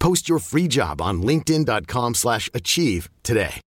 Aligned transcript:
Post 0.00 0.28
your 0.28 0.40
free 0.40 0.66
job 0.66 1.00
on 1.00 1.20
linkedin.com/achieve 1.20 2.14
slash 2.14 2.50
achieve 2.54 3.08
today. 3.22 3.60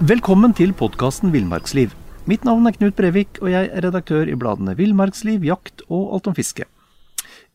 Velkommen 0.00 0.54
til 0.54 0.72
podkasten 0.72 1.32
Villmarksliv. 1.32 1.90
Mitt 2.24 2.44
navn 2.44 2.66
er 2.66 2.72
Knut 2.72 2.96
Brevik, 2.96 3.28
og 3.42 3.50
jeg 3.50 3.68
er 3.72 3.84
redaktør 3.84 4.30
i 4.30 4.34
bladene 4.38 4.76
Villmarksliv, 4.78 5.44
Jakt 5.44 5.82
og 5.88 6.14
Alt 6.14 6.26
om 6.26 6.34
fiske. 6.34 6.64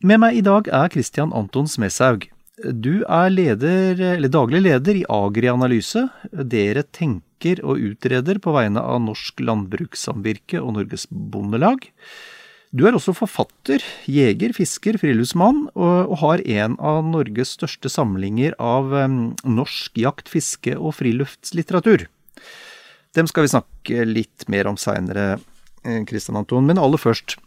Med 0.03 0.17
meg 0.21 0.35
i 0.37 0.43
dag 0.45 0.67
er 0.67 0.91
Christian 0.91 1.33
Anton 1.33 1.67
Smeshaug. 1.67 2.27
Du 2.55 3.03
er 3.03 3.29
leder, 3.29 4.27
daglig 4.27 4.61
leder 4.61 4.95
i 4.95 5.05
Agri 5.09 5.47
Analyse. 5.47 6.09
Dere 6.31 6.83
tenker 6.83 7.34
og 7.61 7.77
utreder 7.77 8.39
på 8.41 8.53
vegne 8.55 8.81
av 8.81 9.01
Norsk 9.03 9.41
Landbrukssamvirke 9.43 10.61
og 10.61 10.77
Norges 10.77 11.05
Bondelag. 11.11 11.89
Du 12.75 12.83
er 12.87 12.95
også 12.95 13.13
forfatter, 13.15 13.83
jeger, 14.09 14.51
fisker, 14.55 14.97
friluftsmann, 14.99 15.69
og, 15.75 16.15
har 16.19 16.41
en 16.41 16.75
av 16.79 17.05
Norges 17.07 17.53
største 17.55 17.91
samlinger 17.91 18.55
av 18.59 18.91
norsk 19.45 19.95
jakt, 20.01 20.31
fiske 20.31 20.75
og 20.75 20.97
friluftslitteratur. 20.97 22.07
Dem 23.15 23.29
skal 23.31 23.45
vi 23.45 23.53
snakke 23.53 24.07
litt 24.09 24.47
mer 24.51 24.67
om 24.67 24.79
seinere, 24.79 25.37
Kristian 26.09 26.39
Anton. 26.39 26.65
Men 26.65 26.81
aller 26.81 26.97
først. 26.97 27.37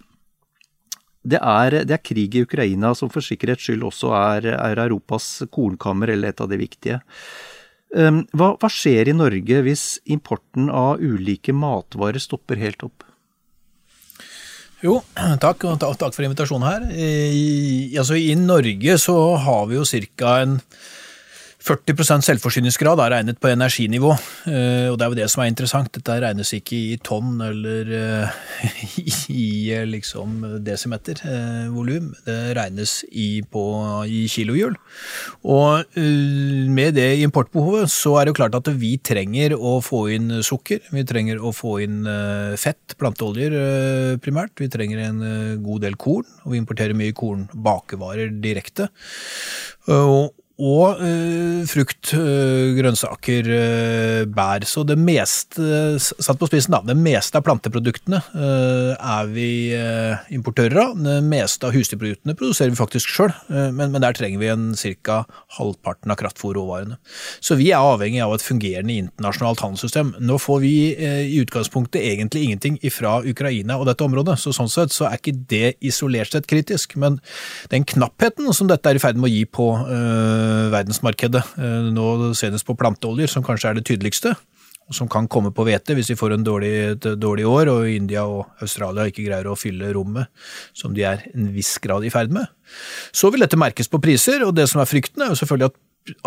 Det 1.29 1.41
er, 1.43 1.83
det 1.85 1.97
er 1.97 2.05
krig 2.07 2.37
i 2.39 2.45
Ukraina 2.47 2.95
som 2.97 3.11
for 3.13 3.25
sikkerhets 3.25 3.67
skyld 3.67 3.83
også 3.85 4.15
er, 4.17 4.53
er 4.55 4.81
Europas 4.87 5.43
kornkammer, 5.53 6.15
eller 6.15 6.33
et 6.33 6.41
av 6.41 6.49
de 6.49 6.61
viktige. 6.61 7.01
Um, 7.97 8.25
Hva, 8.37 8.53
hva 8.61 8.69
skjer 8.69 9.09
i 9.09 9.17
Norge 9.17 9.63
hvis 9.65 9.85
importen 10.13 10.69
av 10.69 11.01
ulike 11.01 11.55
matvarer 11.57 12.21
stopper 12.21 12.61
helt 12.61 12.85
opp? 12.85 13.07
Jo, 14.85 15.01
takk, 15.43 15.65
takk 15.81 16.15
for 16.15 16.23
invitasjonen 16.23 16.69
her. 16.69 16.85
I, 16.95 17.97
altså, 17.99 18.15
I 18.15 18.37
Norge 18.39 18.99
så 19.03 19.17
har 19.43 19.67
vi 19.67 19.79
jo 19.79 19.87
ca. 20.15 20.37
en 20.45 20.61
40% 21.59 22.23
selvforsyningsgrad 22.23 23.01
er 23.03 23.11
regnet 23.17 23.39
på 23.43 23.51
energinivå, 23.51 24.13
eh, 24.47 24.87
og 24.93 24.95
det 24.99 25.05
er 25.05 25.11
jo 25.11 25.17
det 25.19 25.27
som 25.33 25.43
er 25.43 25.49
interessant. 25.51 25.91
Dette 25.91 26.15
regnes 26.23 26.53
ikke 26.55 26.79
i 26.79 26.99
tonn 27.03 27.43
eller 27.43 27.91
eh, 27.99 28.39
i, 29.35 29.75
liksom 29.91 30.47
desimeter 30.65 31.19
eh, 31.27 31.67
volum, 31.75 32.13
det 32.29 32.39
regnes 32.61 33.01
i, 33.11 33.43
på, 33.43 33.65
i 34.07 34.23
kilohjul. 34.31 34.79
Og 35.51 35.99
med 35.99 36.95
det 36.95 37.11
importbehovet 37.27 37.91
så 37.91 38.15
er 38.17 38.27
det 38.27 38.37
jo 38.37 38.39
klart 38.39 38.59
at 38.61 38.71
vi 38.79 38.95
trenger 39.03 39.57
å 39.59 39.79
få 39.85 40.07
inn 40.15 40.39
sukker, 40.47 40.87
vi 40.95 41.07
trenger 41.09 41.43
å 41.43 41.53
få 41.55 41.79
inn 41.83 42.01
fett, 42.61 42.95
planteoljer 43.01 44.19
primært, 44.23 44.55
vi 44.63 44.71
trenger 44.71 45.03
en 45.09 45.23
god 45.65 45.89
del 45.89 45.99
korn, 45.99 46.27
og 46.45 46.55
vi 46.55 46.63
importerer 46.63 46.97
mye 46.97 47.17
kornbakevarer 47.17 48.37
direkte. 48.43 48.89
Og 49.89 50.38
og 50.59 50.99
uh, 50.99 51.63
frukt, 51.71 52.11
uh, 52.19 52.75
grønnsaker, 52.75 53.47
uh, 53.47 54.23
bær. 54.27 54.67
Så 54.67 54.83
det 54.87 54.97
meste, 54.99 55.63
satt 56.03 56.41
på 56.41 56.49
spissen 56.51 56.75
da, 56.75 56.81
det 56.83 56.97
meste 56.99 57.39
av 57.39 57.45
planteproduktene 57.47 58.19
er 58.39 59.29
vi 59.31 59.49
importører 60.35 60.81
av. 60.83 60.95
Det 60.99 61.17
meste 61.27 61.69
av 61.69 61.75
husdyrproduktene 61.77 62.35
produserer 62.39 62.73
vi 62.73 62.79
faktisk 62.79 63.11
sjøl, 63.13 63.33
men, 63.49 63.93
men 63.93 64.03
der 64.03 64.17
trenger 64.17 64.41
vi 64.41 64.51
en 64.51 64.67
ca. 65.07 65.21
halvparten 65.59 66.13
av 66.13 66.19
kraftfôrråvarene. 66.21 66.99
Så 67.45 67.59
vi 67.61 67.71
er 67.71 67.85
avhengig 67.85 68.23
av 68.25 68.35
et 68.35 68.45
fungerende 68.45 68.97
internasjonalt 69.05 69.63
handelssystem. 69.65 70.15
Nå 70.25 70.39
får 70.43 70.63
vi 70.65 70.73
i 70.95 71.41
utgangspunktet 71.43 72.03
egentlig 72.03 72.47
ingenting 72.49 72.79
fra 72.95 73.19
Ukraina 73.23 73.79
og 73.79 73.89
dette 73.91 74.07
området, 74.07 74.39
så 74.43 74.55
sånn 74.57 74.73
sett 74.73 74.95
så 74.95 75.09
er 75.09 75.21
ikke 75.21 75.37
det 75.51 75.75
isolert 75.85 76.35
sett 76.35 76.49
kritisk. 76.51 76.97
Men 77.01 77.21
den 77.73 77.87
knappheten 77.89 78.51
som 78.57 78.71
dette 78.71 78.91
er 78.91 78.99
i 78.99 79.03
ferd 79.03 79.21
med 79.21 79.31
å 79.31 79.35
gi 79.35 79.45
på 79.47 79.71
verdensmarkedet, 80.73 81.43
eh, 81.59 81.89
nå 81.95 82.35
senest 82.39 82.67
på 82.69 82.77
planteoljer, 82.79 83.31
som 83.31 83.45
kanskje 83.47 83.71
er 83.71 83.79
det 83.79 83.87
tydeligste, 83.89 84.35
og 84.89 84.97
som 84.97 85.09
kan 85.11 85.29
komme 85.29 85.53
på 85.53 85.67
hvete 85.69 85.97
hvis 85.97 86.13
vi 86.15 86.17
får 86.17 86.35
en 86.37 86.47
dårlig, 86.47 86.73
et 86.95 87.09
dårlig 87.21 87.45
år 87.49 87.71
og 87.75 87.91
India 87.93 88.25
og 88.25 88.63
Australia 88.65 89.05
ikke 89.09 89.27
greier 89.27 89.51
å 89.51 89.59
fylle 89.59 89.91
rommet 89.93 90.31
som 90.77 90.95
de 90.97 91.05
er 91.05 91.27
en 91.35 91.51
viss 91.53 91.75
grad 91.85 92.07
i 92.09 92.13
ferd 92.13 92.33
med. 92.33 92.49
Så 93.13 93.29
vil 93.33 93.45
dette 93.45 93.61
merkes 93.61 93.91
på 93.93 94.01
priser, 94.01 94.47
og 94.47 94.55
det 94.57 94.69
som 94.71 94.81
er 94.81 94.89
frykten 94.89 95.25
er 95.25 95.35
jo 95.35 95.41
selvfølgelig 95.43 95.73
at 95.73 95.79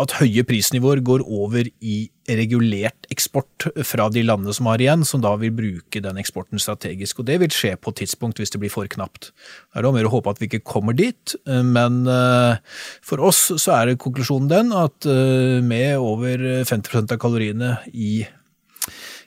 at 0.02 0.16
høye 0.18 0.44
prisnivåer 0.46 1.02
går 1.04 1.24
over 1.26 1.68
i 1.80 1.96
regulert 2.30 3.08
eksport 3.12 3.66
fra 3.86 4.06
de 4.12 4.22
landene 4.24 4.54
som 4.54 4.68
har 4.70 4.82
igjen, 4.82 5.02
som 5.06 5.22
da 5.24 5.32
vil 5.40 5.54
bruke 5.56 6.02
den 6.04 6.20
eksporten 6.20 6.62
strategisk. 6.62 7.20
Og 7.20 7.28
det 7.28 7.40
vil 7.42 7.54
skje 7.54 7.74
på 7.76 7.92
et 7.92 8.02
tidspunkt 8.02 8.40
hvis 8.40 8.54
det 8.54 8.60
blir 8.62 8.72
for 8.72 8.88
knapt. 8.90 9.32
Det 9.32 9.80
er 9.80 9.86
da 9.86 9.94
mer 9.94 10.08
å 10.08 10.14
håpe 10.14 10.32
at 10.32 10.42
vi 10.42 10.50
ikke 10.50 10.62
kommer 10.74 10.96
dit, 10.96 11.34
men 11.46 12.02
eh, 12.10 12.60
for 13.04 13.22
oss 13.24 13.48
så 13.56 13.78
er 13.80 13.96
konklusjonen 14.00 14.50
den 14.52 14.76
at 14.76 15.08
eh, 15.08 15.58
med 15.64 15.98
over 15.98 16.62
50% 16.68 17.16
av 17.16 17.20
kaloriene 17.22 17.76
i 17.92 18.22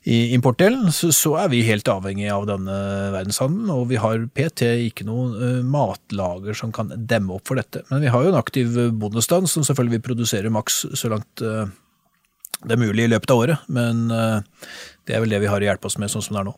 i 0.05 0.17
importdelen, 0.35 0.91
så, 0.93 1.09
så 1.15 1.31
er 1.41 1.49
vi 1.49 1.63
helt 1.65 1.87
avhengig 1.89 2.27
av 2.29 2.45
denne 2.49 2.75
verdenshandelen, 3.15 3.71
og 3.73 3.87
vi 3.89 3.97
har 4.01 4.27
PT 4.37 4.67
ikke 4.91 5.07
noe 5.07 5.31
eh, 5.39 5.63
matlager 5.65 6.57
som 6.57 6.73
kan 6.75 6.91
demme 6.93 7.39
opp 7.39 7.49
for 7.49 7.57
dette. 7.57 7.81
Men 7.89 8.05
vi 8.05 8.11
har 8.13 8.25
jo 8.25 8.33
en 8.33 8.37
aktiv 8.37 8.77
bondestand 9.01 9.49
som 9.49 9.65
selvfølgelig 9.65 9.97
vil 9.97 10.07
produsere 10.11 10.53
maks 10.53 10.83
så 10.93 11.09
langt 11.09 11.41
eh, 11.41 11.65
det 12.65 12.75
er 12.75 12.81
mulig 12.81 13.05
i 13.05 13.11
løpet 13.11 13.31
av 13.33 13.41
året, 13.41 13.65
men 13.71 14.05
eh, 14.13 14.67
det 15.05 15.15
er 15.15 15.21
vel 15.21 15.33
det 15.33 15.41
vi 15.43 15.49
har 15.51 15.61
å 15.61 15.67
hjelpe 15.67 15.89
oss 15.89 15.97
med 16.01 16.11
sånn 16.11 16.23
som 16.25 16.37
det 16.37 16.41
er 16.41 16.47
nå. 16.47 16.53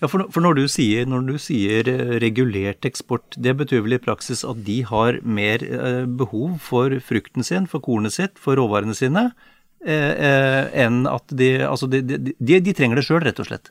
Ja, 0.00 0.08
for, 0.08 0.42
når, 0.44 0.60
du 0.60 0.64
sier, 0.72 1.08
når 1.10 1.26
du 1.26 1.34
sier 1.42 1.90
eh, 1.90 2.16
regulert 2.22 2.86
eksport, 2.88 3.36
det 3.36 3.56
betyr 3.58 3.84
vel 3.84 3.98
i 3.98 4.02
praksis 4.02 4.44
at 4.46 4.62
de 4.66 4.80
har 4.88 5.20
mer 5.26 5.64
eh, 5.66 6.04
behov 6.06 6.60
for 6.64 6.94
frukten 7.04 7.46
sin, 7.46 7.68
for 7.70 7.84
kornet 7.84 8.16
sitt, 8.16 8.38
for 8.40 8.60
råvarene 8.60 8.96
sine, 8.96 9.30
eh, 9.30 9.34
eh, 9.34 9.59
enn 9.80 11.04
at 11.08 11.32
de 11.32 11.52
Altså, 11.64 11.86
de, 11.88 12.02
de, 12.04 12.34
de, 12.36 12.72
trenger 12.76 13.00
det 13.00 13.06
sjøl, 13.06 13.22
rett 13.24 13.38
og 13.40 13.48
slett. 13.48 13.70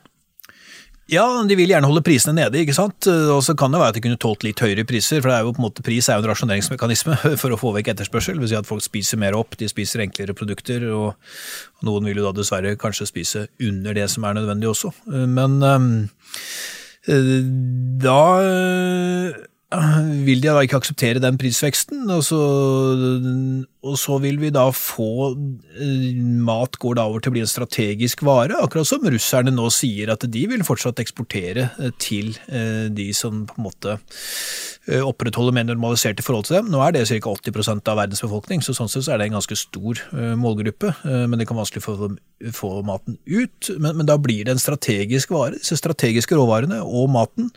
Ja, 1.10 1.24
de 1.42 1.56
vil 1.58 1.72
gjerne 1.72 1.88
holde 1.90 2.04
prisene 2.06 2.36
nede, 2.36 2.60
ikke 2.62 2.76
sant. 2.76 3.06
Og 3.10 3.42
så 3.42 3.56
kan 3.58 3.72
det 3.74 3.80
være 3.80 3.94
at 3.94 3.98
de 3.98 4.02
kunne 4.04 4.20
tålt 4.20 4.44
litt 4.46 4.62
høyere 4.62 4.86
priser, 4.86 5.18
for 5.18 5.30
det 5.30 5.38
er 5.40 5.46
jo 5.46 5.54
på 5.56 5.62
en 5.62 5.66
måte 5.66 5.84
pris 5.86 6.06
er 6.06 6.18
jo 6.18 6.22
en 6.22 6.30
rasjoneringsmekanisme 6.30 7.16
for 7.40 7.54
å 7.54 7.58
få 7.58 7.72
vekk 7.74 7.92
etterspørsel. 7.94 8.38
Det 8.38 8.44
vil 8.44 8.52
si 8.52 8.58
at 8.60 8.68
folk 8.68 8.84
spiser 8.84 9.18
mer 9.22 9.38
opp, 9.38 9.58
de 9.58 9.68
spiser 9.70 10.04
enklere 10.06 10.36
produkter, 10.38 10.86
og, 10.94 11.16
noen 11.86 12.06
vil 12.06 12.20
jo 12.20 12.28
da 12.28 12.34
dessverre 12.36 12.76
kanskje 12.78 13.08
spise 13.10 13.46
under 13.66 13.96
det 13.96 14.06
som 14.12 14.26
er 14.28 14.38
nødvendig 14.38 14.70
også. 14.70 14.92
Men 15.10 15.58
da 18.06 18.20
vil 19.70 20.40
de 20.42 20.48
da 20.50 20.62
ikke 20.66 20.80
akseptere 20.80 21.22
den 21.22 21.38
prisveksten, 21.38 22.02
og 22.10 22.24
så 22.26 22.40
og 23.80 23.96
så 23.96 24.18
vil 24.20 24.36
vi 24.40 24.50
da 24.52 24.66
få 24.76 25.30
eh, 25.32 26.18
Mat 26.44 26.76
går 26.80 26.98
da 26.98 27.06
over 27.08 27.22
til 27.22 27.32
å 27.32 27.36
bli 27.36 27.44
en 27.44 27.48
strategisk 27.50 28.24
vare, 28.26 28.58
akkurat 28.60 28.88
som 28.88 29.06
russerne 29.06 29.52
nå 29.54 29.70
sier 29.72 30.12
at 30.12 30.26
de 30.28 30.42
vil 30.50 30.64
fortsatt 30.66 31.00
eksportere 31.00 31.70
eh, 31.80 31.94
til 32.00 32.34
eh, 32.52 32.90
de 32.92 33.08
som 33.16 33.46
på 33.48 33.56
en 33.56 33.68
måte 33.70 33.96
opprettholder 34.90 35.54
mer 35.54 35.66
normaliserte 35.68 36.24
forhold 36.24 36.48
til 36.48 36.56
dem. 36.56 36.70
Nå 36.72 36.80
er 36.82 36.94
det 36.96 37.04
ca. 37.06 37.30
80 37.30 37.84
av 37.92 37.98
verdens 38.00 38.22
befolkning, 38.24 38.62
så 38.64 38.74
sånn 38.74 38.88
sett 38.90 39.06
er 39.12 39.20
det 39.20 39.28
en 39.28 39.36
ganske 39.36 39.54
stor 39.54 40.00
målgruppe. 40.40 40.88
Men 41.04 41.36
det 41.38 41.46
kan 41.46 41.58
vanskelig 41.60 41.84
få, 41.84 42.08
få 42.56 42.70
maten 42.88 43.18
ut. 43.28 43.70
Men, 43.76 44.00
men, 44.00 44.08
da 44.08 44.16
blir 44.18 44.48
det 44.48 44.56
en 44.56 44.62
strategisk 44.62 45.30
vare, 45.36 45.60
disse 45.60 45.78
strategiske 45.78 46.34
råvarene 46.34 46.80
og 46.82 47.12
maten. 47.12 47.52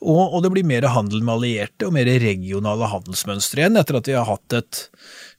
Og, 0.00 0.24
og 0.24 0.42
det 0.42 0.54
blir 0.56 0.66
mer 0.66 0.88
handel 0.96 1.22
med 1.22 1.36
allierte 1.36 1.86
og 1.86 1.94
mer 1.94 2.10
regionale 2.24 2.90
handelsmønstre 2.96 3.62
igjen, 3.62 3.78
etter 3.78 4.00
at 4.00 4.10
vi 4.10 4.18
har 4.18 4.26
hatt 4.32 4.58
et 4.58 4.86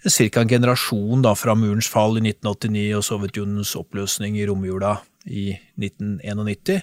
ca. 0.06 0.42
en 0.42 0.50
generasjon 0.50 1.22
da, 1.26 1.34
fra 1.36 1.56
murens 1.58 1.90
fall 1.90 2.20
i 2.20 2.24
1989 2.30 2.86
og 2.98 3.06
Sovjetunionens 3.08 3.74
oppløsning 3.80 4.38
i 4.38 4.46
romjula 4.46 5.00
i 5.26 5.50
1991, 5.82 6.76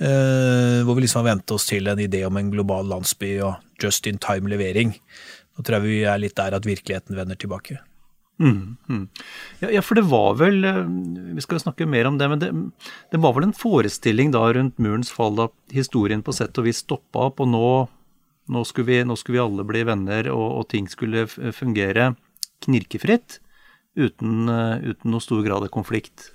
eh, 0.00 0.80
hvor 0.80 0.96
vi 0.96 1.04
liksom 1.04 1.20
har 1.20 1.34
vent 1.34 1.52
oss 1.52 1.68
til 1.68 1.90
en 1.92 2.00
idé 2.00 2.24
om 2.24 2.36
en 2.40 2.50
global 2.52 2.88
landsby 2.88 3.34
og 3.44 3.60
just 3.82 4.08
in 4.08 4.20
time 4.22 4.48
levering. 4.48 4.94
Nå 5.52 5.64
tror 5.64 5.78
jeg 5.78 5.88
vi 5.88 6.02
er 6.08 6.20
litt 6.22 6.36
der 6.38 6.56
at 6.56 6.68
virkeligheten 6.68 7.18
vender 7.18 7.36
tilbake. 7.36 7.82
Mm, 8.40 8.78
mm. 8.88 9.04
Ja, 9.60 9.68
ja, 9.76 9.82
for 9.84 9.94
det 9.94 10.06
var 10.08 10.32
vel 10.40 10.64
eh, 10.64 10.78
Vi 11.36 11.42
skal 11.44 11.60
snakke 11.60 11.86
mer 11.86 12.08
om 12.08 12.16
det, 12.18 12.26
men 12.32 12.40
det, 12.40 12.48
det, 13.12 13.20
var 13.20 13.36
vel 13.36 13.50
en 13.50 13.54
forestilling 13.54 14.32
da 14.32 14.46
rundt 14.56 14.80
murens 14.82 15.12
fall 15.12 15.36
da 15.36 15.50
historien 15.70 16.24
på 16.24 16.32
sett 16.34 16.56
og 16.58 16.66
vis 16.66 16.80
stoppa 16.82 17.28
opp, 17.28 17.44
og 17.44 17.52
nå, 17.52 17.68
nå, 18.48 18.64
skulle 18.66 18.88
vi, 18.88 18.98
nå, 19.04 19.18
skulle 19.20 19.36
vi, 19.36 19.44
alle 19.44 19.68
bli 19.68 19.84
venner, 19.86 20.32
og, 20.32 20.46
og 20.62 20.68
ting 20.72 20.88
skulle 20.90 21.28
fungere 21.28 22.14
knirkefritt 22.66 23.40
uten, 23.98 24.48
eh, 24.48 24.90
uten 24.92 25.12
noe 25.12 25.22
stor 25.22 25.42
grad 25.44 25.66
av 25.66 25.72
konflikt. 25.72 26.30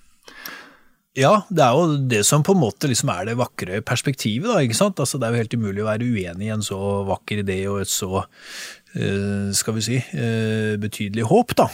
Ja, 1.18 1.48
det 1.50 1.64
er 1.66 1.74
jo 1.74 1.96
det 2.12 2.20
som 2.28 2.44
på 2.46 2.54
en 2.54 2.62
måte 2.62 2.86
liksom 2.86 3.10
er 3.10 3.26
det 3.26 3.40
vakre 3.40 3.82
perspektivet. 3.82 4.52
da, 4.52 4.62
ikke 4.62 4.78
sant? 4.78 5.00
Altså, 5.00 5.18
Det 5.18 5.26
er 5.26 5.34
jo 5.34 5.42
helt 5.42 5.56
umulig 5.58 5.82
å 5.82 5.90
være 5.90 6.06
uenig 6.06 6.46
i 6.46 6.54
en 6.54 6.62
så 6.62 6.78
vakker 7.08 7.42
idé 7.42 7.66
og 7.68 7.82
et 7.82 7.90
så 7.90 8.22
uh, 8.22 9.50
skal 9.52 9.74
vi 9.74 9.82
si, 9.82 9.98
uh, 9.98 10.78
betydelig 10.78 11.26
håp. 11.26 11.56
da. 11.58 11.66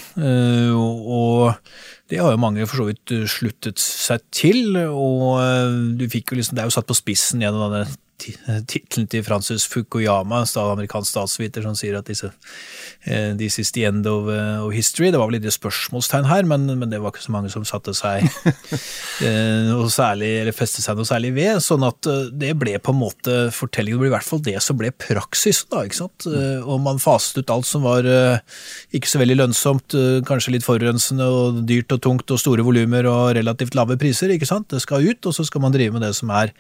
Og 0.72 1.60
det 2.08 2.22
har 2.24 2.32
jo 2.32 2.40
mange 2.40 2.66
for 2.70 2.78
så 2.78 2.88
vidt 2.88 3.28
sluttet 3.28 3.84
seg 3.84 4.24
til. 4.32 4.78
og 4.88 6.00
du 6.00 6.08
fikk 6.08 6.32
jo 6.32 6.40
liksom, 6.40 6.56
Det 6.56 6.64
er 6.64 6.72
jo 6.72 6.78
satt 6.80 6.88
på 6.88 6.96
spissen 6.96 7.44
gjennom 7.44 7.68
denne 7.68 7.92
tittelen 8.70 9.08
til 9.12 9.24
Francis 9.26 9.66
Fukuyama, 9.70 10.44
amerikansk 10.62 11.12
statsviter, 11.12 11.66
som 11.66 11.76
sier 11.78 11.98
at 12.00 12.10
disse 12.10 12.32
This 13.04 13.60
is 13.60 13.72
the 13.76 13.84
end 13.86 14.08
of, 14.08 14.30
uh, 14.32 14.64
of, 14.64 14.72
history. 14.72 15.12
Det 15.12 15.20
var 15.20 15.28
vel 15.28 15.42
litt 15.42 15.52
spørsmålstegn 15.52 16.30
her, 16.30 16.46
men, 16.48 16.70
men, 16.72 16.90
det 16.92 17.02
var 17.04 17.12
ikke 17.12 17.26
så 17.26 17.34
mange 17.36 17.52
som 17.52 17.66
satte 17.68 17.92
seg 17.98 18.24
noe 19.70 19.90
særlig, 19.92 20.30
eller 20.42 20.56
festet 20.56 20.86
seg 20.86 20.96
noe 20.96 21.08
særlig 21.08 21.34
ved. 21.36 21.60
Sånn 21.66 21.84
at 21.84 22.08
det 22.32 22.54
ble 22.60 22.78
på 22.80 22.96
en 22.96 23.02
måte 23.02 23.38
fortellingen, 23.56 24.00
det 24.00 24.06
ble 24.06 24.12
i 24.12 24.16
hvert 24.16 24.30
fall 24.30 24.44
det 24.46 24.56
som 24.64 24.80
ble 24.80 24.94
praksis. 24.96 25.66
da, 25.68 25.84
ikke 25.84 26.00
sant? 26.00 26.30
Og 26.64 26.80
man 26.86 27.02
faset 27.04 27.44
ut 27.44 27.54
alt 27.54 27.68
som 27.68 27.84
var 27.84 28.08
ikke 28.96 29.12
så 29.12 29.20
veldig 29.22 29.40
lønnsomt, 29.42 29.98
kanskje 30.30 30.56
litt 30.56 30.68
forurensende 30.68 31.28
og 31.28 31.64
dyrt 31.68 31.92
og 31.96 32.04
tungt 32.08 32.32
og 32.32 32.40
store 32.40 32.66
volumer 32.66 33.08
og 33.12 33.34
relativt 33.38 33.76
lave 33.76 34.00
priser. 34.00 34.32
ikke 34.32 34.50
sant? 34.50 34.72
Det 34.72 34.82
skal 34.84 35.04
ut, 35.04 35.26
og 35.28 35.36
så 35.36 35.46
skal 35.48 35.64
man 35.66 35.76
drive 35.76 35.98
med 35.98 36.08
det 36.08 36.16
som 36.18 36.32
er 36.34 36.56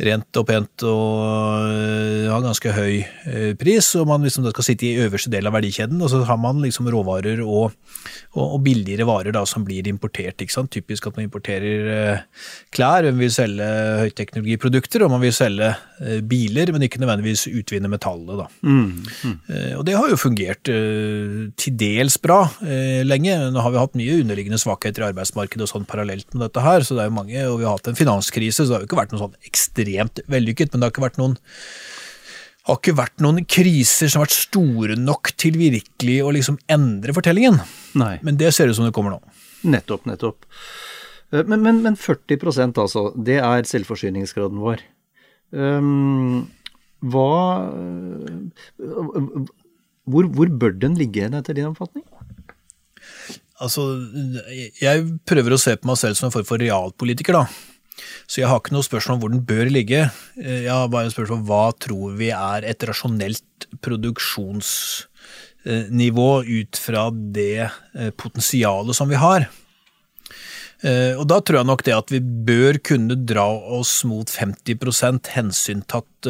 rent 0.00 0.38
og 0.40 0.46
pent 0.48 0.84
og 0.88 1.66
eh, 1.68 2.28
har 2.30 2.40
ganske 2.44 2.72
høy 2.72 3.02
eh, 3.28 3.52
pris, 3.60 3.90
og 4.00 4.08
man 4.08 4.24
liksom 4.24 4.46
skal 4.48 4.64
sitte 4.64 4.88
i 4.88 5.02
øverste 5.04 5.32
del 5.32 5.48
av 5.48 5.56
verdikjeden, 5.56 6.00
og 6.00 6.08
så 6.08 6.22
har 6.28 6.38
man 6.40 6.62
liksom 6.64 6.88
råvarer 6.92 7.42
og, 7.44 7.74
og, 8.32 8.44
og 8.46 8.58
billigere 8.64 9.04
varer 9.08 9.36
da, 9.36 9.44
som 9.48 9.66
blir 9.66 9.88
importert. 9.90 10.40
ikke 10.40 10.54
sant? 10.54 10.72
Typisk 10.72 11.10
at 11.10 11.18
man 11.18 11.28
importerer 11.28 11.90
eh, 11.92 12.46
klær, 12.72 13.10
man 13.10 13.20
vil 13.20 13.34
selge 13.34 13.68
høyteknologiprodukter, 14.06 15.04
og 15.04 15.12
man 15.12 15.24
vil 15.26 15.34
selge 15.36 15.74
biler, 16.26 16.72
men 16.74 16.82
ikke 16.82 16.98
nødvendigvis 17.02 17.44
utvinne 17.52 17.90
metallet. 17.92 18.40
da. 18.40 18.48
Mm, 18.64 19.04
mm. 19.22 19.36
Og 19.78 19.84
det 19.86 19.94
har 19.94 20.08
jo 20.10 20.18
fungert 20.18 20.66
til 20.66 21.76
dels 21.78 22.16
bra 22.18 22.40
lenge. 23.06 23.36
Nå 23.54 23.62
har 23.62 23.70
vi 23.70 23.78
hatt 23.78 23.94
mye 23.98 24.16
underliggende 24.24 24.58
svakheter 24.58 25.04
i 25.04 25.08
arbeidsmarkedet 25.12 25.62
og 25.62 25.70
sånn 25.70 25.86
parallelt 25.86 26.26
med 26.34 26.48
dette 26.48 26.64
her, 26.64 26.82
så 26.82 26.96
det 26.96 27.04
er 27.04 27.12
jo 27.12 27.16
mange, 27.20 27.44
og 27.46 27.60
vi 27.60 27.68
har 27.68 27.76
hatt 27.76 27.92
en 27.92 27.98
finanskrise, 27.98 28.64
så 28.64 28.66
det 28.66 28.74
har 28.74 28.82
jo 28.82 28.90
ikke 28.90 28.98
vært 28.98 29.14
noe 29.14 29.22
sånn 29.22 29.38
ekstremt 29.46 29.81
ekstremt 29.82 30.22
vellykket, 30.30 30.72
men 30.72 30.80
det 30.80 30.88
har 30.88 30.94
ikke 30.94 31.06
vært 31.06 31.20
noen 31.20 31.36
har 32.62 32.78
ikke 32.78 32.94
vært 32.94 33.22
noen 33.24 33.42
kriser 33.50 34.06
som 34.06 34.20
har 34.20 34.28
vært 34.28 34.38
store 34.38 34.96
nok 34.98 35.32
til 35.40 35.56
virkelig 35.58 36.20
å 36.22 36.30
liksom 36.30 36.60
endre 36.70 37.14
fortellingen. 37.16 37.58
Nei. 37.98 38.20
Men 38.22 38.38
det 38.38 38.52
ser 38.54 38.70
ut 38.70 38.78
som 38.78 38.86
det 38.86 38.94
kommer 38.94 39.16
nå. 39.16 39.18
Nettopp, 39.66 40.06
nettopp. 40.06 40.46
Eh, 41.32 41.42
men, 41.42 41.58
men, 41.64 41.80
men 41.82 41.98
40% 41.98 42.78
altså, 42.78 43.08
det 43.18 43.40
er 43.42 43.66
selvforsyningsgraden 43.66 44.62
vår. 44.62 44.84
Um, 45.50 46.46
hva 47.02 47.32
hvor, 50.06 50.30
hvor 50.30 50.54
bør 50.62 50.78
den 50.78 50.94
ligge 50.98 51.26
etter 51.26 51.58
din 51.58 51.66
oppfatning? 51.68 52.06
Altså, 53.62 53.84
jeg 54.82 55.04
prøver 55.28 55.54
å 55.54 55.60
se 55.60 55.74
på 55.78 55.90
meg 55.90 55.98
selv 56.00 56.18
som 56.18 56.28
en 56.28 56.34
form 56.34 56.46
for 56.46 56.62
realpolitiker, 56.62 57.36
da. 57.36 57.71
Så 58.26 58.40
jeg 58.40 58.48
har 58.50 58.58
ikke 58.60 58.74
noe 58.74 58.82
spørsmål 58.86 59.14
om 59.16 59.20
hvor 59.22 59.30
den 59.32 59.46
bør 59.46 59.70
ligge. 59.72 60.10
Eh, 60.40 60.62
jeg 60.66 60.72
har 60.72 60.88
bare 60.92 61.06
et 61.08 61.14
spørsmål 61.14 61.38
om 61.40 61.46
hva 61.50 61.66
tror 61.82 62.06
vi 62.18 62.28
er 62.34 62.60
et 62.68 62.82
rasjonelt 62.88 63.66
produksjonsnivå 63.84 66.30
ut 66.48 66.74
fra 66.80 67.02
det 67.12 67.62
eh, 67.66 68.10
potensialet 68.16 68.94
som 68.96 69.08
vi 69.12 69.18
har. 69.20 69.40
Eh, 70.82 71.14
og 71.14 71.26
da 71.30 71.36
tror 71.38 71.56
jeg 71.60 71.70
nok 71.70 71.82
det 71.86 71.98
at 71.98 72.12
vi 72.14 72.20
bør 72.22 72.74
kunne 72.82 73.24
dra 73.28 73.48
oss 73.78 74.04
mot 74.08 74.28
50% 74.30 75.28
hensyntatt 75.36 76.20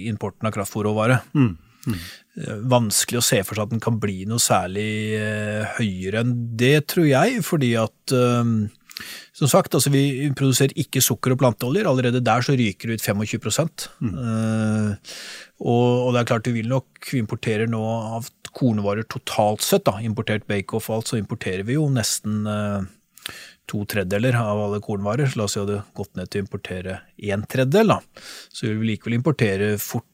importen 0.00 0.46
av 0.48 0.52
kraftfòrråvare. 0.56 1.16
Mm. 1.36 1.54
Mm. 1.80 2.00
Vanskelig 2.70 3.18
å 3.20 3.24
se 3.24 3.38
for 3.44 3.54
seg 3.56 3.64
at 3.66 3.72
den 3.72 3.82
kan 3.82 4.00
bli 4.00 4.18
noe 4.28 4.40
særlig 4.42 5.18
høyere 5.78 6.20
enn 6.24 6.34
det, 6.60 6.78
tror 6.92 7.06
jeg, 7.08 7.28
fordi 7.44 7.70
at 7.80 8.14
som 9.40 9.48
sagt, 9.48 9.72
altså 9.76 9.92
vi 9.92 10.28
produserer 10.36 10.74
ikke 10.78 11.00
sukker 11.04 11.32
og 11.32 11.40
planteoljer. 11.40 11.88
Allerede 11.88 12.20
der 12.24 12.44
så 12.44 12.52
ryker 12.58 12.90
det 12.90 13.00
ut 13.00 13.06
25 13.06 13.70
mm. 14.04 14.10
uh, 14.12 15.14
og, 15.64 16.12
det 16.12 16.20
er 16.20 16.28
klart 16.28 16.48
vi 16.48 16.58
vil 16.58 16.68
nok 16.68 17.08
Vi 17.12 17.20
importerer 17.20 17.68
nå 17.68 17.80
av 18.18 18.28
kornvarer 18.56 19.06
totalt 19.08 19.62
sett, 19.64 19.86
da, 19.86 20.00
importert 20.04 20.44
bake-off 20.50 20.90
og 20.90 20.98
alt, 20.98 21.12
så 21.12 21.20
importerer 21.20 21.64
vi 21.64 21.78
jo 21.78 21.86
nesten 21.92 22.42
uh, 22.44 22.82
to 23.70 23.84
tredjedeler 23.88 24.36
av 24.40 24.60
alle 24.66 24.80
kornvarer. 24.84 25.30
Så 25.30 25.40
la 25.40 25.46
oss 25.46 25.56
si 25.56 25.62
at 25.62 25.70
det 25.70 25.80
gått 25.96 26.16
ned 26.18 26.28
til 26.28 26.42
å 26.42 26.46
importere 26.48 26.98
en 27.30 27.46
tredjedel, 27.46 27.94
da. 27.94 28.26
Så 28.50 28.66
vi 28.66 28.74
vil 28.74 28.92
likevel 28.92 29.16
importere 29.20 29.76
fort, 29.80 30.06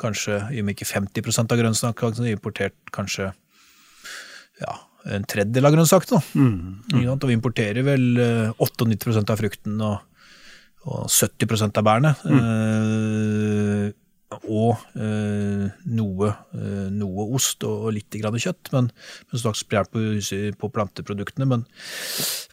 kanskje, 0.00 0.38
i 0.54 0.62
og 0.62 0.68
med 0.68 0.76
ikke 0.76 0.92
50% 0.92 1.56
av 1.56 1.58
grønnsakene, 1.60 2.30
importert 2.36 2.94
kanskje 2.94 3.32
ja, 4.60 4.76
en 5.08 5.24
tredjedel 5.28 5.68
av 5.68 5.74
grønnsakene. 5.76 6.20
Mm, 6.34 6.52
mm. 6.92 7.06
Og 7.14 7.26
vi 7.28 7.36
importerer 7.36 7.86
vel 7.86 8.06
98 8.58 9.08
eh, 9.14 9.24
av 9.24 9.40
frukten 9.40 9.80
og, 9.86 9.98
og 10.86 11.08
70 11.08 11.70
av 11.70 11.86
bærene. 11.86 12.14
Mm. 12.24 12.38
Eh, 12.44 13.96
og 14.46 14.78
eh, 14.94 15.64
noe, 15.90 16.28
eh, 16.54 16.86
noe, 16.94 17.24
ost 17.34 17.64
og, 17.66 17.88
og 17.88 17.94
litt 17.96 18.14
grann 18.14 18.38
kjøtt, 18.38 18.70
men, 18.70 18.90
men 19.26 19.42
slags 19.42 19.64
på, 19.66 20.04
på 20.60 20.70
planteproduktene. 20.76 21.48
Men, 21.50 21.64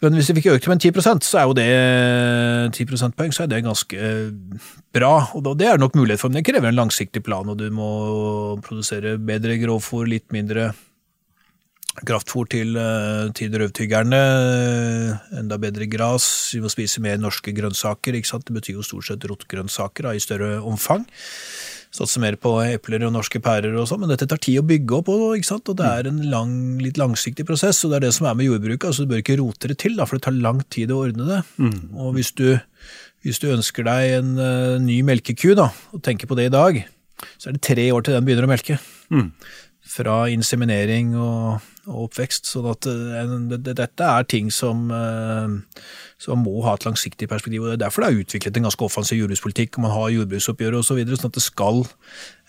men, 0.01 0.17
hvis 0.17 0.31
vi 0.31 0.39
fikk 0.39 0.49
økt 0.55 0.69
med 0.71 0.81
10% 0.81 1.27
så 1.27 1.41
er 1.41 1.45
jo 1.45 1.57
det 1.57 1.67
10 2.73 2.89
prosentpoeng, 2.89 3.35
så 3.35 3.45
er 3.45 3.53
det 3.53 3.61
ganske 3.67 4.09
bra. 4.95 5.13
Og 5.37 5.53
det 5.59 5.69
er 5.69 5.77
nok 5.81 5.97
mulighet 5.99 6.23
for, 6.23 6.33
men 6.33 6.41
det 6.41 6.47
krever 6.49 6.71
en 6.71 6.81
langsiktig 6.81 7.21
plan, 7.27 7.45
og 7.45 7.61
du 7.61 7.69
må 7.69 7.91
produsere 8.65 9.19
bedre 9.21 9.59
grovfòr, 9.61 10.09
litt 10.09 10.33
mindre 10.33 10.71
kraftfôr 12.05 12.47
til, 12.49 12.75
eh, 12.77 13.29
til 13.33 13.51
røvtyggerne, 13.51 14.19
eh, 14.19 15.39
enda 15.39 15.57
bedre 15.57 15.89
gras, 15.89 16.51
vi 16.53 16.61
må 16.61 16.69
spise 16.69 16.99
mer 17.01 17.17
norske 17.17 17.53
grønnsaker. 17.53 18.13
ikke 18.13 18.27
sant? 18.27 18.45
Det 18.45 18.53
betyr 18.53 18.75
jo 18.75 18.83
stort 18.83 19.05
sett 19.05 19.19
rotgrønnsaker 19.19 20.13
i 20.13 20.19
større 20.19 20.61
omfang. 20.61 21.05
Satse 21.89 22.19
mer 22.19 22.35
på 22.35 22.51
epler 22.61 23.05
og 23.07 23.13
norske 23.13 23.39
pærer 23.41 23.73
og 23.79 23.87
sånn, 23.87 24.01
men 24.01 24.09
dette 24.09 24.27
tar 24.27 24.37
tid 24.37 24.59
å 24.59 24.67
bygge 24.67 24.91
opp, 24.91 25.07
ikke 25.07 25.45
sant? 25.45 25.67
og 25.69 25.77
det 25.77 25.85
er 25.85 26.07
en 26.07 26.21
lang, 26.29 26.77
litt 26.79 26.97
langsiktig 26.97 27.45
prosess. 27.45 27.83
og 27.85 27.91
Det 27.91 27.97
er 27.97 28.07
det 28.07 28.13
som 28.13 28.27
er 28.27 28.35
med 28.35 28.45
jordbruket, 28.45 28.85
altså 28.89 29.05
du 29.05 29.07
bør 29.07 29.23
ikke 29.23 29.39
rote 29.39 29.67
det 29.67 29.77
til, 29.79 29.95
da, 29.95 30.05
for 30.05 30.17
det 30.17 30.23
tar 30.27 30.33
lang 30.33 30.61
tid 30.69 30.91
å 30.91 31.07
ordne 31.07 31.25
det. 31.25 31.41
Mm. 31.57 31.95
Og 31.95 32.13
hvis 32.13 32.31
du, 32.35 32.59
hvis 33.23 33.39
du, 33.39 33.47
ønsker 33.55 33.87
deg 33.87 34.19
en 34.19 34.37
uh, 34.37 34.77
ny 34.83 35.01
melkeku, 35.01 35.55
da, 35.55 35.71
og 35.93 36.03
tenker 36.03 36.27
på 36.27 36.35
det 36.35 36.51
i 36.51 36.53
dag, 36.53 36.83
så 37.39 37.49
er 37.49 37.57
det 37.57 37.65
tre 37.65 37.87
år 37.91 38.03
til 38.03 38.13
den 38.13 38.27
begynner 38.27 38.45
å 38.45 38.51
melke. 38.51 38.77
Mm. 39.09 39.31
Fra 39.87 40.27
inseminering 40.29 41.15
og 41.15 41.63
og 41.87 42.07
oppvekst. 42.07 42.49
Så 42.51 42.61
uh, 42.61 42.75
dette 43.55 44.03
er 44.03 44.27
ting 44.29 44.51
som, 44.53 44.91
uh, 44.91 45.81
som, 46.21 46.43
må 46.43 46.61
ha 46.67 46.75
et 46.77 46.85
langsiktig 46.87 47.29
perspektiv. 47.31 47.63
og 47.63 47.71
det 47.71 47.79
er 47.79 47.85
Derfor 47.87 48.05
det 48.05 48.11
er 48.11 48.21
utviklet 48.23 48.59
en 48.59 48.69
ganske 48.69 48.85
offensiv 48.85 49.23
jordbrukspolitikk, 49.23 49.79
man 49.81 49.95
har 49.95 50.13
jordbruksoppgjøret 50.15 50.79
osv. 50.81 50.91
Så 50.91 50.99
videre, 50.99 51.19
sånn 51.19 51.33
at 51.33 51.39
det 51.39 51.47
skal 51.47 51.83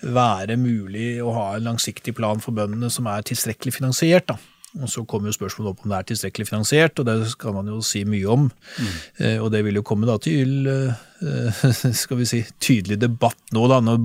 være 0.03 0.59
mulig 0.61 1.09
å 1.23 1.33
ha 1.35 1.49
en 1.57 1.67
langsiktig 1.73 2.15
plan 2.19 2.43
for 2.43 2.57
bøndene 2.57 2.91
som 2.93 3.09
er 3.11 3.27
tilstrekkelig 3.27 3.79
finansiert. 3.81 4.29
da. 4.31 4.39
Og 4.77 4.89
Så 4.91 5.05
kommer 5.09 5.31
jo 5.31 5.37
spørsmålet 5.37 5.71
opp 5.71 5.85
om 5.85 5.93
det 5.93 5.99
er 5.99 6.09
tilstrekkelig 6.11 6.47
finansiert, 6.49 6.99
og 7.01 7.07
det 7.09 7.17
skal 7.33 7.55
man 7.57 7.71
jo 7.71 7.81
si 7.85 8.03
mye 8.05 8.29
om. 8.29 8.51
Mm. 8.79 8.91
Eh, 9.25 9.39
og 9.43 9.51
det 9.53 9.63
vil 9.65 9.81
jo 9.81 9.85
komme 9.87 10.07
da 10.07 10.19
til 10.21 10.69
eh, 10.69 11.63
skal 12.03 12.21
vi 12.21 12.29
si, 12.29 12.43
tydelig 12.61 13.01
debatt 13.01 13.41
nå, 13.57 13.65
da, 13.71 13.81
når 13.81 14.05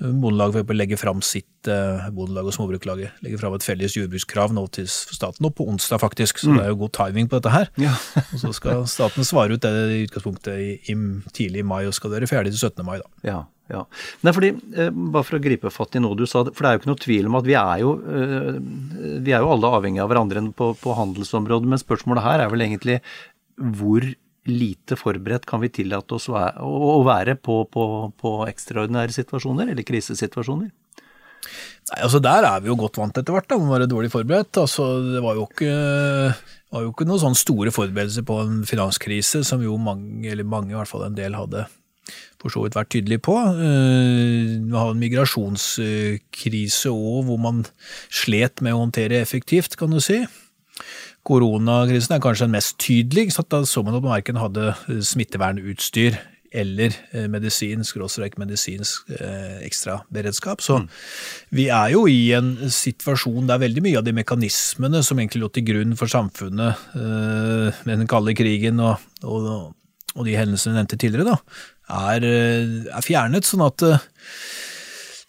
Bondelaget 0.00 0.72
legger 0.74 0.98
fram 0.98 1.20
sitt 1.22 1.68
eh, 1.70 2.08
Bondelag 2.14 2.48
og 2.50 2.54
Småbruklaget 2.56 3.22
legger 3.24 3.40
fram 3.40 3.54
et 3.54 3.66
felles 3.66 3.94
jordbrukskrav 3.94 4.54
nå 4.56 4.66
til 4.74 4.88
staten, 4.90 5.46
og 5.46 5.54
på 5.54 5.66
onsdag 5.70 6.02
faktisk, 6.02 6.42
så 6.42 6.50
mm. 6.50 6.58
det 6.58 6.64
er 6.64 6.72
jo 6.72 6.80
god 6.82 6.94
timing 6.98 7.30
på 7.30 7.38
dette 7.38 7.54
her. 7.54 7.70
Ja. 7.80 7.94
og 8.32 8.42
Så 8.42 8.52
skal 8.58 8.84
staten 8.90 9.26
svare 9.26 9.54
ut 9.54 9.62
det 9.62 9.72
i 9.94 10.04
utgangspunktet 10.08 10.58
i, 10.58 10.70
i, 10.90 10.96
tidlig 11.36 11.62
i 11.62 11.66
mai, 11.66 11.84
og 11.86 11.94
skal 11.96 12.14
være 12.16 12.30
ferdig 12.30 12.54
til 12.54 12.66
17. 12.66 12.86
mai. 12.86 12.98
da. 12.98 13.12
Ja. 13.30 13.40
Ja. 13.72 13.86
Nei, 14.20 14.32
fordi, 14.36 14.50
eh, 14.76 14.90
Bare 14.92 15.24
for 15.24 15.38
å 15.38 15.44
gripe 15.44 15.70
fatt 15.72 15.94
i 15.96 16.02
noe 16.02 16.18
du 16.18 16.26
sa, 16.28 16.42
for 16.44 16.60
det 16.60 16.68
er 16.68 16.74
jo 16.74 16.82
ikke 16.82 16.90
noe 16.90 17.00
tvil 17.00 17.30
om 17.30 17.38
at 17.38 17.46
vi 17.46 17.54
er 17.56 17.78
jo, 17.80 17.94
eh, 17.96 18.58
vi 19.24 19.32
er 19.32 19.40
jo 19.40 19.54
alle 19.54 19.70
avhengige 19.78 20.04
av 20.04 20.10
hverandre 20.12 20.42
på, 20.58 20.74
på 20.82 20.96
handelsområdet, 20.98 21.70
men 21.70 21.80
spørsmålet 21.80 22.26
her 22.26 22.44
er 22.44 22.52
vel 22.52 22.66
egentlig 22.66 22.98
hvor 23.54 24.04
lite 24.50 24.98
forberedt 25.00 25.46
kan 25.48 25.62
vi 25.62 25.72
tillate 25.72 26.16
oss 26.16 26.28
å 26.30 27.00
være 27.06 27.36
på, 27.40 27.62
på, 27.72 27.84
på 28.20 28.32
ekstraordinære 28.48 29.14
situasjoner 29.16 29.72
eller 29.72 29.86
krisesituasjoner? 29.86 30.72
Nei, 31.84 32.00
altså 32.00 32.20
Der 32.24 32.46
er 32.48 32.64
vi 32.64 32.70
jo 32.70 32.78
godt 32.80 32.98
vant 33.00 33.16
etter 33.20 33.36
hvert, 33.36 33.48
da, 33.50 33.58
med 33.60 33.68
å 33.68 33.76
være 33.76 33.88
dårlig 33.90 34.10
forberedt. 34.12 34.60
Altså, 34.62 34.88
det 35.04 35.20
var 35.24 35.36
jo 35.36 35.46
ikke, 35.50 35.72
var 36.72 36.84
jo 36.86 36.92
ikke 36.94 37.08
noen 37.08 37.22
sånne 37.26 37.40
store 37.40 37.72
forberedelser 37.74 38.24
på 38.28 38.38
en 38.44 38.62
finanskrise, 38.68 39.44
som 39.44 39.64
jo 39.64 39.76
mange, 39.80 40.30
eller 40.32 40.48
mange 40.48 40.72
i 40.72 40.78
hvert 40.78 40.90
fall 40.90 41.06
en 41.08 41.18
del 41.18 41.36
hadde 41.36 41.66
for 42.40 42.52
så 42.52 42.64
vidt 42.64 42.76
vært 42.76 42.92
tydelig 42.92 43.20
på. 43.24 43.34
Eh, 43.40 44.56
vi 44.60 44.76
har 44.76 44.92
en 44.92 45.00
migrasjonskrise 45.00 46.92
òg, 46.92 47.20
hvor 47.28 47.40
man 47.40 47.64
slet 48.12 48.60
med 48.64 48.76
å 48.76 48.82
håndtere 48.84 49.22
effektivt, 49.24 49.78
kan 49.80 49.92
du 49.94 50.00
si. 50.04 50.20
Koronakrisen 51.24 52.16
er 52.16 52.22
kanskje 52.22 52.46
den 52.46 52.56
mest 52.56 52.78
tydelige. 52.82 53.32
så 53.32 53.44
Da 53.48 53.64
så 53.64 53.82
man 53.82 53.94
at 53.96 54.02
man 54.02 54.16
verken 54.16 54.36
hadde 54.36 54.74
smittevernutstyr 55.00 56.18
eller 56.54 56.94
eh, 57.12 57.26
medisinsk, 57.30 57.90
skråstrek 57.90 58.36
medisinsk 58.38 59.10
eh, 59.18 59.64
ekstraberedskap. 59.66 60.62
Så 60.62 60.78
mm. 60.78 60.88
vi 61.58 61.66
er 61.66 61.94
jo 61.96 62.04
i 62.10 62.32
en 62.36 62.54
situasjon 62.70 63.48
der 63.50 63.62
veldig 63.62 63.82
mye 63.82 63.98
av 63.98 64.06
de 64.06 64.14
mekanismene 64.14 65.02
som 65.02 65.18
egentlig 65.18 65.42
lå 65.42 65.50
til 65.54 65.66
grunn 65.66 65.96
for 65.98 66.10
samfunnet 66.10 66.84
eh, 66.94 67.80
med 67.88 68.04
den 68.04 68.10
kalde 68.10 68.36
krigen 68.38 68.78
og, 68.84 69.02
og, 69.26 69.72
og 70.14 70.28
de 70.28 70.36
hendelsene 70.38 70.76
vi 70.76 70.78
nevnte 70.78 71.00
tidligere, 71.00 71.34
da, 71.34 71.64
er, 72.14 72.28
eh, 72.28 72.78
er 72.86 73.04
fjernet. 73.04 73.50
sånn 73.50 73.66
at 73.66 73.88
eh, 73.88 74.06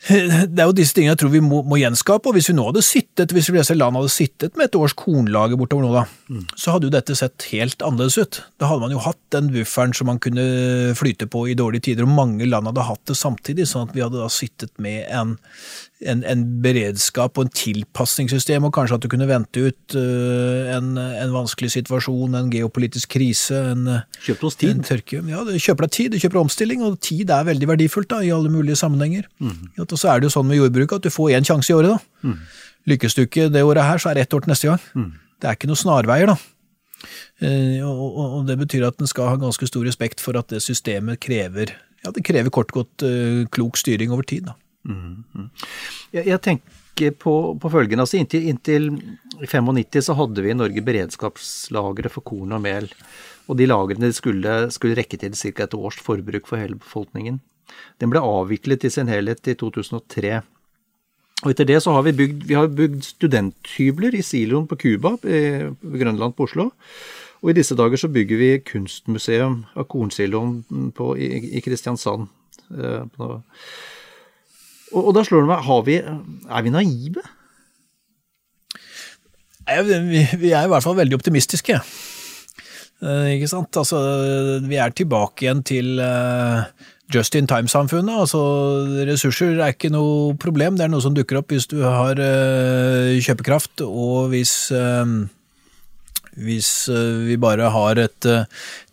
det 0.06 0.62
er 0.62 0.68
jo 0.70 0.76
disse 0.76 0.94
tingene 0.94 1.16
jeg 1.16 1.22
tror 1.24 1.32
vi 1.34 1.42
må, 1.42 1.62
må, 1.66 1.80
gjenskape. 1.82 2.30
og 2.30 2.38
Hvis 2.38 2.52
vi 2.52 2.56
nå 2.58 2.68
hadde 2.68 2.84
sittet, 2.86 3.34
hvis 3.34 3.50
vi 3.50 3.64
land 3.76 3.98
hadde 3.98 4.12
sittet 4.14 4.58
med 4.58 4.70
et 4.70 4.78
års 4.78 4.94
kornlager 4.98 5.58
bortover 5.58 5.88
nå, 5.88 5.94
da, 5.96 6.04
mm. 6.30 6.44
så 6.54 6.76
hadde 6.76 6.90
jo 6.90 6.94
dette 6.94 7.18
sett 7.18 7.48
helt 7.52 7.82
annerledes 7.86 8.20
ut. 8.22 8.42
Da 8.62 8.70
hadde 8.70 8.86
man 8.86 8.94
jo 8.94 9.02
hatt 9.02 9.22
den 9.34 9.50
bufferen 9.56 9.96
som 9.98 10.12
man 10.12 10.22
kunne 10.22 10.46
flyte 11.00 11.30
på 11.32 11.48
i 11.50 11.58
dårlige 11.58 11.90
tider, 11.90 12.06
og 12.06 12.14
mange 12.18 12.46
land 12.50 12.70
hadde 12.70 12.86
hatt 12.86 13.04
det 13.10 13.18
samtidig. 13.18 13.66
sånn 13.72 13.90
at 13.90 13.98
vi 13.98 14.06
hadde 14.06 14.22
da 14.22 14.30
sittet 14.30 14.74
med 14.82 15.10
en, 15.10 15.36
en, 16.04 16.24
en 16.28 16.42
beredskap 16.64 17.38
og 17.40 17.46
en 17.46 17.54
tilpasningssystem, 17.56 18.66
og 18.68 18.74
kanskje 18.76 18.98
at 18.98 19.06
du 19.06 19.10
kunne 19.12 19.28
vente 19.30 19.62
ut 19.64 19.96
uh, 19.96 20.74
en, 20.76 20.92
en, 21.00 21.32
vanskelig 21.34 21.72
situasjon, 21.78 22.36
en 22.36 22.52
geopolitisk 22.52 23.14
krise, 23.16 23.62
en, 23.72 23.88
Kjøper 24.26 24.50
oss 24.50 24.60
tid. 24.60 24.82
tørke. 24.88 25.22
Ja, 25.32 25.46
du 25.48 25.54
kjøper 25.56 25.88
deg 25.88 25.96
tid, 25.96 26.16
du 26.16 26.20
kjøper 26.20 26.42
omstilling, 26.44 26.84
og 26.86 27.00
tid 27.06 27.32
er 27.32 27.48
veldig 27.48 27.70
verdifullt 27.72 28.12
da, 28.12 28.20
i 28.26 28.34
alle 28.36 28.52
mulige 28.52 28.80
sammenhenger. 28.82 29.30
Mm. 29.40 29.72
Og 29.86 29.96
så 29.96 30.12
er 30.12 30.20
det 30.20 30.30
jo 30.30 30.36
sånn 30.36 30.50
med 30.50 30.60
jordbruket 30.60 31.00
at 31.00 31.08
du 31.08 31.16
får 31.16 31.38
én 31.38 31.48
sjanse 31.48 31.72
i 31.72 31.78
året. 31.78 31.96
da. 31.96 32.28
Mm. 32.28 32.42
Lykkes 32.92 33.16
du 33.18 33.24
ikke 33.24 33.48
det 33.54 33.64
året 33.66 33.88
her, 33.88 34.02
så 34.02 34.12
er 34.12 34.20
det 34.20 34.28
ett 34.28 34.36
år 34.36 34.44
til 34.44 34.54
neste 34.54 34.70
gang. 34.70 34.84
Mm. 35.00 35.08
Det 35.40 35.50
er 35.50 35.58
ikke 35.58 35.72
noen 35.72 35.82
snarveier, 35.82 36.34
da. 36.34 36.38
Uh, 37.40 37.82
og, 37.88 38.20
og, 38.20 38.38
Det 38.48 38.60
betyr 38.60 38.86
at 38.88 39.00
en 39.00 39.10
skal 39.10 39.32
ha 39.32 39.40
ganske 39.40 39.68
stor 39.68 39.88
respekt 39.88 40.24
for 40.24 40.38
at 40.40 40.52
det 40.52 40.62
systemet 40.64 41.20
krever 41.22 41.74
ja, 42.06 42.12
det 42.14 42.22
krever 42.26 42.54
kort 42.54 42.70
godt 42.74 43.04
uh, 43.04 43.44
klok 43.50 43.80
styring 43.82 44.12
over 44.14 44.26
tid. 44.28 44.46
da. 44.46 44.54
Mm, 44.86 45.50
Jeg, 46.14 46.26
jeg, 46.28 46.42
tenker 46.42 47.16
på, 47.20 47.36
på 47.60 47.72
følgende. 47.74 48.06
altså 48.06 48.20
inntil, 48.20 48.48
inntil 48.52 48.92
95 49.42 50.06
så 50.06 50.16
hadde 50.16 50.44
vi 50.46 50.54
i 50.54 50.58
Norge 50.58 50.84
beredskapslagre 50.86 52.12
for 52.14 52.26
korn 52.26 52.54
og 52.56 52.64
mel. 52.64 52.90
Og 53.50 53.58
de 53.60 53.68
lagrene 53.70 54.12
skulle, 54.14 54.72
skulle 54.74 54.98
rekke 54.98 55.20
til 55.22 55.36
ca. 55.36 55.66
et 55.66 55.78
års 55.78 56.00
forbruk 56.02 56.48
for 56.48 56.62
hele 56.62 56.80
befolkningen. 56.80 57.42
Den 58.00 58.12
ble 58.14 58.22
avviklet 58.22 58.86
i 58.86 58.94
sin 58.94 59.10
helhet 59.10 59.48
i 59.50 59.58
2003. 59.58 60.42
Og 61.44 61.52
etter 61.52 61.68
det 61.68 61.82
så 61.84 61.94
har 61.94 62.06
vi 62.06 62.16
bygd, 62.16 62.46
vi 62.48 62.56
har 62.56 62.72
bygd 62.72 63.04
studenthybler 63.04 64.16
i 64.16 64.24
siloen 64.24 64.70
på 64.70 64.78
Cuba, 64.82 65.16
ved 65.22 65.76
Grønland 66.00 66.38
på 66.38 66.48
Oslo. 66.48 66.70
Og 67.44 67.52
i 67.52 67.58
disse 67.58 67.76
dager 67.78 68.00
så 68.00 68.10
bygger 68.10 68.40
vi 68.40 68.52
kunstmuseum 68.66 69.66
av 69.76 69.86
kornsiloen 69.92 70.64
i, 71.20 71.28
i 71.60 71.62
Kristiansand. 71.62 72.30
Eh, 72.72 73.04
på 73.14 73.28
og, 74.96 75.02
og, 75.04 75.14
da 75.18 75.26
slår 75.28 75.44
det 75.44 75.52
meg, 75.52 75.70
vi, 75.86 76.00
er 76.02 76.66
vi 76.66 76.74
naive? 76.74 77.26
Vi, 79.66 80.52
er 80.54 80.66
i 80.66 80.70
hvert 80.72 80.86
fall 80.86 80.98
veldig 81.00 81.18
optimistiske. 81.18 81.80
Uh, 83.04 83.28
ikke 83.34 83.50
sant? 83.52 83.76
Altså, 83.76 84.00
vi 84.64 84.78
er 84.80 84.94
tilbake 84.96 85.46
igjen 85.46 85.64
til 85.68 86.00
uh, 86.00 86.64
just 87.12 87.36
in 87.36 87.50
time-samfunnet. 87.50 88.22
Altså, 88.24 88.42
ressurser 89.10 89.58
er 89.60 89.74
ikke 89.74 89.92
noe 89.94 90.36
problem, 90.42 90.78
det 90.78 90.86
er 90.86 90.94
noe 90.94 91.04
som 91.04 91.16
dukker 91.18 91.42
opp 91.42 91.52
hvis 91.54 91.68
du 91.72 91.82
har 91.84 92.22
uh, 92.22 93.16
kjøpekraft, 93.20 93.84
og 93.86 94.32
hvis 94.34 94.56
hvis 96.36 96.90
vi 97.24 97.38
bare 97.40 97.70
har 97.72 97.96
et 97.96 98.26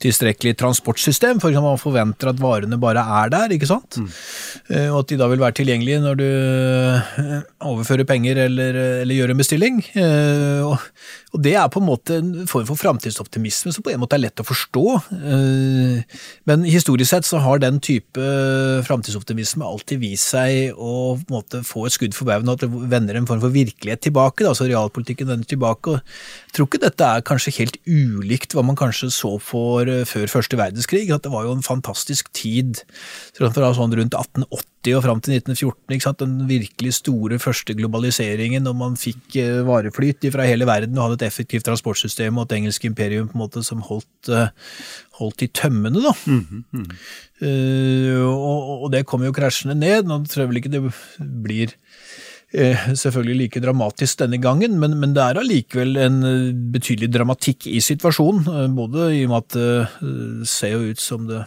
tilstrekkelig 0.02 0.56
transportsystem, 0.61 1.40
For 1.42 1.54
man 1.62 1.80
forventer 1.80 2.32
at 2.32 2.40
varene 2.42 2.78
bare 2.80 3.02
er 3.23 3.32
der, 3.32 3.54
ikke 3.54 3.68
sant? 3.71 3.99
Mm. 3.99 4.09
Eh, 4.75 4.88
og 4.90 5.02
at 5.02 5.12
de 5.12 5.18
da 5.21 5.28
vil 5.30 5.42
være 5.42 5.56
tilgjengelige 5.61 6.02
når 6.02 6.18
du 6.21 6.26
eh, 6.26 7.42
overfører 7.68 8.09
penger 8.09 8.44
eller, 8.47 8.78
eller 9.02 9.18
gjør 9.18 9.35
en 9.35 9.42
bestilling. 9.42 9.80
Eh, 9.99 10.62
og, 10.66 10.82
og 11.32 11.44
det 11.44 11.54
er 11.59 11.71
på 11.73 11.82
en 11.82 11.88
måte 11.88 12.18
en 12.21 12.32
form 12.50 12.66
for 12.68 12.80
framtidsoptimisme 12.80 13.75
som 13.75 13.85
på 13.85 13.92
en 13.92 14.02
måte 14.02 14.18
er 14.18 14.25
lett 14.25 14.42
å 14.42 14.47
forstå. 14.47 14.85
Men 16.49 16.66
historisk 16.66 17.12
sett 17.12 17.28
så 17.28 17.40
har 17.44 17.62
den 17.62 17.78
type 17.82 18.26
framtidsoptimisme 18.87 19.66
alltid 19.66 20.02
vist 20.02 20.32
seg 20.32 20.76
å 20.76 21.16
måte 21.32 21.62
få 21.66 21.87
et 21.88 21.97
skudd 21.97 22.16
for 22.16 22.28
baugen, 22.28 22.50
at 22.52 22.62
det 22.64 22.71
vender 22.71 23.18
en 23.18 23.28
form 23.28 23.42
for 23.42 23.54
virkelighet 23.54 24.04
tilbake. 24.09 24.44
Da, 24.47 24.54
så 24.56 24.68
realpolitikken 24.68 25.30
vender 25.30 25.49
tilbake. 25.49 25.97
og 25.97 26.00
Jeg 26.00 26.56
tror 26.56 26.68
ikke 26.68 26.82
dette 26.85 27.09
er 27.09 27.26
kanskje 27.26 27.56
helt 27.61 27.78
ulikt 27.87 28.56
hva 28.56 28.64
man 28.66 28.78
kanskje 28.78 29.11
så 29.14 29.35
for 29.42 29.88
før 30.08 30.30
første 30.30 30.58
verdenskrig. 30.58 31.06
At 31.14 31.25
det 31.26 31.32
var 31.32 31.46
jo 31.46 31.54
en 31.56 31.64
fantastisk 31.64 32.30
tid 32.37 32.82
fra 33.37 33.50
sånn 33.52 33.94
rundt 33.99 34.16
1880 34.16 34.96
og 34.96 35.04
fram 35.04 35.20
til 35.22 35.37
1914. 35.37 35.94
Ikke 35.94 36.06
sant? 36.06 36.22
Den 36.22 36.49
virkelig 36.49 36.94
store 36.99 37.38
første 37.42 37.76
globaliseringen, 37.78 38.66
og 38.70 38.78
man 38.80 38.99
fikk 39.00 39.38
eh, 39.42 39.61
vareflyt 39.66 40.26
fra 40.34 40.46
hele 40.49 40.66
verden 40.68 40.99
og 40.99 41.06
hadde 41.06 41.20
et 41.20 41.28
effektivt 41.28 41.66
transportsystem 41.68 42.38
og 42.38 42.49
et 42.49 42.56
engelsk 42.58 42.88
imperium 42.88 43.30
på 43.30 43.38
en 43.38 43.44
måte 43.44 43.62
som 43.66 43.84
holdt, 43.87 44.32
eh, 44.32 44.50
holdt 45.20 45.46
i 45.46 45.50
tømmene. 45.54 46.02
da. 46.02 46.14
Mm 46.26 46.64
-hmm. 46.72 46.87
uh, 47.42 48.26
og, 48.26 48.82
og, 48.84 48.92
det 48.92 49.06
kom 49.06 49.22
jo 49.22 49.32
krasjende 49.32 49.75
ned. 49.75 50.04
Nå 50.04 50.25
tror 50.26 50.42
jeg 50.42 50.49
vel 50.49 50.56
ikke 50.56 50.72
det 50.72 50.92
blir 51.20 51.75
selvfølgelig 52.52 53.37
like 53.38 53.61
dramatisk 53.64 54.18
denne 54.21 54.37
gangen, 54.42 54.75
men, 54.80 54.99
men 55.00 55.14
det 55.16 55.23
er 55.25 55.40
allikevel 55.40 55.97
en 55.97 56.18
betydelig 56.75 57.09
dramatikk 57.14 57.64
i 57.73 57.80
situasjonen. 57.80 58.75
Både 58.76 59.06
i 59.16 59.23
og 59.25 59.32
med 59.32 59.38
at 59.38 59.56
det 59.56 60.49
ser 60.50 60.75
jo 60.76 60.92
ut 60.92 61.00
som 61.00 61.25
det 61.30 61.47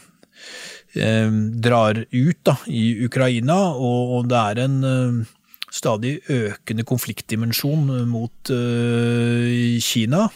Eh, 0.96 1.32
drar 1.60 1.98
ut 2.08 2.38
da, 2.48 2.56
i 2.72 3.04
Ukraina, 3.04 3.58
og, 3.76 4.14
og 4.16 4.30
det 4.32 4.40
er 4.40 4.62
en 4.64 4.78
eh, 4.88 5.34
stadig 5.76 6.14
økende 6.32 6.86
konfliktdimensjon 6.88 7.90
mot 8.08 8.52
uh, 8.56 9.80
Kina. 9.84 10.30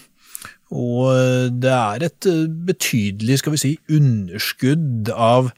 Og 0.70 1.50
det 1.64 1.72
er 1.74 2.04
et 2.06 2.28
betydelig 2.68 3.40
skal 3.42 3.56
vi 3.56 3.62
si, 3.62 3.72
underskudd 3.90 5.10
av 5.10 5.50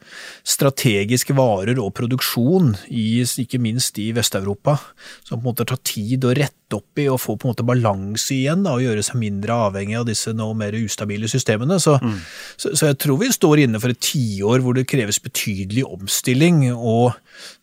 strategiske 0.48 1.36
varer 1.36 1.76
og 1.82 1.92
produksjon, 1.98 2.72
i, 2.88 3.20
ikke 3.20 3.60
minst 3.60 4.00
i 4.00 4.08
Vest-Europa, 4.16 4.78
som 5.26 5.36
på 5.36 5.42
en 5.42 5.50
måte 5.50 5.68
tar 5.68 5.82
tid 5.84 6.24
å 6.24 6.32
rette 6.32 6.78
opp 6.78 7.02
i 7.02 7.10
og 7.12 7.20
få 7.20 7.36
på 7.36 7.44
en 7.44 7.52
måte 7.52 7.66
balanse 7.68 8.32
igjen 8.32 8.64
da, 8.64 8.72
og 8.78 8.86
gjøre 8.86 9.04
seg 9.04 9.20
mindre 9.20 9.58
avhengig 9.68 9.98
av 10.00 10.08
disse 10.08 10.32
nå 10.32 10.48
mer 10.56 10.76
ustabile 10.80 11.28
systemene. 11.28 11.76
Så, 11.82 11.98
mm. 12.00 12.18
så, 12.56 12.72
så 12.72 12.88
jeg 12.88 13.00
tror 13.04 13.20
vi 13.20 13.28
står 13.36 13.66
inne 13.66 13.82
for 13.82 13.92
et 13.92 14.00
tiår 14.00 14.64
hvor 14.64 14.78
det 14.78 14.88
kreves 14.88 15.20
betydelig 15.20 15.84
omstilling. 15.84 16.70
og 16.72 17.12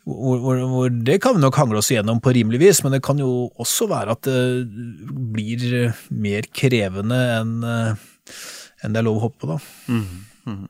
hvor, 0.09 0.41
hvor, 0.43 0.63
hvor, 0.71 0.89
Det 0.89 1.19
kan 1.21 1.37
vi 1.37 1.43
nok 1.43 1.59
hangle 1.59 1.81
oss 1.81 1.91
igjennom 1.93 2.21
på 2.23 2.33
rimelig 2.35 2.61
vis, 2.63 2.81
men 2.85 2.95
det 2.95 3.03
kan 3.05 3.21
jo 3.21 3.49
også 3.61 3.89
være 3.91 4.17
at 4.17 4.25
det 4.25 4.41
blir 5.35 5.93
mer 6.09 6.49
krevende 6.55 7.19
enn 7.37 7.55
en 8.79 8.93
det 8.95 9.01
er 9.01 9.07
lov 9.07 9.19
å 9.19 9.25
håpe 9.27 9.41
på. 9.41 9.49
da. 9.49 9.57
Mm. 9.91 10.19
Mm. 10.49 10.67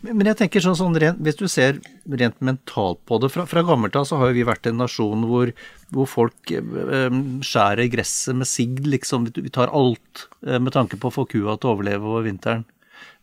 Men 0.00 0.30
jeg 0.30 0.38
tenker 0.38 0.64
sånn, 0.64 0.78
sånn 0.78 0.96
rent, 0.96 1.18
Hvis 1.20 1.36
du 1.36 1.44
ser 1.50 1.76
rent 2.08 2.38
mentalt 2.44 3.02
på 3.04 3.18
det 3.20 3.28
Fra, 3.34 3.44
fra 3.44 3.60
gammelt 3.68 3.98
av 4.00 4.06
så 4.08 4.16
har 4.16 4.30
jo 4.30 4.38
vi 4.38 4.46
vært 4.48 4.64
en 4.70 4.80
nasjon 4.80 5.26
hvor, 5.28 5.52
hvor 5.92 6.08
folk 6.08 6.52
eh, 6.54 7.18
skjærer 7.44 7.90
gresset 7.92 8.38
med 8.38 8.48
sigd, 8.48 8.86
liksom. 8.88 9.28
Vi 9.36 9.52
tar 9.52 9.72
alt 9.76 10.24
eh, 10.46 10.56
med 10.56 10.72
tanke 10.76 10.96
på 11.00 11.10
å 11.10 11.16
få 11.18 11.26
kua 11.28 11.58
til 11.58 11.68
å 11.68 11.76
overleve 11.76 12.08
over 12.08 12.24
vinteren. 12.30 12.64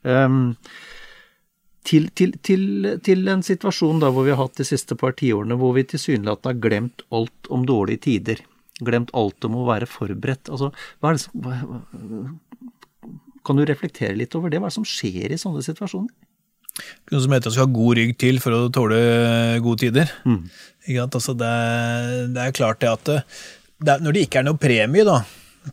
Um, 0.05 0.53
til, 1.85 2.09
til, 2.17 2.33
til, 2.45 2.65
til, 3.05 3.27
en 3.31 3.43
situasjon 3.45 4.01
da 4.01 4.09
hvor 4.13 4.25
vi 4.25 4.33
har 4.33 4.41
hatt 4.41 4.59
de 4.59 4.67
siste 4.67 4.97
par 4.99 5.15
tiårene 5.19 5.57
hvor 5.59 5.75
vi 5.77 5.85
tilsynelatende 5.87 6.53
har 6.53 6.61
glemt 6.63 7.05
alt 7.15 7.49
om 7.53 7.65
dårlige 7.69 8.05
tider. 8.07 8.41
Glemt 8.85 9.13
alt 9.15 9.45
om 9.47 9.59
å 9.61 9.67
være 9.69 9.87
forberedt. 9.87 10.49
Altså, 10.51 10.71
hva 10.99 11.11
er 11.11 11.17
det 11.17 11.23
som, 11.23 11.45
hva, 11.45 11.53
kan 13.45 13.59
du 13.59 13.65
reflektere 13.67 14.17
litt 14.17 14.35
over 14.35 14.51
det? 14.51 14.59
Hva 14.59 14.67
er 14.69 14.73
det 14.73 14.79
som 14.79 14.87
skjer 14.89 15.35
i 15.35 15.39
sånne 15.39 15.63
situasjoner? 15.65 16.11
Noe 17.11 17.21
som 17.23 17.31
heter 17.31 17.47
at 17.47 17.53
du 17.53 17.55
skal 17.55 17.69
ha 17.69 17.75
god 17.77 17.97
rygg 18.01 18.15
til 18.19 18.41
for 18.43 18.57
å 18.57 18.71
tåle 18.73 18.97
gode 19.63 19.85
tider. 19.85 20.11
Mm. 20.27 20.41
Altså 21.05 21.35
det, 21.37 21.51
det, 22.35 22.41
er 22.41 22.57
klart 22.57 22.81
det 22.81 22.91
at 22.91 23.11
det, 23.13 23.99
når 24.03 24.15
det 24.15 24.25
ikke 24.25 24.41
er 24.41 24.47
noe 24.49 24.59
premie 24.59 25.05
da, 25.07 25.21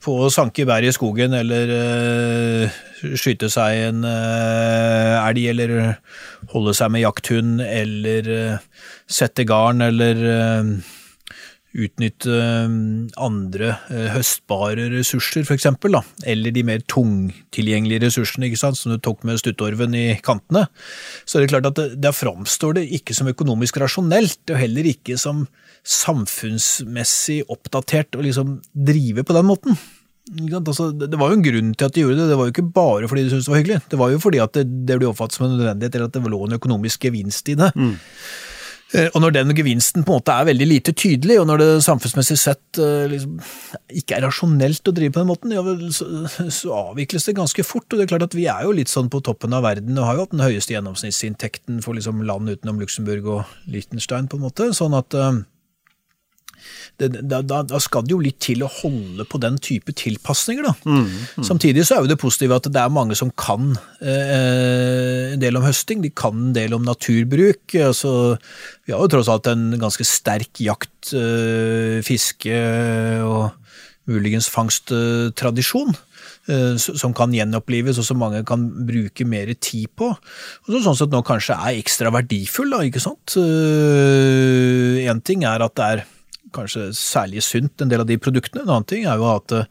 på 0.00 0.14
å 0.24 0.30
sanke 0.32 0.64
bær 0.68 0.84
i 0.86 0.92
skogen 0.94 1.34
eller 1.36 1.72
uh, 1.74 2.80
skyte 3.18 3.50
seg 3.52 3.88
en 3.90 4.06
uh, 4.06 5.20
elg 5.26 5.50
eller 5.52 5.74
holde 6.54 6.74
seg 6.76 6.94
med 6.94 7.04
jakthund 7.04 7.60
eller 7.66 8.30
uh, 8.32 8.88
sette 9.10 9.44
garn 9.48 9.84
eller 9.84 10.24
utnytte 11.72 12.38
andre 13.20 13.74
høstbare 14.12 14.88
ressurser, 14.92 15.46
f.eks., 15.46 15.68
eller 16.28 16.54
de 16.54 16.64
mer 16.68 16.84
tungtilgjengelige 16.90 18.04
ressursene 18.06 18.48
ikke 18.48 18.60
sant, 18.60 18.78
som 18.78 18.92
du 18.92 19.00
tok 19.02 19.24
med 19.28 19.40
stuttorven 19.40 19.96
i 19.96 20.06
kantene, 20.24 20.66
så 21.24 21.38
er 21.38 21.44
det 21.44 21.52
klart 21.54 21.70
at 21.72 21.80
der 21.96 22.16
framstår 22.16 22.76
det 22.80 22.86
ikke 22.98 23.16
som 23.16 23.30
økonomisk 23.32 23.80
rasjonelt, 23.82 24.42
og 24.50 24.60
heller 24.60 24.92
ikke 24.92 25.16
som 25.20 25.46
samfunnsmessig 25.82 27.42
oppdatert 27.50 28.14
å 28.14 28.22
liksom 28.24 28.60
drive 28.72 29.24
på 29.26 29.36
den 29.36 29.48
måten. 29.48 29.80
Altså, 30.54 30.92
det 30.94 31.18
var 31.18 31.32
jo 31.32 31.40
en 31.40 31.44
grunn 31.44 31.72
til 31.74 31.88
at 31.88 31.96
de 31.96 32.04
gjorde 32.04 32.20
det, 32.20 32.28
det 32.30 32.38
var 32.38 32.46
jo 32.46 32.54
ikke 32.54 32.70
bare 32.76 33.08
fordi 33.10 33.24
de 33.24 33.32
syntes 33.32 33.48
det 33.48 33.52
var 33.52 33.62
hyggelig. 33.62 33.80
Det 33.90 33.98
var 33.98 34.12
jo 34.12 34.22
fordi 34.22 34.40
at 34.44 34.54
det, 34.54 34.64
det 34.86 34.98
ble 35.00 35.08
oppfattet 35.10 35.38
som 35.38 35.48
en 35.48 35.56
nødvendighet, 35.56 35.98
eller 35.98 36.08
at 36.08 36.14
det 36.14 36.32
lå 36.32 36.40
en 36.46 36.58
økonomisk 36.60 37.08
gevinst 37.08 37.50
i 37.50 37.58
det. 37.58 37.72
Mm. 37.74 37.96
Eh, 38.92 39.08
og 39.14 39.22
når 39.24 39.34
den 39.38 39.54
gevinsten 39.56 40.04
på 40.04 40.12
en 40.12 40.20
måte 40.20 40.34
er 40.34 40.48
veldig 40.50 40.66
lite 40.68 40.92
tydelig, 40.92 41.38
og 41.40 41.46
når 41.48 41.62
det 41.62 41.68
samfunnsmessig 41.86 42.36
sett 42.40 42.80
eh, 42.82 43.06
liksom, 43.08 43.38
ikke 44.02 44.18
er 44.18 44.26
rasjonelt 44.26 44.90
å 44.90 44.94
drive 44.96 45.14
på 45.14 45.22
den 45.22 45.30
måten, 45.30 45.54
ja, 45.56 45.62
så, 45.96 46.08
så, 46.52 46.74
avvikles 46.92 47.28
det 47.28 47.36
ganske 47.38 47.64
fort. 47.66 47.88
Og 47.88 47.96
det 47.98 48.06
er 48.06 48.12
klart 48.12 48.26
at 48.28 48.36
vi 48.36 48.48
er 48.52 48.66
jo 48.66 48.74
litt 48.76 48.92
sånn 48.92 49.08
på 49.12 49.22
toppen 49.24 49.56
av 49.56 49.64
verden 49.64 49.96
og 49.96 50.08
har 50.08 50.18
jo 50.18 50.26
hatt 50.26 50.36
den 50.36 50.44
høyeste 50.44 50.76
gjennomsnittsinntekten 50.76 51.80
for 51.84 51.96
liksom, 51.96 52.20
land 52.28 52.52
utenom 52.52 52.82
Luxembourg 52.82 53.30
og 53.38 53.56
Liechtenstein, 53.72 54.28
på 54.28 54.40
en 54.40 54.44
måte. 54.44 54.68
Sånn 54.76 54.96
at 54.98 55.16
uh, 55.16 55.40
det, 57.00 57.22
da, 57.26 57.40
da, 57.42 57.78
skal 57.82 58.04
det 58.06 58.12
jo 58.14 58.20
litt 58.22 58.38
til 58.44 58.62
å 58.64 58.70
holde 58.70 59.24
på 59.28 59.40
den 59.42 59.56
type 59.62 59.94
tilpasninger, 59.96 60.66
da. 60.66 60.74
Mm, 60.84 61.06
mm. 61.40 61.46
Samtidig 61.46 61.86
så 61.88 61.96
er 61.96 62.04
jo 62.04 62.12
det 62.12 62.20
positive 62.20 62.58
at 62.60 62.68
det 62.70 62.82
er 62.82 62.92
mange 62.92 63.16
som 63.18 63.32
kan 63.38 63.72
eh, 64.00 65.32
en 65.32 65.42
del 65.42 65.58
om 65.58 65.66
høsting, 65.66 66.04
de 66.04 66.12
kan 66.14 66.36
en 66.36 66.54
del 66.56 66.76
om 66.76 66.84
naturbruk. 66.86 67.74
Altså, 67.80 68.36
vi 68.86 68.94
har 68.94 69.02
jo 69.02 69.10
tross 69.16 69.32
alt 69.32 69.50
en 69.50 69.72
ganske 69.80 70.06
sterk 70.06 70.62
jakt, 70.62 71.14
eh, 71.16 71.98
fiske 72.06 72.62
og 73.26 73.50
muligens 74.10 74.48
fangsttradisjon 74.50 75.92
eh, 76.50 76.78
som 76.78 77.14
kan 77.16 77.34
gjenopplives, 77.34 78.00
og 78.00 78.06
som 78.06 78.20
mange 78.22 78.42
kan 78.46 78.64
bruke 78.86 79.26
mer 79.28 79.52
tid 79.54 79.90
på. 79.98 80.10
Og 80.12 80.80
sånn 80.84 80.98
sett 80.98 81.12
nå 81.14 81.22
kanskje 81.26 81.58
er 81.58 81.78
ekstra 81.78 82.12
verdifull, 82.14 82.72
da, 82.74 82.82
ikke 82.86 83.02
sant. 83.02 83.36
Én 83.38 85.06
eh, 85.06 85.22
ting 85.26 85.46
er 85.48 85.64
at 85.64 85.78
det 85.78 85.88
er 85.88 86.04
kanskje 86.54 86.88
særlig 86.96 87.42
sunt, 87.46 87.82
en 87.82 87.90
del 87.90 88.02
av 88.04 88.08
de 88.08 88.18
produktene. 88.20 88.64
En 88.64 88.74
annen 88.76 88.88
ting 88.88 89.06
er 89.08 89.20
jo 89.20 89.28
at 89.32 89.54
eh, 89.56 89.66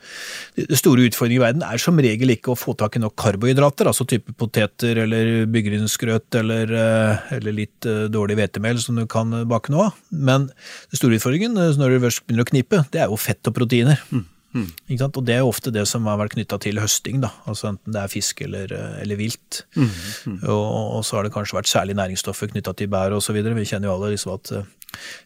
det 0.57 0.79
store 0.79 1.05
utfordringen 1.09 1.41
i 1.41 1.45
verden 1.45 1.65
er 1.67 1.81
som 1.81 1.99
regel 2.01 2.33
ikke 2.35 2.53
å 2.53 2.59
få 2.59 2.75
tak 2.79 2.97
i 2.97 3.03
nok 3.03 3.15
karbohydrater, 3.21 3.89
altså 3.91 4.07
type 4.09 4.35
poteter 4.39 5.03
eller 5.05 5.47
byggrunnsgrøt 5.51 6.39
eller, 6.41 6.75
eh, 6.81 7.31
eller, 7.37 7.57
litt 7.61 7.89
eh, 7.89 8.07
dårlig 8.11 8.39
hvetemel 8.39 8.81
som 8.83 8.99
du 8.99 9.05
kan 9.11 9.33
bake 9.49 9.73
noe 9.73 9.89
av. 9.89 10.03
Men 10.11 10.49
den 10.51 11.01
store 11.01 11.19
utfordringen 11.19 11.57
når 11.57 11.95
du 11.95 12.03
først 12.07 12.25
begynner 12.25 12.47
å 12.47 12.51
knipe, 12.51 12.85
det 12.93 13.03
er 13.03 13.11
jo 13.11 13.19
fett 13.19 13.51
og 13.51 13.57
proteiner. 13.57 14.01
Mm. 14.11 14.27
Mm. 14.51 14.67
Og 15.07 15.23
Det 15.25 15.35
er 15.35 15.47
ofte 15.47 15.71
det 15.71 15.85
som 15.87 16.05
har 16.09 16.19
vært 16.19 16.35
knytta 16.35 16.59
til 16.61 16.81
høsting, 16.81 17.21
da. 17.23 17.31
altså 17.47 17.71
enten 17.71 17.95
det 17.95 18.01
er 18.01 18.11
fisk 18.11 18.41
eller, 18.43 18.73
eller 19.01 19.19
vilt. 19.19 19.63
Mm. 19.75 19.87
Mm. 19.87 20.37
Og, 20.43 20.65
og, 20.97 21.01
så 21.07 21.17
har 21.17 21.27
det 21.27 21.33
kanskje 21.35 21.57
vært 21.59 21.71
særlig 21.71 21.95
næringsstoffer 21.99 22.51
knytta 22.51 22.75
til 22.75 22.91
bær 22.91 23.15
osv. 23.15 23.37
Vi 23.39 23.67
kjenner 23.67 23.91
jo 23.91 23.95
alle 23.95 24.13
liksom 24.15 24.35
at 24.35 24.53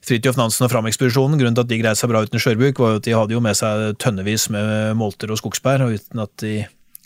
Fridtjof 0.05 0.37
Nansen 0.37 0.67
og 0.67 0.71
Fram-ekspedisjonen, 0.71 1.39
grunnen 1.39 1.57
til 1.57 1.65
at 1.65 1.71
de 1.71 1.79
greide 1.81 1.97
seg 1.97 2.11
bra 2.11 2.21
uten 2.25 2.41
skjørbuk, 2.41 2.79
var 2.81 2.93
jo 2.93 3.01
at 3.01 3.07
de 3.07 3.15
hadde 3.17 3.33
jo 3.33 3.41
med 3.41 3.57
seg 3.57 3.97
tønnevis 4.01 4.47
med 4.53 4.93
molter 4.99 5.33
og 5.33 5.41
skogsbær, 5.41 5.87
og 5.87 5.97
uten 5.97 6.21
at 6.21 6.33
de 6.43 6.53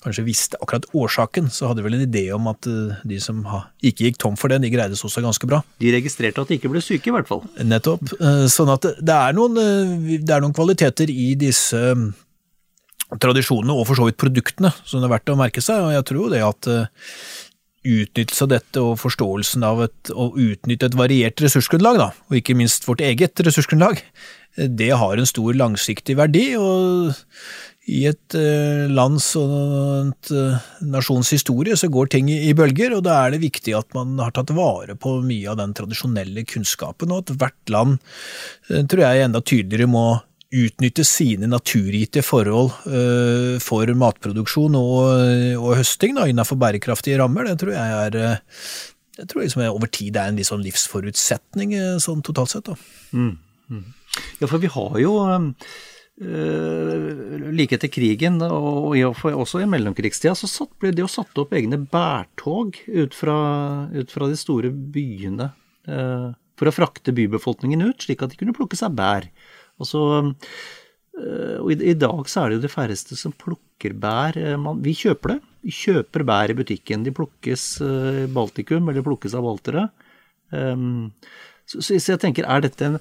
kanskje 0.03 0.25
visste 0.27 0.59
akkurat 0.63 0.87
årsaken, 0.95 1.49
så 1.51 1.69
hadde 1.69 1.81
de 1.81 1.87
vel 1.87 1.97
en 1.97 2.05
idé 2.05 2.23
om 2.35 2.47
at 2.51 2.67
eh, 2.69 3.01
de 3.07 3.19
som 3.23 3.41
ikke 3.85 4.07
gikk 4.07 4.21
tom 4.21 4.37
for 4.39 4.51
den, 4.51 4.63
de 4.63 4.71
greide 4.71 4.97
seg 4.97 5.09
også 5.09 5.23
ganske 5.25 5.49
bra. 5.49 5.61
De 5.81 5.91
registrerte 5.95 6.43
at 6.43 6.51
de 6.51 6.59
ikke 6.59 6.71
ble 6.71 6.83
syke, 6.83 7.11
i 7.11 7.15
hvert 7.15 7.29
fall. 7.29 7.43
Nettopp. 7.59 8.15
Eh, 8.15 8.45
sånn 8.51 8.71
at 8.73 8.87
det 8.99 9.17
er 9.17 9.35
noen, 9.37 9.59
eh, 9.59 10.15
det 10.23 10.35
er 10.35 10.45
noen 10.45 10.55
kvaliteter 10.55 11.11
i 11.11 11.33
disse 11.39 11.83
tradisjonene, 13.09 13.73
og 13.75 13.87
for 13.89 13.97
så 13.97 14.07
vidt 14.07 14.21
produktene, 14.21 14.71
som 14.85 15.01
det 15.01 15.09
er 15.09 15.15
verdt 15.17 15.33
å 15.33 15.39
merke 15.39 15.63
seg. 15.65 15.81
Og 15.87 15.95
jeg 15.97 16.09
tror 16.11 16.33
det 16.33 16.43
at 16.45 16.73
utnyttelse 17.89 18.43
av 18.43 18.51
dette 18.51 18.81
og 18.83 18.99
forståelsen 18.99 19.63
av 19.65 19.85
et, 19.85 20.11
å 20.11 20.29
utnytte 20.35 20.89
et 20.89 20.97
variert 20.99 21.41
ressursgrunnlag, 21.41 21.97
da, 21.97 22.09
og 22.27 22.37
ikke 22.37 22.57
minst 22.59 22.85
vårt 22.85 23.01
eget 23.01 23.39
ressursgrunnlag, 23.45 24.03
det 24.59 24.91
har 24.99 25.17
en 25.17 25.29
stor 25.29 25.55
langsiktig 25.57 26.17
verdi. 26.19 26.51
og 26.59 27.15
i 27.89 28.03
et 28.09 28.37
uh, 28.37 28.85
lands 28.91 29.31
og 29.39 29.53
et 30.11 30.31
uh, 30.35 30.69
nasjons 30.85 31.33
historie 31.33 31.77
så 31.79 31.89
går 31.91 32.11
ting 32.13 32.29
i, 32.31 32.53
bølger, 32.57 32.93
og 32.97 33.03
da 33.07 33.17
er 33.23 33.33
det 33.33 33.41
viktig 33.43 33.75
at 33.77 33.89
man 33.97 34.17
har 34.21 34.33
tatt 34.35 34.53
vare 34.55 34.95
på 34.99 35.17
mye 35.25 35.49
av 35.49 35.59
den 35.61 35.75
tradisjonelle 35.77 36.45
kunnskapen, 36.49 37.13
og 37.13 37.25
at 37.25 37.35
hvert 37.41 37.73
land 37.73 37.97
uh, 38.69 38.81
tror 38.83 39.05
jeg 39.05 39.25
enda 39.25 39.41
tydeligere 39.41 39.89
må 39.89 40.07
utnytte 40.49 41.03
sine 41.05 41.45
naturgitte 41.45 42.23
forhold 42.25 42.71
for 43.61 43.91
matproduksjon 44.01 44.73
og, 44.79 45.59
og 45.61 45.75
høsting 45.77 46.15
da, 46.17 46.23
innenfor 46.25 46.57
bærekraftige 46.57 47.19
rammer, 47.21 47.45
det 47.45 47.59
tror 47.61 47.75
jeg 47.75 47.99
er 48.07 48.17
jeg 49.19 49.29
tror 49.29 49.43
liksom 49.43 49.61
over 49.67 49.91
tid 49.93 50.17
er 50.17 50.31
en 50.31 50.39
liksom 50.41 50.63
livsforutsetning 50.65 51.75
sånn 52.01 52.25
totalt 52.25 52.55
sett. 52.55 52.71
Mm, 53.13 53.35
mm. 53.69 53.85
Ja, 54.39 54.49
for 54.49 54.57
vi 54.63 54.73
har 54.73 54.97
jo 55.03 55.13
like 56.19 57.77
etter 57.77 57.91
krigen, 57.91 58.41
og 58.43 58.97
også 59.29 59.61
i 59.63 59.69
mellomkrigstida, 59.69 60.33
så 60.35 60.49
satt, 60.51 60.73
ble 60.81 60.91
det 60.91 61.05
jo 61.05 61.11
satt 61.11 61.39
opp 61.39 61.53
egne 61.55 61.79
bærtog 61.79 62.75
ut 62.87 63.15
fra, 63.15 63.37
ut 63.93 64.11
fra 64.11 64.27
de 64.27 64.39
store 64.39 64.71
byene 64.71 65.47
uh, 65.87 66.35
for 66.59 66.67
å 66.67 66.75
frakte 66.75 67.15
bybefolkningen 67.15 67.85
ut, 67.87 68.03
slik 68.03 68.25
at 68.25 68.33
de 68.33 68.41
kunne 68.41 68.55
plukke 68.57 68.75
seg 68.75 68.97
bær. 68.97 69.29
Og, 69.79 69.87
så, 69.87 70.01
og 71.15 71.69
i, 71.71 71.77
i, 71.87 71.95
dag 71.95 72.27
så 72.27 72.41
er 72.41 72.49
det 72.49 72.57
jo 72.57 72.65
de 72.65 72.73
færreste 72.73 73.15
som 73.15 73.31
plukker 73.31 73.95
bær. 73.95 74.35
Eh, 74.35 74.57
man, 74.59 74.81
vi 74.83 74.91
kjøper 74.91 75.37
det. 75.37 75.39
Vi 75.63 75.71
kjøper 75.77 76.25
bær 76.27 76.51
i 76.51 76.57
butikken. 76.59 77.05
De 77.07 77.15
plukkes 77.15 77.63
i 77.79 78.27
Baltikum, 78.35 78.91
eller 78.91 79.07
plukkes 79.07 79.37
av 79.39 79.47
baltere. 79.47 79.85
Um, 80.51 81.13
så, 81.63 81.79
så, 81.79 81.95
jeg 81.95 82.19
tenker, 82.19 82.43
er 82.43 82.65
dette 82.65 82.87
en 82.89 82.99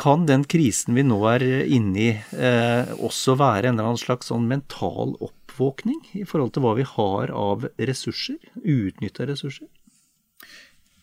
Kan 0.00 0.26
den 0.26 0.42
krisen 0.50 0.96
vi 0.96 1.04
nå 1.06 1.20
er 1.30 1.44
inne 1.70 2.00
i, 2.02 2.10
eh, 2.34 2.94
også 2.98 3.36
være 3.38 3.68
en 3.68 3.76
eller 3.76 3.92
annen 3.92 4.00
slags 4.00 4.32
sånn 4.32 4.48
mental 4.50 5.14
oppvåkning 5.22 6.00
i 6.18 6.24
forhold 6.26 6.54
til 6.54 6.64
hva 6.64 6.74
vi 6.80 6.86
har 6.88 7.30
av 7.30 7.68
ressurser? 7.78 8.40
Uutnytta 8.64 9.28
ressurser? 9.30 9.70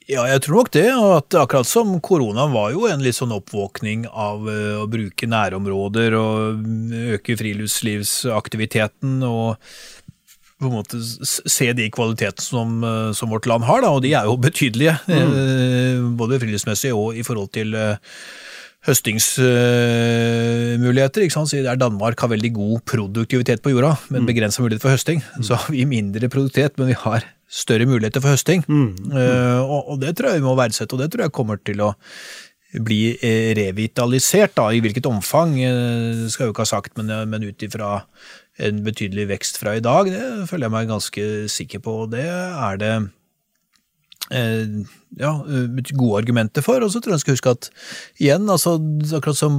Ja, 0.09 0.25
jeg 0.27 0.41
tror 0.43 0.61
nok 0.61 0.71
det. 0.75 0.89
og 0.91 1.11
at 1.21 1.35
Akkurat 1.39 1.67
som 1.69 1.93
koronaen 2.03 2.51
var 2.51 2.73
jo 2.73 2.87
en 2.89 3.03
litt 3.03 3.15
sånn 3.15 3.31
oppvåkning 3.35 4.07
av 4.09 4.43
eh, 4.49 4.81
å 4.81 4.89
bruke 4.91 5.29
nærområder 5.29 6.17
og 6.17 6.67
øke 7.15 7.37
friluftslivsaktiviteten 7.39 9.21
og 9.27 9.55
på 10.61 10.69
en 10.69 10.75
måte 10.75 10.99
se 11.01 11.71
de 11.73 11.87
kvalitetene 11.93 12.43
som, 12.43 12.83
eh, 12.83 13.11
som, 13.17 13.31
vårt 13.31 13.47
land 13.49 13.63
har, 13.69 13.81
da, 13.85 13.93
og 13.95 14.03
de 14.03 14.11
er 14.17 14.27
jo 14.27 14.35
betydelige. 14.41 14.97
Mm. 15.07 15.31
Eh, 15.31 16.03
både 16.19 16.41
friluftsmessig 16.43 16.91
og 16.97 17.15
i 17.15 17.23
forhold 17.25 17.53
til 17.55 17.77
høstingsmuligheter. 18.87 21.21
ikke 21.21 21.35
sant? 21.35 21.51
Der 21.53 21.75
Danmark 21.77 22.19
har 22.19 22.29
veldig 22.31 22.53
god 22.55 22.79
produktivitet 22.89 23.61
på 23.61 23.69
jorda, 23.75 23.91
men 24.09 24.21
mm. 24.23 24.27
begrensa 24.29 24.61
mulighet 24.63 24.81
for 24.81 24.91
høsting, 24.95 25.19
så 25.41 25.55
har 25.55 25.73
vi 25.73 25.85
mindre 25.85 26.29
produktivitet, 26.29 26.79
men 26.79 26.87
vi 26.89 26.93
har 26.97 27.21
større 27.51 27.85
muligheter 27.85 28.21
for 28.23 28.29
høsting. 28.33 28.63
Mm. 28.67 28.95
mm. 29.11 29.17
og, 29.61 29.89
og, 29.89 30.01
det 30.01 30.17
tror 30.17 30.29
jeg 30.31 30.41
vi 30.41 30.47
må 30.47 30.55
verdsette, 30.57 30.93
og 30.95 30.99
det 31.03 31.11
tror 31.11 31.23
jeg 31.27 31.35
kommer 31.35 31.57
til 31.61 31.81
å 31.85 31.93
bli 32.71 33.17
eh, 33.19 33.51
revitalisert. 33.57 34.55
da, 34.55 34.71
I 34.71 34.81
hvilket 34.81 35.09
omfang, 35.09 35.57
uh, 35.59 36.29
skal 36.31 36.45
jeg 36.45 36.49
jo 36.49 36.53
ikke 36.55 36.65
ha 36.65 36.75
sagt, 36.77 36.97
men, 36.97 37.11
men 37.29 37.43
ut 37.43 37.67
ifra 37.67 37.89
en 38.61 38.83
betydelig 38.85 39.27
vekst 39.31 39.59
fra 39.59 39.75
i 39.75 39.83
dag, 39.83 40.11
det 40.11 40.47
føler 40.49 40.67
jeg 40.67 40.75
meg 40.75 40.91
ganske 40.91 41.23
sikker 41.51 41.79
på. 41.83 41.91
og 42.05 42.13
Det 42.15 42.27
er 42.27 42.81
det 42.81 42.93
ja, 44.31 45.31
gode 45.91 46.21
argumenter 46.21 46.63
for. 46.65 46.83
Og 46.83 46.93
så 46.93 47.01
tror 47.01 47.15
jeg 47.15 47.19
en 47.19 47.23
skal 47.25 47.37
huske 47.37 47.55
at 47.55 47.71
igjen, 48.21 48.49
altså 48.49 48.77
akkurat 49.17 49.39
som 49.39 49.55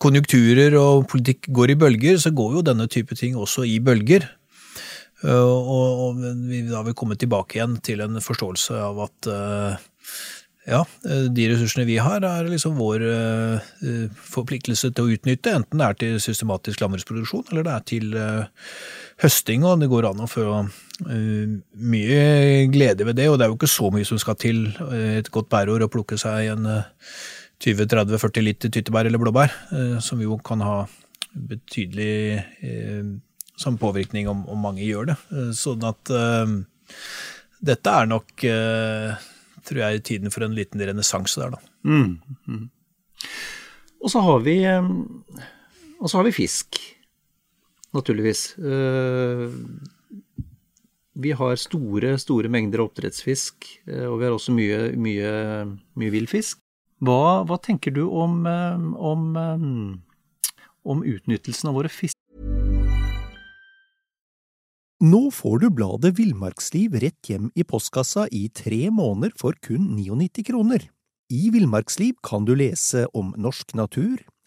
konjunkturer 0.00 0.76
og 0.80 1.06
politikk 1.10 1.50
går 1.52 1.74
i 1.74 1.78
bølger, 1.80 2.20
så 2.22 2.32
går 2.32 2.58
jo 2.58 2.66
denne 2.70 2.88
type 2.88 3.16
ting 3.18 3.36
også 3.36 3.66
i 3.68 3.78
bølger. 3.84 4.28
Og, 5.28 5.72
og 5.76 6.20
vi 6.48 6.62
da 6.64 6.80
vil 6.86 6.96
komme 6.96 7.18
tilbake 7.20 7.58
igjen 7.58 7.76
til 7.84 8.00
en 8.00 8.22
forståelse 8.24 8.78
av 8.80 9.02
at 9.04 9.28
ja, 10.70 10.80
de 11.04 11.48
ressursene 11.50 11.84
vi 11.88 11.98
har, 12.00 12.24
er 12.24 12.48
liksom 12.48 12.78
vår 12.78 13.04
forpliktelse 14.32 14.92
til 14.94 15.04
å 15.04 15.12
utnytte, 15.18 15.52
enten 15.58 15.82
det 15.82 15.88
er 15.90 16.00
til 16.00 16.16
systematisk 16.24 16.80
landbruksproduksjon 16.80 17.50
eller 17.50 17.66
det 17.66 17.74
er 17.74 17.86
til 17.92 18.18
høsting, 19.20 19.64
og 19.66 19.80
det 19.82 19.90
går 19.92 20.08
an 20.10 20.22
å 20.24 20.28
få 20.30 20.46
uh, 20.62 21.52
mye 21.94 22.22
glede 22.72 23.06
ved 23.08 23.18
det. 23.20 23.28
Og 23.30 23.38
det 23.38 23.46
er 23.46 23.52
jo 23.52 23.58
ikke 23.58 23.70
så 23.70 23.90
mye 23.94 24.08
som 24.08 24.20
skal 24.20 24.38
til 24.40 24.66
et 24.96 25.30
godt 25.32 25.50
bærår 25.52 25.86
å 25.86 25.90
plukke 25.92 26.18
seg 26.20 26.52
en 26.54 26.68
uh, 26.68 27.14
20-30-40 27.60 28.46
liter 28.46 28.72
tyttebær 28.72 29.04
eller 29.04 29.20
blåbær, 29.20 29.52
som 30.00 30.20
jo 30.24 30.38
kan 30.40 30.62
ha 30.64 30.76
betydelig 31.36 32.40
som 33.60 33.76
påvirkning 33.76 34.30
om, 34.32 34.46
om, 34.48 34.62
mange 34.64 34.80
gjør 34.80 35.10
det. 35.10 35.16
sånn 35.58 35.84
at 35.84 36.12
dette 37.60 37.92
er 37.92 38.08
nok, 38.08 38.32
tror 38.40 39.82
jeg, 39.82 40.00
tiden 40.08 40.32
for 40.32 40.46
en 40.46 40.56
liten 40.56 40.80
renessanse 40.80 41.36
der, 41.42 41.52
da. 41.52 41.60
Mm, 41.84 42.16
mm. 42.48 42.64
Og 44.00 44.14
så 44.14 44.24
har 44.24 44.40
vi, 44.48 44.56
og 46.00 46.08
så 46.08 46.16
har 46.16 46.30
vi 46.30 46.36
fisk 46.40 46.80
naturligvis. 47.96 48.58
Eh, 48.58 49.50
vi 51.20 51.32
har 51.36 51.56
store, 51.60 52.14
store 52.18 52.48
mengder 52.52 52.84
oppdrettsfisk, 52.84 53.66
eh, 53.86 54.06
og 54.06 54.20
vi 54.20 54.28
har 54.28 54.36
også 54.36 54.54
mye, 54.56 54.78
mye, 54.96 55.32
mye 55.98 56.14
villfisk. 56.14 56.60
Hva, 57.00 57.42
hva, 57.48 57.56
tenker 57.58 57.94
du 57.96 58.04
om, 58.06 58.46
eh, 58.46 58.86
om, 58.96 59.36
om 60.84 61.04
utnyttelsen 61.04 61.70
av 61.72 61.78
våre 61.80 61.92
fisk? 61.92 62.16
Nå 65.00 65.30
får 65.32 65.62
du 65.62 65.70
bladet 65.72 66.12
Villmarksliv 66.18 66.98
rett 67.00 67.28
hjem 67.30 67.46
i 67.56 67.64
postkassa 67.64 68.26
i 68.36 68.50
tre 68.52 68.90
måneder 68.92 69.32
for 69.40 69.56
kun 69.64 69.94
99 69.96 70.44
kroner. 70.44 70.84
I 71.32 71.48
Villmarksliv 71.54 72.18
kan 72.26 72.44
du 72.44 72.52
lese 72.58 73.06
om 73.16 73.30
norsk 73.40 73.72
natur, 73.78 74.20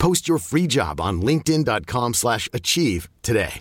Post 0.00 0.28
your 0.28 0.38
free 0.38 0.66
job 0.66 1.00
on 1.00 1.20
linkedin.com 1.20 2.14
slash 2.14 2.48
achieve 2.52 3.08
today. 3.22 3.60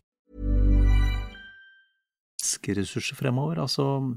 Ressurser 2.68 3.16
fremover, 3.16 3.60
altså 3.60 4.16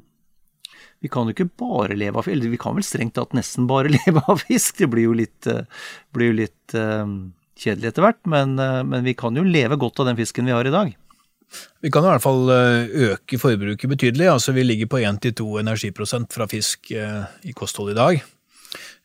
Vi 1.02 1.08
kan 1.10 1.26
jo 1.26 1.34
ikke 1.34 1.50
bare 1.58 1.96
leve 1.98 2.20
av 2.20 2.24
fisk, 2.24 2.36
eller 2.36 2.52
vi 2.52 2.60
kan 2.62 2.76
vel 2.76 2.86
strengt 2.86 3.16
tatt 3.18 3.34
nesten 3.34 3.66
bare 3.66 3.90
leve 3.98 4.22
av 4.30 4.38
fisk. 4.46 4.78
Det 4.78 4.88
blir 4.92 5.08
jo 5.08 5.16
litt, 5.18 5.46
eh, 5.50 5.66
blir 6.14 6.30
jo 6.30 6.36
litt 6.38 6.76
uh, 6.78 7.02
kjedelig 7.58 7.90
etter 7.90 8.06
hvert, 8.06 8.20
men, 8.30 8.54
uh, 8.60 8.84
men 8.86 9.02
vi 9.02 9.16
kan 9.18 9.34
jo 9.36 9.42
leve 9.42 9.78
godt 9.82 9.98
av 10.00 10.12
den 10.12 10.20
fisken 10.20 10.46
vi 10.46 10.54
har 10.54 10.68
i 10.68 10.74
dag. 10.74 10.92
Vi 11.82 11.90
kan 11.92 12.06
i 12.06 12.12
hvert 12.12 12.24
fall 12.24 12.48
øke 12.48 13.36
forbruket 13.36 13.90
betydelig. 13.90 14.30
altså 14.30 14.54
Vi 14.56 14.62
ligger 14.64 14.88
på 14.94 15.02
1-2 15.02 15.58
energiprosent 15.60 16.32
fra 16.32 16.46
fisk 16.48 16.94
i 16.94 17.52
kosthold 17.52 17.92
i 17.92 17.98
dag. 17.98 18.22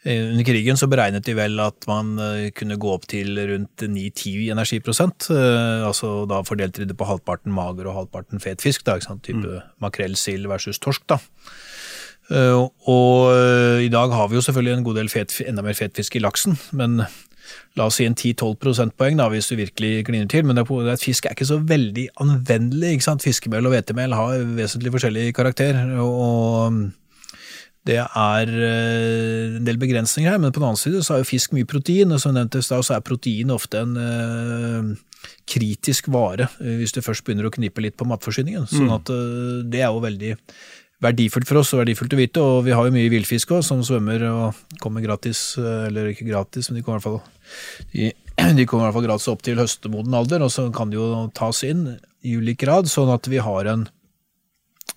Eh, 0.08 0.30
under 0.32 0.46
krigen 0.48 0.78
så 0.80 0.88
beregnet 0.88 1.26
de 1.28 1.36
vel 1.36 1.60
at 1.60 1.88
man 1.90 2.14
eh, 2.24 2.50
kunne 2.56 2.78
gå 2.80 2.92
opp 2.94 3.08
til 3.12 3.36
rundt 3.50 3.84
9-10 3.84 4.54
energiprosent. 4.54 5.28
Eh, 5.34 5.84
altså 5.88 6.22
da 6.30 6.44
fordelte 6.48 6.84
de 6.84 6.92
det 6.92 6.98
på 7.00 7.08
halvparten 7.10 7.52
mager 7.52 7.90
og 7.90 7.98
halvparten 8.02 8.44
fet 8.44 8.64
fisk, 8.64 8.86
da, 8.88 8.96
ikke 8.96 9.10
sant? 9.10 9.26
type 9.28 9.44
mm. 9.44 9.74
makrell, 9.84 10.16
sild 10.16 10.48
versus 10.48 10.80
torsk. 10.80 11.04
da. 11.12 11.20
Og 12.28 13.32
i 13.80 13.88
dag 13.88 14.12
har 14.12 14.28
vi 14.28 14.36
jo 14.36 14.42
selvfølgelig 14.44 14.74
en 14.76 14.84
god 14.84 14.98
del 15.00 15.08
fet, 15.08 15.32
enda 15.48 15.64
mer 15.64 15.78
fetfisk 15.80 16.18
i 16.18 16.20
laksen, 16.20 16.58
men 16.76 16.98
la 17.80 17.86
oss 17.88 18.02
si 18.02 18.08
en 18.08 18.18
10-12 18.18 18.58
prosentpoeng 18.60 19.16
da, 19.16 19.30
hvis 19.32 19.48
du 19.48 19.56
virkelig 19.56 20.04
kliner 20.10 20.28
til. 20.28 20.44
Men 20.44 20.60
det 20.60 20.66
er, 20.68 20.90
at 20.92 21.06
fisk 21.08 21.26
er 21.26 21.38
ikke 21.38 21.48
så 21.48 21.62
veldig 21.64 22.10
anvendelig. 22.20 22.98
ikke 22.98 23.08
sant? 23.08 23.24
Fiskemel 23.24 23.70
og 23.70 23.78
hvetemel 23.78 24.16
har 24.18 24.44
vesentlig 24.60 24.92
forskjellig 24.98 25.30
karakter. 25.40 25.80
og 26.04 26.92
det 27.88 28.00
er 28.04 28.50
eh, 28.52 29.58
en 29.58 29.68
del 29.68 29.80
begrensninger 29.80 30.34
her, 30.34 30.40
men 30.42 30.54
på 30.54 30.60
den 30.62 30.70
annen 30.70 30.80
side 30.80 31.04
så 31.06 31.16
har 31.16 31.22
jo 31.24 31.30
fisk 31.30 31.54
mye 31.56 31.68
protein, 31.70 32.12
og 32.12 32.22
som 32.22 32.36
nevnt 32.36 32.58
i 32.60 32.64
stad, 32.66 32.84
så 32.86 32.98
er 32.98 33.06
protein 33.06 33.54
ofte 33.54 33.84
en 33.84 33.94
uh, 33.96 35.30
kritisk 35.48 36.10
vare 36.14 36.50
uh, 36.60 36.74
hvis 36.80 36.96
du 36.96 37.00
først 37.06 37.26
begynner 37.28 37.48
å 37.48 37.54
knipe 37.54 37.84
litt 37.84 37.98
på 38.00 38.08
matforsyningen. 38.10 38.68
Sånn 38.70 38.90
mm. 38.90 38.98
at 38.98 39.14
det 39.72 39.84
er 39.84 39.94
jo 39.94 40.04
veldig 40.04 40.34
verdifullt 41.04 41.46
for 41.46 41.62
oss 41.62 41.76
og 41.76 41.84
verdifullt 41.84 42.16
å 42.16 42.20
vite, 42.20 42.44
og 42.44 42.64
vi 42.66 42.74
har 42.76 42.88
jo 42.88 42.96
mye 42.96 43.12
villfisk 43.14 43.54
òg 43.56 43.66
som 43.66 43.84
svømmer 43.86 44.24
og 44.32 44.80
kommer 44.84 45.04
gratis, 45.06 45.52
eller 45.62 46.10
ikke 46.12 46.28
gratis, 46.28 46.72
men 46.72 46.80
de 46.80 46.86
kommer 46.86 47.00
i 47.00 47.06
hvert 47.06 47.12
fall 47.12 47.92
de, 47.94 48.10
de 48.58 48.66
kommer 48.66 48.84
i 48.84 48.88
hvert 48.88 48.98
fall 48.98 49.06
gratis 49.06 49.30
opp 49.32 49.46
til 49.46 49.62
høstemoden 49.62 50.18
alder, 50.18 50.44
og 50.44 50.52
så 50.54 50.68
kan 50.74 50.90
de 50.92 50.98
jo 50.98 51.28
tas 51.38 51.62
inn 51.68 51.86
i 52.26 52.34
ulik 52.36 52.64
grad, 52.66 52.90
sånn 52.90 53.14
at 53.14 53.30
vi 53.30 53.40
har 53.44 53.70
en 53.70 53.86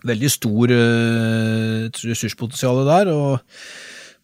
veldig 0.07 0.31
stor 0.33 0.75
uh, 0.75 2.03
ressurspotensial 2.05 2.85
der. 2.89 3.15
og 3.15 3.41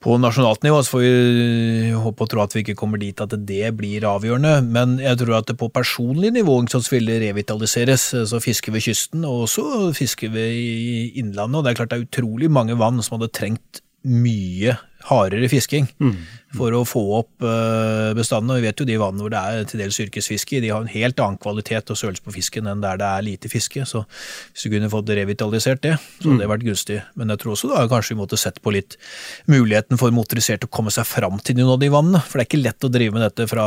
på 0.07 0.15
nasjonalt 0.21 0.63
nivå 0.63 0.83
så 0.85 0.93
får 0.93 1.03
vi 1.03 1.93
håpe 1.99 2.23
og 2.23 2.29
tro 2.31 2.43
at 2.45 2.53
vi 2.55 2.63
ikke 2.63 2.77
kommer 2.79 3.01
dit 3.01 3.19
at 3.23 3.33
det 3.49 3.73
blir 3.79 4.05
avgjørende, 4.07 4.61
men 4.63 4.99
jeg 5.03 5.19
tror 5.23 5.39
at 5.39 5.49
det 5.49 5.57
på 5.59 5.71
personlig 5.73 6.31
nivå 6.37 6.59
så 6.71 6.83
vil 6.93 7.09
det 7.09 7.17
revitaliseres. 7.25 8.05
Så 8.29 8.41
fisker 8.45 8.77
vi 8.77 8.85
kysten, 8.85 9.25
og 9.25 9.49
så 9.51 9.91
fisker 9.97 10.31
vi 10.31 10.45
i 10.53 11.01
innlandet. 11.19 11.59
Og 11.59 11.65
det 11.65 11.73
er 11.73 11.81
klart 11.81 11.95
det 11.95 11.99
er 11.99 12.07
utrolig 12.07 12.53
mange 12.53 12.79
vann 12.79 13.03
som 13.03 13.17
hadde 13.17 13.33
trengt 13.35 13.83
mye 14.07 14.77
hardere 15.07 15.49
fisking 15.51 15.87
mm. 16.03 16.15
for 16.57 16.75
å 16.75 16.83
få 16.89 17.03
opp 17.21 17.45
bestandene. 18.17 18.59
vi 18.61 18.67
vet 18.67 18.81
jo 18.81 18.87
de 18.89 18.97
vannene 19.01 19.23
hvor 19.23 19.33
det 19.33 19.41
er 19.41 19.69
til 19.71 19.83
dels 19.83 19.99
yrkesfiske, 20.03 20.61
de 20.63 20.73
har 20.73 20.83
en 20.83 20.91
helt 20.91 21.21
annen 21.23 21.39
kvalitet 21.43 21.93
og 21.93 21.99
størrelse 21.99 22.25
på 22.25 22.35
fisken 22.35 22.67
enn 22.71 22.83
der 22.83 22.99
det 23.01 23.07
er 23.07 23.27
lite 23.27 23.51
fiske. 23.53 23.85
Så 23.87 24.03
hvis 24.07 24.67
du 24.67 24.73
kunne 24.73 24.91
fått 24.93 25.13
revitalisert 25.15 25.83
det, 25.85 25.95
så 26.19 26.31
hadde 26.31 26.41
det 26.43 26.49
mm. 26.49 26.53
vært 26.55 26.67
gunstig. 26.67 26.99
Men 27.19 27.33
jeg 27.33 27.43
tror 27.43 27.55
også 27.55 27.71
da 27.71 27.85
kanskje 27.91 28.15
vi 28.15 28.21
måtte 28.21 28.41
sett 28.41 28.61
på 28.65 28.75
litt 28.75 28.97
muligheten 29.51 30.01
for 30.01 30.15
motorisert 30.15 30.67
å 30.67 30.71
komme 30.73 30.93
seg 30.95 31.09
fram 31.09 31.39
til 31.43 31.59
noen 31.61 31.77
av 31.77 31.83
de 31.83 31.91
vannene. 31.93 32.23
For 32.25 32.39
det 32.39 32.47
er 32.47 32.51
ikke 32.51 32.63
lett 32.63 32.89
å 32.89 32.93
drive 32.93 33.17
med 33.17 33.27
dette 33.27 33.49
fra, 33.51 33.67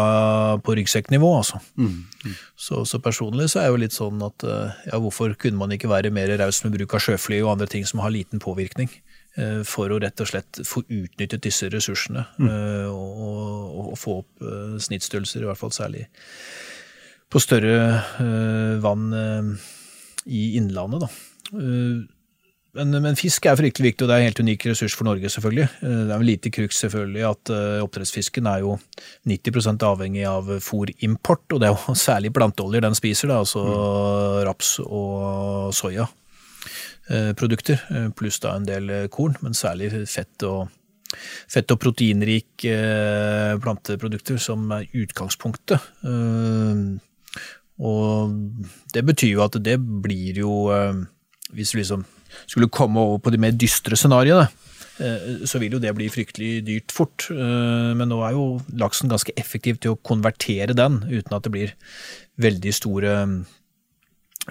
på 0.66 0.78
ryggsekknivå, 0.80 1.32
altså. 1.42 1.62
Mm. 1.80 1.94
Mm. 2.26 2.38
Så, 2.60 2.84
så, 2.90 3.02
personlig 3.04 3.50
så 3.52 3.62
er 3.62 3.70
jeg 3.70 3.76
jo 3.76 3.84
litt 3.86 3.96
sånn 3.96 4.24
at 4.26 4.48
uh, 4.48 4.76
ja, 4.90 5.00
hvorfor 5.00 5.36
kunne 5.40 5.62
man 5.62 5.76
ikke 5.76 5.92
være 5.92 6.14
mer 6.14 6.32
raus 6.42 6.64
med 6.66 6.76
bruk 6.76 6.98
av 6.98 7.06
sjøfly 7.06 7.42
og 7.44 7.54
andre 7.56 7.70
ting 7.72 7.88
som 7.88 8.04
har 8.04 8.14
liten 8.14 8.44
påvirkning? 8.44 8.92
Eh, 9.40 9.62
for 9.68 9.92
å 9.94 10.00
rett 10.02 10.20
og 10.20 10.28
slett 10.28 10.62
få 10.68 10.84
utnyttet 10.84 11.44
disse 11.46 11.70
ressursene 11.72 12.26
mm. 12.40 12.50
Eh, 12.50 12.88
og, 12.90 13.24
og, 13.24 13.82
og, 13.86 13.98
få 14.00 14.20
opp 14.24 14.44
eh, 14.44 14.78
snittstørrelser, 14.84 15.46
i 15.46 15.50
hvert 15.50 15.60
fall 15.60 15.74
særlig 15.76 16.08
på 17.30 17.38
større 17.38 18.00
vann 18.82 19.12
i 20.26 20.40
innlandet. 20.58 21.04
Da. 21.04 21.60
Men, 22.74 22.96
men, 23.04 23.20
fisk 23.20 23.46
er 23.46 23.60
fryktelig 23.60 23.92
viktig, 23.92 24.02
og 24.02 24.10
det 24.10 24.16
er 24.16 24.24
en 24.24 24.30
helt 24.32 24.42
unik 24.42 24.66
ressurs 24.72 24.96
for 24.98 25.06
Norge, 25.06 25.30
selvfølgelig. 25.30 25.68
Det 25.84 25.92
er 26.08 26.24
vel 26.24 26.26
lite 26.26 26.50
crux 26.56 26.82
selvfølgelig 26.82 27.28
at 27.28 27.52
oppdrettsfisken 27.86 28.50
er 28.50 28.64
jo 28.66 28.80
90% 29.30 29.86
avhengig 29.86 30.26
av 30.26 30.50
fôrimport, 30.66 31.46
og 31.54 31.62
det 31.62 31.70
er 31.70 31.76
jo 31.76 31.96
særlig 32.08 32.34
planteoljer 32.34 32.88
den 32.88 32.98
spiser, 32.98 33.30
da, 33.30 33.44
altså 33.46 33.62
mm. 33.62 34.42
raps 34.50 34.80
og 34.88 35.70
soya. 35.78 36.10
Eh, 37.10 37.32
produkter, 37.34 37.80
eh, 37.90 38.10
pluss 38.14 38.38
da 38.40 38.54
en 38.54 38.68
del 38.68 38.90
eh, 38.94 39.08
korn, 39.10 39.34
men 39.42 39.56
særlig 39.58 39.90
fett 40.06 40.44
og, 40.46 40.70
fett 41.50 41.72
og 41.74 41.80
proteinrik 41.82 42.68
planteprodukter 43.64 44.38
som 44.38 44.68
er 44.76 44.86
utgangspunktet. 44.94 45.88
Og 47.80 48.36
det 48.94 49.04
betyr 49.08 49.32
jo 49.32 49.42
at 49.42 49.58
det 49.66 49.80
blir 49.80 50.38
jo 50.44 50.54
hvis 51.50 51.74
du 51.74 51.80
liksom 51.80 52.06
skulle 52.46 52.70
komme 52.70 53.02
over 53.02 53.24
på 53.26 53.34
de 53.34 53.42
mer 53.42 53.58
dystre 53.58 53.98
scenarioene, 53.98 54.46
så 55.50 55.58
vil 55.58 55.80
jo 55.80 55.82
det 55.82 55.96
bli 55.98 56.12
fryktelig 56.14 56.60
dyrt 56.68 56.94
fort. 56.94 57.26
Men 57.34 58.12
nå 58.12 58.22
er 58.22 58.38
jo 58.38 58.60
laksen 58.78 59.10
ganske 59.10 59.34
effektiv 59.34 59.82
til 59.82 59.96
å 59.96 60.02
konvertere 60.06 60.78
den, 60.78 61.02
uten 61.10 61.34
at 61.34 61.48
det 61.48 61.56
blir 61.56 61.74
veldig 62.38 62.76
store, 62.76 63.16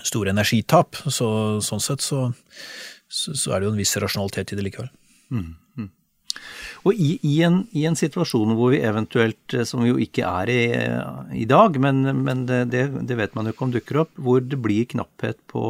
store 0.07 0.35
energitap. 0.35 0.99
Så, 1.07 1.29
sånn 1.65 1.83
sett 1.83 2.05
så, 2.05 2.29
så, 3.09 3.35
så, 3.35 3.53
er 3.53 3.61
det 3.61 3.69
jo 3.69 3.75
en 3.75 3.81
viss 3.81 3.97
rasjonalitet 4.01 4.53
i 4.55 4.59
det 4.59 4.67
likevel. 4.69 4.91
Mm, 5.35 5.51
mm. 5.79 5.91
Og 6.87 6.95
i, 6.95 7.11
i, 7.27 7.35
en, 7.47 7.63
i, 7.77 7.85
en, 7.89 7.99
situasjon 7.99 8.55
hvor 8.57 8.73
vi 8.75 8.83
eventuelt, 8.87 9.41
eh, 9.55 9.67
som 9.69 9.83
vi 9.83 9.93
jo 9.93 10.01
ikke 10.03 10.25
er 10.29 10.53
i 10.53 10.63
i 11.43 11.47
dag, 11.49 11.77
men, 11.83 12.03
men 12.25 12.47
det, 12.49 12.65
det, 12.71 13.17
vet 13.19 13.35
man 13.37 13.49
jo 13.49 13.55
ikke 13.55 13.67
om 13.67 13.75
dukker 13.75 14.03
opp, 14.05 14.13
hvor 14.17 14.43
det 14.45 14.61
blir 14.63 14.89
knapphet 14.93 15.41
på, 15.51 15.65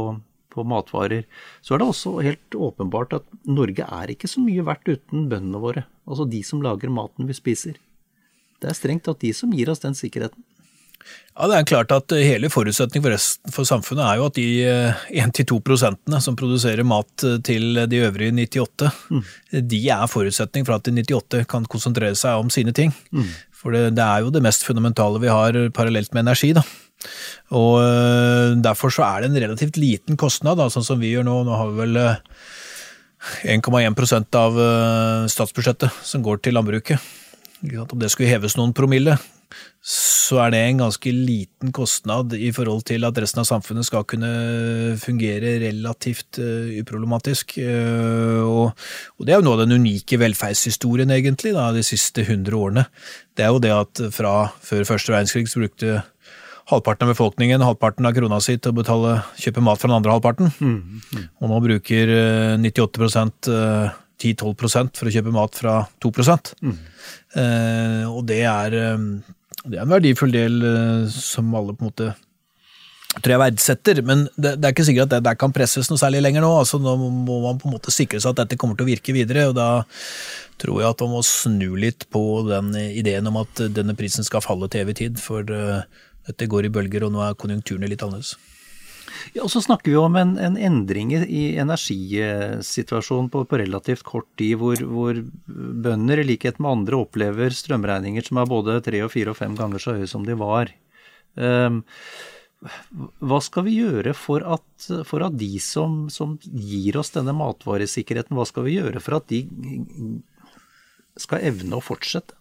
på, 0.55 0.67
matvarer, 0.69 1.25
så 1.65 1.75
er 1.75 1.83
det 1.83 1.89
også 1.89 2.15
helt 2.27 2.59
åpenbart 2.69 3.19
at 3.21 3.27
Norge 3.49 3.87
er 3.87 4.13
ikke 4.13 4.31
så 4.31 4.45
mye 4.45 4.67
verdt 4.67 4.93
uten 4.93 5.29
bøndene 5.31 5.63
våre. 5.63 5.87
Altså 6.09 6.29
de 6.29 6.43
som 6.47 6.63
lager 6.65 6.93
maten 6.93 7.29
vi 7.29 7.37
spiser. 7.37 7.81
Det 8.59 8.71
er 8.71 8.79
strengt 8.79 9.05
tatt 9.07 9.23
de 9.23 9.33
som 9.37 9.53
gir 9.55 9.71
oss 9.71 9.83
den 9.85 9.95
sikkerheten. 9.95 10.43
Ja, 11.39 11.47
det 11.47 11.55
er 11.55 11.67
klart 11.71 11.93
at 11.95 12.13
Hele 12.19 12.49
forutsetningen 12.51 13.05
for, 13.05 13.15
resten, 13.15 13.53
for 13.55 13.69
samfunnet 13.69 14.03
er 14.03 14.19
jo 14.19 14.27
at 14.27 14.39
de 14.39 14.47
1-2 15.23 15.45
eh, 15.45 15.61
prosentene 15.63 16.19
som 16.25 16.35
produserer 16.39 16.87
mat 16.87 17.23
eh, 17.23 17.37
til 17.47 17.79
de 17.87 18.01
øvrige 18.09 18.35
98, 18.35 18.89
mm. 19.15 19.23
de 19.71 19.81
er 19.95 20.11
forutsetning 20.11 20.67
for 20.67 20.75
at 20.75 20.89
de 20.89 20.97
98 20.99 21.47
kan 21.51 21.69
konsentrere 21.71 22.19
seg 22.19 22.43
om 22.43 22.51
sine 22.51 22.75
ting. 22.75 22.91
Mm. 23.15 23.31
For 23.55 23.75
det, 23.75 23.85
det, 23.95 24.03
er 24.03 24.27
jo 24.27 24.35
det 24.35 24.43
mest 24.43 24.67
fundamentale 24.67 25.23
vi 25.23 25.31
har 25.31 25.61
parallelt 25.79 26.11
med 26.11 26.27
energi. 26.27 26.51
da. 26.59 26.67
Og 27.55 27.79
eh, 27.85 28.59
Derfor 28.67 28.91
så 28.91 29.07
er 29.07 29.23
det 29.23 29.31
en 29.31 29.43
relativt 29.47 29.79
liten 29.79 30.19
kostnad, 30.19 30.59
da, 30.59 30.67
sånn 30.75 30.87
som 30.91 30.99
vi 30.99 31.15
gjør 31.15 31.29
nå. 31.31 31.39
Nå 31.47 31.55
har 31.55 31.71
vi 31.71 31.87
vel 31.87 32.03
1,1% 33.47 34.43
av 34.43 34.59
statsbudsjettet 35.31 36.03
som 36.07 36.27
går 36.27 36.43
til 36.43 36.59
landbruket. 36.59 37.15
Om 37.63 37.99
det 37.99 38.11
skulle 38.11 38.31
heves 38.31 38.59
noen 38.59 38.75
promille, 38.75 39.19
så 39.89 40.41
er 40.45 40.53
det 40.53 40.61
en 40.61 40.83
ganske 40.83 41.13
liten 41.15 41.73
kostnad 41.73 42.35
i 42.37 42.51
forhold 42.53 42.83
til 42.91 43.07
at 43.09 43.17
resten 43.23 43.41
av 43.41 43.47
samfunnet 43.49 43.87
skal 43.89 44.05
kunne 44.09 44.31
fungere 45.01 45.55
relativt 45.63 46.41
uh, 46.43 46.69
uproblematisk. 46.83 47.57
Uh, 47.63 48.43
og, 48.45 49.25
det 49.25 49.33
er 49.33 49.41
jo 49.41 49.47
noe 49.47 49.57
av 49.57 49.65
den 49.65 49.79
unike 49.81 50.21
velferdshistorien, 50.21 51.13
egentlig, 51.15 51.55
da, 51.57 51.71
de 51.73 51.85
siste 51.87 52.27
hundre 52.29 52.59
årene. 52.59 52.85
Det 53.39 53.47
er 53.47 53.55
jo 53.55 53.63
det 53.65 53.73
at 53.75 54.03
fra 54.15 54.35
før 54.65 54.85
første 54.89 55.15
verdenskrig 55.15 55.49
så 55.49 55.63
brukte 55.63 56.03
halvparten 56.69 57.07
av 57.07 57.15
befolkningen 57.15 57.65
halvparten 57.65 58.05
av 58.05 58.13
krona 58.13 58.43
si 58.45 58.59
til 58.59 58.75
å 58.75 58.77
betale, 58.77 59.15
kjøpe 59.41 59.65
mat 59.65 59.81
fra 59.81 59.89
den 59.89 60.01
andre 60.03 60.19
halvparten. 60.19 60.53
Mm, 60.61 61.01
mm. 61.01 61.25
Og 61.41 61.55
nå 61.55 61.63
bruker 61.65 62.13
98 62.61 63.49
uh, 63.49 63.97
10-12% 64.19 64.99
for 64.99 65.09
å 65.09 65.15
kjøpe 65.15 65.35
mat 65.35 65.59
fra 65.59 65.75
2 66.03 66.11
mm. 66.11 66.77
eh, 67.39 68.05
Og 68.11 68.25
det 68.29 68.43
er, 68.43 68.75
eh, 68.75 69.05
det 69.65 69.77
er, 69.77 69.85
en 69.85 69.93
verdifull 69.93 70.33
del 70.35 70.65
eh, 70.65 71.05
som 71.13 71.55
alle 71.59 71.75
på 71.75 71.85
en 71.85 71.91
måte 71.91 72.15
tror 73.19 73.33
jeg 73.33 73.41
verdsetter, 73.41 74.01
men 74.07 74.27
det, 74.37 74.59
det 74.61 74.69
er 74.69 74.75
ikke 74.75 74.85
sikkert 74.87 75.09
at 75.09 75.15
det 75.17 75.27
der 75.27 75.39
kan 75.41 75.55
presses 75.55 75.89
noe 75.91 75.99
særlig 75.99 76.21
lenger 76.23 76.45
nå. 76.45 76.51
altså 76.61 76.79
Nå 76.79 76.93
må 77.01 77.39
man 77.43 77.59
på 77.59 77.67
en 77.67 77.75
måte 77.75 77.95
sikre 77.95 78.21
seg 78.21 78.35
at 78.35 78.45
dette 78.45 78.59
kommer 78.61 78.79
til 78.79 78.87
å 78.87 78.91
virke 78.91 79.15
videre, 79.17 79.49
og 79.51 79.57
da 79.59 79.69
tror 80.61 80.83
jeg 80.83 80.93
at 80.93 81.03
man 81.03 81.17
må 81.17 81.23
snu 81.27 81.73
litt 81.81 82.07
på 82.15 82.23
den 82.47 82.71
ideen 82.77 83.27
om 83.31 83.41
at 83.41 83.65
denne 83.75 83.97
prisen 83.99 84.27
skal 84.27 84.45
falle 84.45 84.69
til 84.71 84.85
evig 84.85 84.99
tid, 85.01 85.19
for 85.23 85.47
uh, 85.51 85.81
dette 86.29 86.51
går 86.53 86.69
i 86.69 86.73
bølger, 86.75 87.07
og 87.07 87.15
nå 87.15 87.25
er 87.25 87.39
konjunkturene 87.41 87.91
litt 87.91 88.05
annerledes. 88.05 88.37
Ja, 89.35 89.45
og 89.45 89.51
Så 89.53 89.63
snakker 89.65 89.93
vi 89.93 89.99
om 90.01 90.17
en, 90.19 90.37
en 90.41 90.57
endring 90.57 91.13
i 91.17 91.43
energisituasjonen 91.61 93.31
på, 93.33 93.45
på, 93.49 93.61
relativt 93.61 94.05
kort 94.07 94.29
tid, 94.39 94.57
hvor, 94.61 94.81
hvor, 94.81 95.21
bønder 95.49 96.23
i 96.23 96.27
likhet 96.33 96.61
med 96.63 96.71
andre 96.71 97.03
opplever 97.03 97.55
strømregninger 97.55 98.27
som 98.27 98.41
er 98.41 98.51
både 98.51 98.81
tre 98.85 99.03
og 99.07 99.13
fire 99.15 99.35
og 99.35 99.39
fem 99.41 99.57
ganger 99.59 99.83
så 99.83 99.97
høye 99.99 100.11
som 100.11 100.27
de 100.27 100.37
var. 100.39 100.73
Um, 101.39 101.83
hva 103.23 103.39
skal 103.45 103.69
vi 103.69 103.77
gjøre 103.79 104.15
for 104.19 104.43
at, 104.57 104.89
for 105.07 105.23
at 105.27 105.37
de 105.39 105.53
som, 105.63 106.09
som, 106.11 106.35
gir 106.43 106.99
oss 106.99 107.13
denne 107.15 107.35
matvaresikkerheten, 107.39 108.35
hva 108.35 108.47
skal 108.49 108.67
vi 108.67 108.79
gjøre 108.81 109.03
for 109.03 109.21
at 109.21 109.29
de 109.31 109.45
skal 111.19 111.45
evne 111.53 111.79
å 111.79 111.85
fortsette? 111.85 112.35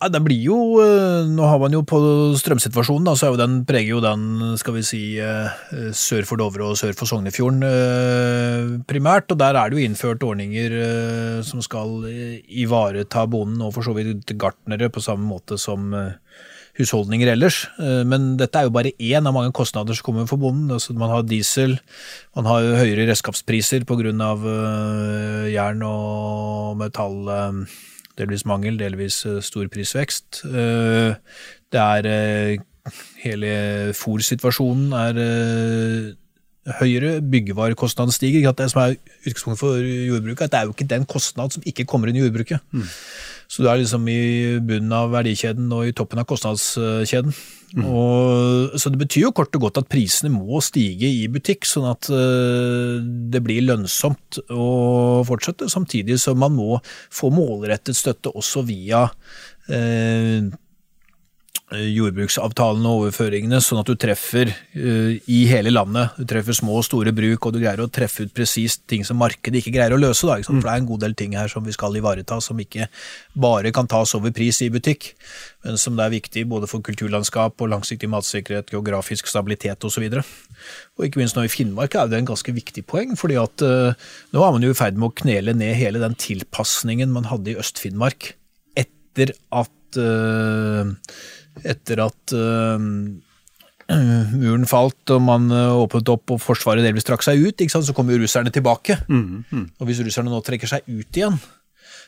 Ja, 0.00 0.08
det 0.08 0.22
blir 0.24 0.38
jo, 0.40 0.58
eh, 0.80 1.26
Nå 1.28 1.44
har 1.44 1.58
man 1.60 1.74
jo 1.76 1.82
på 1.84 1.98
strømsituasjonen, 2.40 3.04
da, 3.04 3.12
så 3.12 3.26
er 3.26 3.34
jo 3.34 3.40
den, 3.40 3.56
preger 3.68 3.98
jo 3.98 3.98
den 4.00 4.54
skal 4.56 4.78
vi 4.78 4.84
si, 4.86 5.00
eh, 5.20 5.50
sør 5.92 6.24
for 6.24 6.40
Dovre 6.40 6.70
og 6.70 6.78
sør 6.80 6.94
for 6.96 7.04
Sognefjorden 7.04 7.60
eh, 7.68 8.78
primært. 8.88 9.28
og 9.28 9.36
Der 9.42 9.58
er 9.60 9.68
det 9.68 9.76
jo 9.76 9.84
innført 9.84 10.24
ordninger 10.24 11.42
som 11.44 11.60
skal 11.60 12.08
ivareta 12.48 13.26
bonden 13.28 13.60
og 13.60 13.74
for 13.74 13.84
så 13.84 13.92
vidt 13.92 14.32
gartnere 14.40 14.88
på 14.88 15.04
samme 15.04 15.28
måte 15.28 15.58
som 15.60 15.92
husholdninger 16.78 17.34
ellers. 17.34 17.66
Men 17.78 18.38
dette 18.40 18.56
er 18.56 18.68
jo 18.68 18.72
bare 18.72 18.96
én 18.96 19.26
av 19.26 19.34
mange 19.36 19.52
kostnader 19.52 19.92
som 19.92 20.06
kommer 20.06 20.26
for 20.26 20.40
bonden. 20.40 20.70
Altså, 20.72 20.96
man 20.96 21.10
har 21.12 21.28
diesel, 21.28 21.76
man 22.36 22.48
har 22.48 22.72
høyere 22.80 23.04
redskapspriser 23.10 23.84
pga. 23.84 24.16
jern 25.52 25.82
og 25.84 26.76
metall 26.80 27.66
delvis 28.20 28.46
mangel, 28.48 28.78
delvis 28.80 29.22
eh, 29.28 29.40
stor 29.44 29.68
prisvekst. 29.72 30.42
Eh, 30.46 31.14
det 31.72 31.86
er 31.86 32.10
eh, 32.10 32.66
Hele 33.20 33.50
fòrsituasjonen 33.94 34.94
er 34.96 35.18
høyere, 36.78 37.10
byggevarekostnaden 37.20 38.10
stiger. 38.10 38.54
Det 38.56 38.70
som 38.72 38.80
er 38.82 38.94
utgangspunktet 38.96 39.60
for 39.60 39.84
jordbruket, 39.84 40.46
at 40.48 40.54
det 40.54 40.58
er 40.58 40.64
jo 40.64 40.72
ikke 40.72 40.86
den 40.88 41.04
kostnad 41.04 41.52
som 41.54 41.66
ikke 41.68 41.84
kommer 41.84 42.08
inn 42.08 42.16
i 42.16 42.22
jordbruket. 42.24 42.64
Mm. 42.72 42.88
Så 43.50 43.64
du 43.64 43.70
er 43.70 43.80
liksom 43.80 44.04
i 44.06 44.58
bunnen 44.62 44.92
av 44.94 45.10
verdikjeden 45.10 45.72
og 45.74 45.88
i 45.88 45.94
toppen 45.96 46.20
av 46.22 46.28
kostnadskjeden. 46.30 47.34
Mm. 47.74 47.84
Og, 47.86 48.76
så 48.78 48.90
det 48.90 48.98
betyr 48.98 49.24
jo 49.28 49.32
kort 49.34 49.54
og 49.58 49.66
godt 49.66 49.80
at 49.82 49.90
prisene 49.90 50.30
må 50.34 50.58
stige 50.62 51.10
i 51.10 51.26
butikk, 51.30 51.66
sånn 51.66 51.86
at 51.90 52.06
uh, 52.10 53.02
det 53.02 53.42
blir 53.46 53.66
lønnsomt 53.66 54.40
å 54.50 54.70
fortsette, 55.26 55.70
samtidig 55.70 56.18
som 56.22 56.38
man 56.42 56.54
må 56.54 56.78
få 57.14 57.30
målrettet 57.34 57.98
støtte 57.98 58.34
også 58.38 58.64
via 58.70 59.08
Eh, 59.70 60.42
jordbruksavtalene 61.70 62.90
og 62.90 63.04
overføringene, 63.04 63.60
sånn 63.62 63.80
at 63.82 63.90
du 63.90 63.94
treffer 64.00 64.50
uh, 64.50 65.12
i 65.30 65.40
hele 65.50 65.70
landet. 65.72 66.16
Du 66.18 66.26
treffer 66.28 66.56
små 66.56 66.80
og 66.80 66.86
store 66.86 67.12
bruk, 67.14 67.46
og 67.46 67.54
du 67.54 67.60
greier 67.62 67.82
å 67.84 67.90
treffe 67.92 68.26
ut 68.26 68.34
presist 68.34 68.82
ting 68.90 69.04
som 69.06 69.20
markedet 69.20 69.60
ikke 69.60 69.74
greier 69.76 69.94
å 69.94 70.00
løse. 70.00 70.26
Da, 70.26 70.40
For 70.46 70.58
det 70.58 70.72
er 70.72 70.82
en 70.82 70.88
god 70.88 71.04
del 71.04 71.14
ting 71.18 71.36
her 71.38 71.52
som 71.52 71.66
vi 71.66 71.74
skal 71.76 71.96
ivareta, 72.00 72.40
som 72.42 72.58
ikke 72.60 72.88
bare 73.38 73.72
kan 73.76 73.88
tas 73.90 74.16
over 74.18 74.34
pris 74.34 74.58
i 74.66 74.70
butikk, 74.72 75.12
men 75.66 75.78
som 75.80 75.96
det 75.98 76.06
er 76.06 76.14
viktig 76.16 76.46
både 76.50 76.70
for 76.70 76.82
kulturlandskap 76.84 77.62
og 77.62 77.72
langsiktig 77.74 78.10
matsikkerhet, 78.10 78.74
geografisk 78.74 79.30
stabilitet 79.30 79.86
osv. 79.86 80.06
Og, 80.10 80.36
og 80.98 81.06
ikke 81.06 81.22
minst 81.22 81.38
nå 81.38 81.46
i 81.46 81.52
Finnmark 81.52 81.94
er 81.94 82.10
det 82.10 82.18
en 82.18 82.30
ganske 82.32 82.54
viktig 82.56 82.86
poeng, 82.90 83.14
fordi 83.20 83.38
at 83.40 83.66
uh, 83.66 84.08
nå 84.34 84.46
er 84.46 84.56
man 84.56 84.66
jo 84.66 84.74
i 84.74 84.78
ferd 84.78 84.98
med 84.98 85.12
å 85.12 85.18
knele 85.22 85.54
ned 85.54 85.78
hele 85.78 86.02
den 86.02 86.18
tilpasningen 86.18 87.14
man 87.14 87.30
hadde 87.30 87.54
i 87.54 87.60
Øst-Finnmark 87.60 88.32
etter 88.80 89.34
at 89.54 90.00
uh, 90.00 90.90
etter 91.68 92.02
at 92.06 92.34
uh, 92.36 92.78
muren 94.40 94.66
falt 94.70 95.14
og 95.14 95.22
man 95.26 95.48
uh, 95.52 95.78
åpnet 95.80 96.12
opp 96.12 96.36
og 96.36 96.42
Forsvaret 96.42 96.86
delvis 96.86 97.06
trakk 97.08 97.24
seg 97.26 97.42
ut, 97.42 97.64
så 97.70 97.96
kom 97.96 98.10
jo 98.12 98.20
russerne 98.22 98.52
tilbake. 98.54 99.00
Mm, 99.08 99.44
mm. 99.50 99.66
Og 99.80 99.88
hvis 99.88 100.02
russerne 100.06 100.32
nå 100.32 100.42
trekker 100.46 100.70
seg 100.70 100.86
ut 100.88 101.20
igjen, 101.20 101.40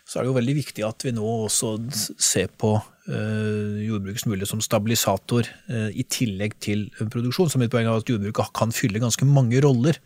så 0.02 0.18
er 0.18 0.24
det 0.24 0.32
jo 0.32 0.38
veldig 0.38 0.54
viktig 0.56 0.82
at 0.86 1.04
vi 1.06 1.12
nå 1.14 1.26
også 1.46 1.76
ser 1.92 2.50
på 2.58 2.72
uh, 2.74 3.78
jordbrukets 3.82 4.26
mulighet 4.26 4.50
som 4.50 4.62
stabilisator 4.64 5.46
uh, 5.70 5.90
i 5.94 6.04
tillegg 6.10 6.56
til 6.62 6.88
produksjon. 6.98 7.50
Så 7.52 7.60
mitt 7.62 7.72
poeng 7.72 7.86
er 7.86 8.02
at 8.02 8.10
jordbruket 8.10 8.54
kan 8.58 8.74
fylle 8.74 9.02
ganske 9.02 9.26
mange 9.28 9.62
roller, 9.62 9.98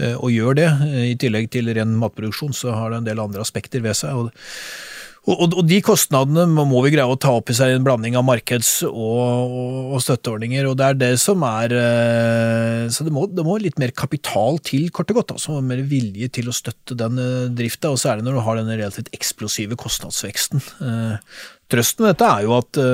uh, 0.00 0.16
og 0.16 0.30
gjør 0.34 0.58
det. 0.60 0.68
I 1.10 1.16
tillegg 1.20 1.50
til 1.54 1.70
ren 1.74 1.96
matproduksjon 2.00 2.54
så 2.56 2.76
har 2.78 2.92
det 2.92 3.02
en 3.02 3.10
del 3.10 3.22
andre 3.22 3.42
aspekter 3.44 3.82
ved 3.84 3.98
seg. 3.98 4.14
og 4.14 4.30
og, 5.24 5.38
og, 5.38 5.54
og, 5.56 5.62
de 5.64 5.78
kostnadene 5.84 6.44
må 6.52 6.82
vi 6.84 6.92
greie 6.92 7.08
å 7.08 7.16
ta 7.20 7.32
opp 7.32 7.48
i 7.48 7.56
seg 7.56 7.72
i 7.72 7.76
en 7.78 7.86
blanding 7.86 8.16
av 8.18 8.26
markeds- 8.28 8.82
og, 8.88 9.54
og 9.96 10.02
støtteordninger. 10.04 10.68
og 10.68 10.76
Det 10.76 10.88
er 10.90 10.98
det 11.00 11.12
som 11.22 11.46
er 11.48 11.72
eh, 11.78 12.82
Så 12.92 13.06
det 13.06 13.14
må, 13.14 13.24
det 13.32 13.46
må, 13.46 13.56
litt 13.62 13.80
mer 13.80 13.94
kapital 13.96 14.60
til, 14.64 14.90
kort 14.92 15.14
og 15.14 15.22
godt. 15.22 15.34
altså 15.38 15.62
Mer 15.64 15.80
vilje 15.88 16.28
til 16.36 16.52
å 16.52 16.56
støtte 16.56 16.98
den 17.00 17.20
eh, 17.22 17.48
drifta, 17.56 17.94
og 17.94 18.02
særlig 18.02 18.26
når 18.26 18.36
du 18.36 18.44
har 18.44 18.60
denne 18.60 18.76
relativt 18.76 19.08
eksplosive 19.16 19.80
kostnadsveksten. 19.80 20.60
Eh, 20.84 21.34
trøsten 21.72 22.04
med 22.04 22.14
dette 22.14 22.30
er 22.30 22.44
jo 22.44 22.56
at 22.60 22.84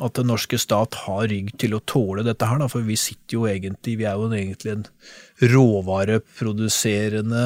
at 0.00 0.16
den 0.16 0.30
norske 0.30 0.56
stat 0.60 0.96
har 1.04 1.26
rygg 1.28 1.50
til 1.60 1.74
å 1.76 1.82
tåle 1.84 2.24
dette 2.24 2.46
her, 2.48 2.60
da, 2.62 2.68
for 2.70 2.84
vi 2.86 2.96
sitter 2.96 3.36
jo 3.36 3.42
egentlig 3.50 3.98
Vi 4.00 4.06
er 4.08 4.16
jo 4.16 4.30
egentlig 4.30 4.72
en 4.72 4.86
råvareproduserende 5.42 7.44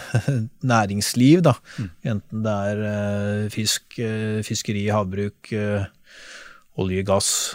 næringsliv, 0.72 1.42
da. 1.46 1.54
Mm. 1.78 1.90
Enten 2.12 2.44
det 2.44 2.56
er 2.72 2.78
eh, 2.90 3.50
fisk, 3.54 3.98
eh, 3.98 4.42
fiskeri, 4.46 4.88
havbruk, 4.90 5.52
eh, 5.52 5.84
olje, 6.80 7.02
gass, 7.04 7.54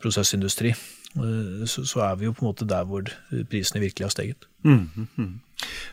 prosessindustri. 0.00 0.72
Så, 1.66 1.82
så, 1.82 2.00
er 2.06 2.18
vi 2.20 2.28
jo 2.28 2.34
på 2.36 2.44
en 2.44 2.50
måte 2.52 2.66
der 2.70 2.84
hvor 2.86 3.08
prisene 3.50 3.82
virkelig 3.82 4.06
har 4.06 4.12
steget. 4.14 4.46
Mm, 4.62 5.08
mm. 5.16 5.30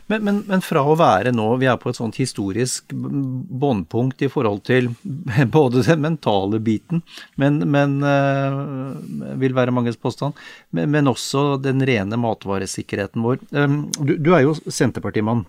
Men, 0.06 0.24
men, 0.24 0.38
men, 0.48 0.62
fra 0.64 0.80
å 0.86 0.94
være 0.96 1.32
nå, 1.34 1.46
vi 1.60 1.68
er 1.68 1.78
på 1.80 1.90
et 1.90 1.98
sånt 1.98 2.16
historisk 2.20 2.92
båndpunkt 2.94 4.22
i 4.24 4.30
forhold 4.32 4.62
til 4.68 4.90
både 5.56 5.82
den 5.88 6.04
mentale 6.04 6.60
biten, 6.64 7.02
men, 7.40 7.60
men 7.68 7.98
uh, 8.04 8.94
vil 9.42 9.56
være 9.58 9.74
manges 9.74 10.00
påstand, 10.00 10.38
men, 10.70 11.10
også 11.10 11.58
den 11.62 11.84
rene 11.84 12.20
matvaresikkerheten 12.20 13.24
vår. 13.24 13.42
Du, 13.98 14.14
du, 14.16 14.32
er 14.36 14.46
jo 14.46 14.56
Senterpartimann 14.64 15.44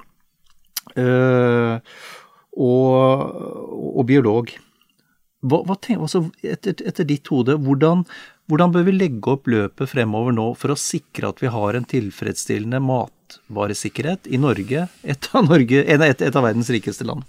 og, 2.60 3.30
og, 3.96 4.02
biolog. 4.10 4.52
Hva, 5.40 5.62
hva 5.64 5.78
tenker, 5.80 6.04
altså, 6.04 6.26
etter, 6.44 6.76
etter, 6.84 7.08
ditt 7.08 7.30
hode, 7.32 7.56
hvordan, 7.64 8.04
hvordan 8.50 8.74
bør 8.74 8.86
vi 8.88 8.96
legge 8.98 9.34
opp 9.36 9.48
løpet 9.52 9.92
fremover 9.92 10.34
nå 10.34 10.52
for 10.58 10.74
å 10.74 10.80
sikre 10.80 11.30
at 11.30 11.42
vi 11.44 11.52
har 11.54 11.78
en 11.78 11.86
tilfredsstillende 11.88 12.82
matvaresikkerhet 12.82 14.30
i 14.34 14.40
Norge, 14.42 14.88
et 15.06 15.30
av, 15.34 15.46
Norge, 15.46 15.84
et, 15.86 16.06
et 16.10 16.36
av 16.36 16.46
verdens 16.48 16.72
rikeste 16.74 17.06
land? 17.06 17.28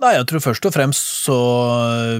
Nei, 0.00 0.14
jeg 0.16 0.28
tror 0.30 0.44
først 0.46 0.64
og 0.64 0.72
fremst 0.72 1.08
så 1.26 1.38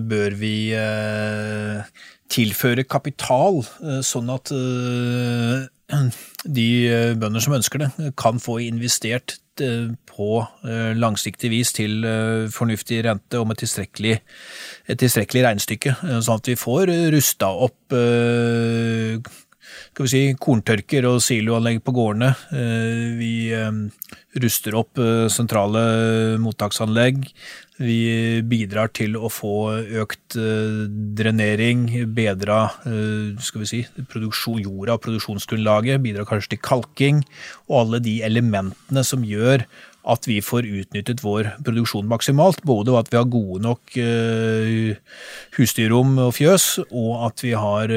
bør 0.04 0.34
vi 0.36 0.54
eh, 0.76 1.80
tilføre 2.28 2.84
kapital, 2.84 3.62
eh, 3.80 4.02
sånn 4.04 4.28
at 4.34 4.52
eh, 4.52 5.64
de 6.60 6.68
bønder 7.16 7.46
som 7.46 7.56
ønsker 7.56 7.86
det, 7.86 8.12
kan 8.20 8.42
få 8.42 8.58
investert 8.66 9.38
på 10.10 10.30
eh, 10.64 10.90
langsiktig 10.98 11.52
vis 11.52 11.74
til 11.76 12.06
fornuftig 12.54 13.02
rente 13.06 13.40
og 13.40 13.50
med 13.50 13.60
tilstrekkelig, 13.60 14.16
et 14.90 15.00
tilstrekkelig 15.00 15.46
regnestykke, 15.46 15.94
sånn 16.20 16.40
at 16.40 16.50
vi 16.50 16.58
får 16.58 16.92
rusta 17.14 17.52
opp 17.68 17.96
skal 19.90 20.06
vi 20.06 20.10
si, 20.10 20.22
korntørker 20.40 21.06
og 21.08 21.20
siloanlegg 21.24 21.80
på 21.84 21.94
gårdene. 21.94 22.30
Eh, 22.54 23.06
vi 23.18 23.32
eh, 23.54 23.70
ruster 24.42 24.76
opp 24.78 25.00
eh, 25.02 25.26
sentrale 25.32 25.82
mottaksanlegg. 26.42 27.26
Vi 27.80 28.42
bidrar 28.44 28.90
til 28.92 29.14
å 29.16 29.30
få 29.32 29.72
økt 30.02 30.34
drenering, 31.16 31.86
bedra 32.12 32.58
skal 33.40 33.62
vi 33.62 33.68
si, 33.70 33.78
produksjon, 34.12 34.58
jorda 34.60 34.98
og 34.98 35.04
produksjonsgrunnlaget. 35.06 36.02
Bidrar 36.04 36.28
kanskje 36.28 36.52
til 36.54 36.60
kalking 36.60 37.22
og 37.70 37.78
alle 37.78 38.02
de 38.04 38.18
elementene 38.26 39.04
som 39.06 39.24
gjør 39.24 39.64
at 40.10 40.28
vi 40.28 40.38
får 40.44 40.68
utnyttet 40.68 41.24
vår 41.24 41.54
produksjon 41.64 42.08
maksimalt. 42.08 42.60
Både 42.68 42.98
at 43.00 43.08
vi 43.12 43.16
har 43.16 43.32
gode 43.32 43.64
nok 43.64 43.96
uh, 43.96 44.92
husdyrrom 45.56 46.18
og 46.26 46.34
fjøs, 46.36 46.68
og 46.90 47.26
at 47.30 47.44
vi 47.46 47.56
har 47.56 47.96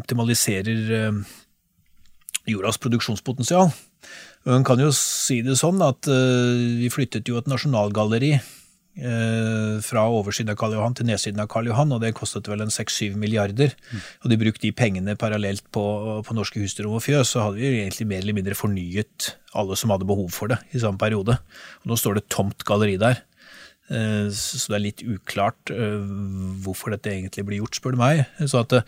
optimaliserer 0.00 1.12
jordas 2.48 2.80
produksjonspotensial. 2.80 3.68
En 4.48 4.64
kan 4.64 4.80
jo 4.80 4.88
si 4.96 5.42
det 5.44 5.58
sånn 5.60 5.82
at 5.84 6.08
vi 6.08 6.88
flyttet 6.88 7.28
jo 7.28 7.36
et 7.36 7.50
nasjonalgalleri 7.50 8.38
Eh, 8.98 9.78
fra 9.86 10.02
oversiden 10.10 10.50
av 10.50 10.56
Karl 10.58 10.72
Johan 10.74 10.96
til 10.98 11.06
nedsiden 11.06 11.38
av 11.38 11.46
Karl 11.52 11.68
Johan, 11.70 11.92
og 11.94 12.02
det 12.02 12.16
kostet 12.18 12.48
vel 12.50 12.64
en 12.64 12.72
6-7 12.74 13.14
milliarder. 13.20 13.76
Mm. 13.92 14.00
Og 14.24 14.32
de 14.32 14.40
brukte 14.40 14.64
de 14.66 14.74
pengene 14.74 15.14
parallelt 15.18 15.62
på, 15.74 15.84
på 16.26 16.34
norske 16.34 16.58
husdyrom 16.58 16.96
og 16.98 17.04
fjøs, 17.06 17.34
så 17.34 17.46
hadde 17.46 17.62
vi 17.62 17.84
egentlig 17.84 18.08
mer 18.10 18.24
eller 18.24 18.38
mindre 18.40 18.58
fornyet 18.58 19.32
alle 19.58 19.78
som 19.78 19.94
hadde 19.94 20.08
behov 20.08 20.32
for 20.34 20.50
det 20.50 20.58
i 20.74 20.82
samme 20.82 20.98
periode. 20.98 21.38
Og 21.84 21.92
nå 21.92 21.98
står 21.98 22.18
det 22.18 22.28
tomt 22.34 22.66
galleri 22.66 22.98
der. 22.98 23.22
Eh, 23.88 24.28
så 24.34 24.74
det 24.74 24.76
er 24.76 24.84
litt 24.84 25.06
uklart 25.06 25.72
eh, 25.72 26.02
hvorfor 26.64 26.92
dette 26.92 27.14
egentlig 27.14 27.46
blir 27.48 27.62
gjort, 27.62 27.78
spør 27.78 27.94
du 27.94 28.02
meg. 28.02 28.26
Så 28.42 28.64
at 28.64 28.80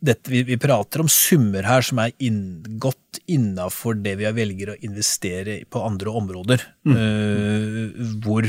dette, 0.00 0.32
vi, 0.32 0.42
vi, 0.48 0.58
prater 0.60 1.04
om 1.04 1.12
summer 1.12 1.68
her 1.68 1.84
som 1.86 2.00
er 2.02 2.16
inn, 2.18 2.62
godt 2.82 3.20
innafor 3.30 4.00
det 4.00 4.16
vi 4.22 4.32
velger 4.40 4.72
å 4.72 4.80
investere 4.88 5.60
på 5.68 5.84
andre 5.84 6.16
områder, 6.16 6.64
mm. 6.88 8.20
hvor 8.24 8.48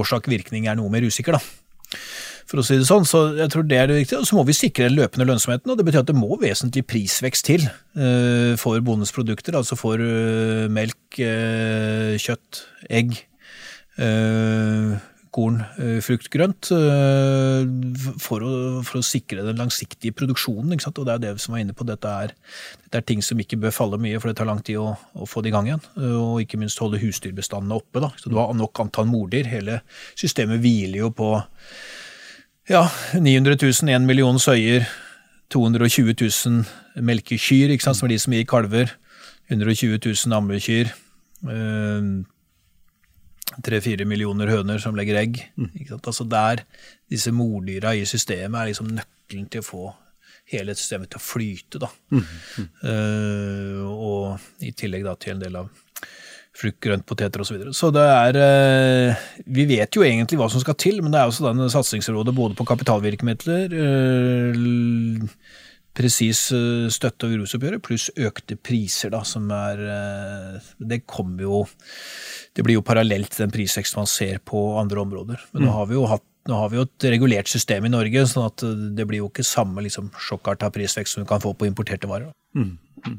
årsak-virkning 0.00 0.68
er 0.68 0.78
noe 0.78 0.92
mer 0.92 1.06
usikker, 1.06 1.36
da. 1.36 1.98
For 2.48 2.62
å 2.62 2.64
si 2.64 2.78
det 2.80 2.86
sånn, 2.88 3.04
så 3.04 3.26
jeg 3.36 3.52
tror 3.52 3.66
det 3.68 3.76
er 3.76 3.90
det 3.90 3.98
viktige. 3.98 4.22
Og 4.22 4.28
så 4.28 4.36
må 4.38 4.44
vi 4.48 4.56
sikre 4.56 4.86
den 4.88 4.96
løpende 4.96 5.26
lønnsomheten, 5.28 5.68
og 5.68 5.76
det 5.76 5.84
betyr 5.84 6.00
at 6.00 6.08
det 6.08 6.16
må 6.16 6.38
vesentlig 6.40 6.86
prisvekst 6.88 7.44
til 7.50 7.66
uh, 7.68 8.56
for 8.60 8.80
bondens 8.84 9.12
produkter, 9.12 9.58
altså 9.58 9.76
for 9.76 10.00
uh, 10.00 10.64
melk, 10.72 11.20
uh, 11.20 12.16
kjøtt, 12.16 12.64
egg, 12.88 13.18
korn, 15.34 15.60
eh, 15.78 15.98
frukt, 16.04 16.28
grønt, 16.32 16.70
eh, 16.74 17.64
for 18.22 18.44
å, 18.44 18.52
for 18.86 19.00
å, 19.00 19.04
sikre 19.04 19.44
den 19.46 19.58
langsiktige 19.60 20.14
produksjonen. 20.16 20.74
Og 20.74 21.04
det 21.06 21.14
er 21.14 21.22
det 21.22 21.32
som 21.40 21.54
var 21.54 21.62
inne 21.62 21.76
på. 21.76 21.86
Dette 21.88 22.08
er, 22.08 22.34
dette 22.84 23.00
er 23.00 23.06
ting 23.06 23.22
som 23.22 23.38
ikke 23.38 23.60
bør 23.60 23.74
falle 23.74 24.00
mye, 24.00 24.20
for 24.20 24.30
det 24.30 24.38
tar 24.40 24.48
lang 24.48 24.62
tid 24.62 24.80
å, 24.80 24.92
å 25.14 25.28
få 25.28 25.42
det 25.42 25.52
i 25.52 25.56
gang 25.56 25.68
igjen. 25.70 25.84
Eh, 25.96 26.16
og 26.18 26.42
ikke 26.44 26.60
minst 26.60 26.80
holde 26.82 27.00
husdyrbestandene 27.02 27.78
oppe. 27.78 28.02
Da. 28.04 28.12
Så 28.20 28.32
du 28.32 28.38
har 28.40 28.54
nok 28.56 28.84
antall 28.84 29.08
mordyr. 29.10 29.48
Hele 29.50 29.82
systemet 30.18 30.62
hviler 30.64 31.04
jo 31.04 31.12
på 31.14 31.34
ja, 32.68 32.86
900 33.16 33.56
000, 33.62 33.92
1 33.96 34.08
million 34.08 34.38
søyer, 34.38 34.88
220 35.54 36.12
000 36.20 37.04
melkekyr, 37.04 37.72
som 37.80 38.04
er 38.04 38.12
de 38.12 38.18
som 38.20 38.34
gir 38.36 38.48
kalver. 38.48 38.92
120 39.48 39.96
000 40.04 40.36
ammekyr 40.36 40.90
tre-fire 43.64 44.06
millioner 44.08 44.50
høner 44.52 44.82
som 44.82 44.96
legger 44.98 45.20
egg. 45.22 45.40
Mm. 45.58 45.70
Altså 45.98 46.26
der 46.28 46.64
disse 47.10 47.32
mordyra 47.34 47.94
i 47.96 48.04
systemet 48.08 48.60
er 48.60 48.70
liksom 48.72 48.92
nøkkelen 48.96 49.48
til 49.52 49.64
å 49.64 49.68
få 49.68 49.88
hele 50.52 50.74
systemet 50.76 51.12
til 51.12 51.20
å 51.20 51.24
flyte. 51.24 51.82
da. 51.82 51.90
Mm. 52.14 52.24
Mm. 52.24 52.70
Uh, 52.84 53.84
og 53.92 54.64
i 54.64 54.72
tillegg 54.76 55.04
da 55.06 55.14
til 55.20 55.36
en 55.36 55.44
del 55.44 55.60
av 55.60 55.70
frukt, 56.58 56.80
grønt, 56.82 57.06
poteter 57.06 57.42
osv. 57.42 57.52
Så, 57.52 57.56
videre. 57.56 57.76
så 57.76 57.92
det 57.94 58.04
er 58.08 58.38
uh, 58.40 59.28
Vi 59.46 59.68
vet 59.68 59.94
jo 59.94 60.04
egentlig 60.06 60.40
hva 60.40 60.48
som 60.50 60.62
skal 60.62 60.78
til, 60.80 61.02
men 61.04 61.14
det 61.14 61.20
er 61.20 61.30
også 61.30 61.46
denne 61.50 61.68
satsingsrådet 61.72 62.34
både 62.34 62.58
på 62.58 62.66
kapitalvirkemidler 62.68 63.76
uh, 63.76 65.38
presis 65.98 66.46
støtte- 66.94 67.26
over 67.26 67.42
rusoppgjøret, 67.42 67.82
pluss 67.84 68.08
økte 68.16 68.56
priser, 68.56 69.10
da, 69.14 69.24
som 69.26 69.50
er 69.54 69.82
Det 70.78 71.02
kommer 71.06 71.42
jo 71.42 71.64
det 72.58 72.64
blir 72.66 72.78
jo 72.78 72.82
parallelt 72.86 73.30
til 73.30 73.44
den 73.44 73.54
prisveksten 73.54 74.00
man 74.00 74.10
ser 74.10 74.40
på 74.42 74.58
andre 74.80 75.02
områder. 75.04 75.42
Men 75.52 75.62
nå 75.62 75.70
mm. 75.70 75.76
har 75.76 75.88
vi 75.90 75.98
jo 75.98 76.08
hatt 76.10 76.24
nå 76.48 76.56
har 76.56 76.70
vi 76.72 76.78
jo 76.78 76.86
et 76.86 77.04
regulert 77.12 77.50
system 77.50 77.84
i 77.84 77.90
Norge, 77.92 78.22
sånn 78.30 78.46
at 78.48 78.62
det 78.96 79.04
blir 79.04 79.20
jo 79.20 79.26
ikke 79.28 79.44
samme 79.44 79.82
liksom, 79.84 80.06
sjokkarta 80.16 80.70
prisvekst 80.72 81.14
som 81.14 81.24
du 81.24 81.28
kan 81.28 81.42
få 81.44 81.52
på 81.52 81.68
importerte 81.68 82.08
varer. 82.08 82.30
Mm. 82.56 82.78
Mm. 83.04 83.18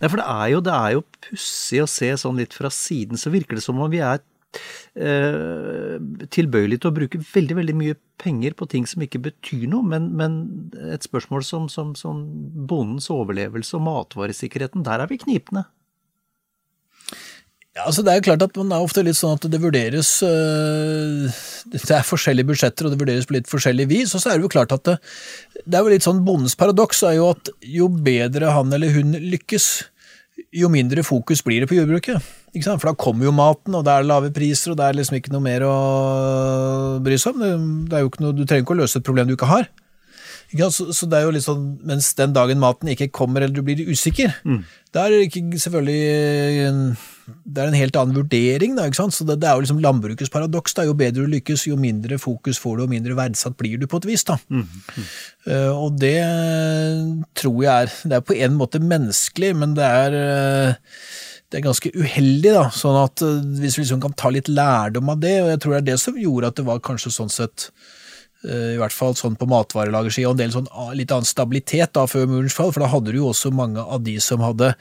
Nei, 0.00 0.08
for 0.08 0.20
det 0.20 0.24
er 0.24 0.48
jo, 0.54 0.62
det 0.64 0.78
jo 0.94 1.02
pussig 1.28 1.82
å 1.84 1.90
se 1.90 2.08
sånn 2.20 2.40
litt 2.40 2.56
fra 2.56 2.70
siden, 2.72 3.20
så 3.20 3.32
virker 3.32 3.60
det 3.60 3.64
som 3.66 3.80
om 3.80 3.92
vi 3.92 4.00
er 4.04 4.22
eh, 4.94 5.96
tilbøyelige 6.34 6.84
til 6.84 6.90
å 6.92 6.96
bruke 6.96 7.22
veldig 7.34 7.58
veldig 7.60 7.76
mye 7.78 7.98
penger 8.20 8.56
på 8.58 8.68
ting 8.70 8.88
som 8.88 9.04
ikke 9.04 9.22
betyr 9.24 9.66
noe, 9.70 9.86
men, 9.86 10.10
men 10.18 10.40
et 10.94 11.06
spørsmål 11.06 11.46
som, 11.46 11.70
som, 11.72 11.94
som 11.98 12.24
bondens 12.68 13.10
overlevelse 13.12 13.76
og 13.78 13.86
matvaresikkerheten, 13.88 14.86
der 14.86 15.04
er 15.04 15.10
vi 15.10 15.20
knipne. 15.22 15.66
Ja, 17.74 17.88
altså 17.88 18.04
Det 18.06 18.12
er 18.12 18.22
klart 18.22 18.42
at 18.44 18.54
man 18.54 18.70
er 18.70 18.84
ofte 18.84 19.02
litt 19.02 19.18
sånn 19.18 19.34
at 19.34 19.46
det 19.50 19.58
vurderes 19.58 20.10
øh, 20.22 21.24
Det 21.72 21.80
er 21.90 22.06
forskjellige 22.06 22.46
budsjetter, 22.52 22.86
og 22.86 22.94
det 22.94 23.00
vurderes 23.00 23.26
på 23.26 23.34
litt 23.34 23.50
forskjellig 23.50 23.88
vis. 23.90 24.12
Og 24.14 24.22
så 24.22 24.30
er 24.30 24.38
det 24.38 24.46
jo 24.46 24.52
klart 24.52 24.74
at 24.76 24.84
det, 24.86 24.94
det 25.64 25.80
er 25.80 25.82
jo 25.82 25.90
litt 25.90 26.06
sånn 26.06 26.22
Bondens 26.26 26.54
paradoks 26.58 27.02
er 27.08 27.16
jo 27.18 27.32
at 27.32 27.50
jo 27.66 27.88
bedre 27.90 28.54
han 28.54 28.70
eller 28.76 28.94
hun 28.94 29.18
lykkes, 29.18 29.66
jo 30.54 30.70
mindre 30.70 31.02
fokus 31.06 31.42
blir 31.42 31.64
det 31.64 31.70
på 31.72 31.80
jordbruket. 31.80 32.22
Ikke? 32.54 32.76
For 32.78 32.90
da 32.90 32.96
kommer 32.98 33.26
jo 33.26 33.34
maten, 33.34 33.74
og 33.74 33.84
det 33.86 33.94
er 33.94 34.06
lave 34.06 34.30
priser, 34.34 34.72
og 34.72 34.78
det 34.78 34.86
er 34.86 34.98
liksom 34.98 35.18
ikke 35.18 35.32
noe 35.34 35.44
mer 35.44 35.64
å 35.66 35.78
bry 37.04 37.18
seg 37.18 37.34
om. 37.34 37.42
Det, 37.42 37.54
det 37.90 37.98
er 37.98 38.04
jo 38.04 38.12
ikke 38.12 38.26
noe, 38.26 38.36
Du 38.36 38.44
trenger 38.44 38.66
ikke 38.66 38.76
å 38.76 38.82
løse 38.84 39.00
et 39.00 39.06
problem 39.06 39.30
du 39.30 39.34
ikke 39.36 39.50
har. 39.50 39.66
Ja, 40.54 40.68
så, 40.70 40.86
så, 40.94 41.06
det 41.10 41.18
er 41.18 41.26
jo 41.26 41.32
litt 41.34 41.46
sånn, 41.46 41.64
Mens 41.88 42.12
den 42.18 42.34
dagen 42.36 42.60
maten 42.62 42.90
ikke 42.92 43.10
kommer 43.14 43.42
eller 43.42 43.56
du 43.56 43.64
blir 43.66 43.80
usikker, 43.88 44.36
mm. 44.46 44.60
da 44.94 45.06
er 45.06 45.14
det 45.14 45.26
ikke 45.26 45.58
selvfølgelig 45.64 46.02
Det 47.24 47.62
er 47.62 47.70
en 47.70 47.78
helt 47.78 47.98
annen 47.98 48.18
vurdering. 48.20 48.76
da, 48.76 48.86
ikke 48.86 49.00
sant? 49.00 49.16
Så 49.16 49.26
Det, 49.26 49.38
det 49.42 49.48
er 49.48 49.56
jo 49.56 49.64
liksom 49.64 49.82
landbrukets 49.82 50.30
paradoks. 50.30 50.76
da, 50.76 50.86
Jo 50.86 50.94
bedre 50.94 51.24
du 51.24 51.32
lykkes, 51.32 51.66
jo 51.70 51.80
mindre 51.80 52.20
fokus 52.22 52.60
får 52.62 52.76
du, 52.78 52.84
og 52.84 52.94
mindre 52.94 53.18
verdsatt 53.18 53.56
blir 53.58 53.80
du 53.80 53.88
på 53.90 54.02
et 54.02 54.08
vis. 54.12 54.24
da. 54.28 54.38
Mm. 54.48 54.62
Mm. 54.68 55.10
Uh, 55.48 55.72
og 55.74 55.98
det 56.00 56.18
tror 57.34 57.62
jeg 57.64 57.74
er 57.74 57.94
Det 58.04 58.18
er 58.18 58.28
på 58.28 58.38
en 58.38 58.58
måte 58.60 58.78
menneskelig, 58.78 59.54
men 59.56 59.74
det 59.74 59.84
er 59.84 60.20
uh, 60.20 61.00
det 61.54 61.60
er 61.60 61.68
ganske 61.68 61.92
uheldig, 61.94 62.50
da, 62.50 62.64
sånn 62.74 62.96
at 62.98 63.22
uh, 63.22 63.36
hvis 63.60 63.78
vi 63.78 63.84
liksom 63.84 64.02
kan 64.02 64.16
ta 64.18 64.32
litt 64.34 64.50
lærdom 64.50 65.12
av 65.14 65.20
det, 65.22 65.36
og 65.44 65.52
jeg 65.52 65.60
tror 65.62 65.76
det 65.76 65.82
er 65.84 65.90
det 65.92 66.00
som 66.02 66.18
gjorde 66.18 66.50
at 66.50 66.58
det 66.58 66.66
var 66.66 66.82
kanskje 66.82 67.14
sånn 67.14 67.30
sett 67.30 67.68
Eh, 68.44 68.74
i 68.74 68.80
hvert 68.80 68.92
fall 68.92 69.14
sånn 69.16 69.38
på 69.40 69.46
matvarelagersida, 69.48 70.28
og 70.28 70.36
en 70.36 70.42
del 70.42 70.52
sånn 70.52 70.66
ah, 70.76 70.90
litt 70.96 71.12
annen 71.14 71.28
stabilitet 71.28 71.94
da 71.96 72.04
før 72.10 72.26
murens 72.28 72.56
fall, 72.56 72.74
for 72.74 72.84
da 72.84 72.90
hadde 72.92 73.14
du 73.14 73.22
jo 73.22 73.30
også 73.30 73.52
mange 73.54 73.80
av 73.80 74.02
de 74.04 74.18
som 74.20 74.44
hadde 74.44 74.74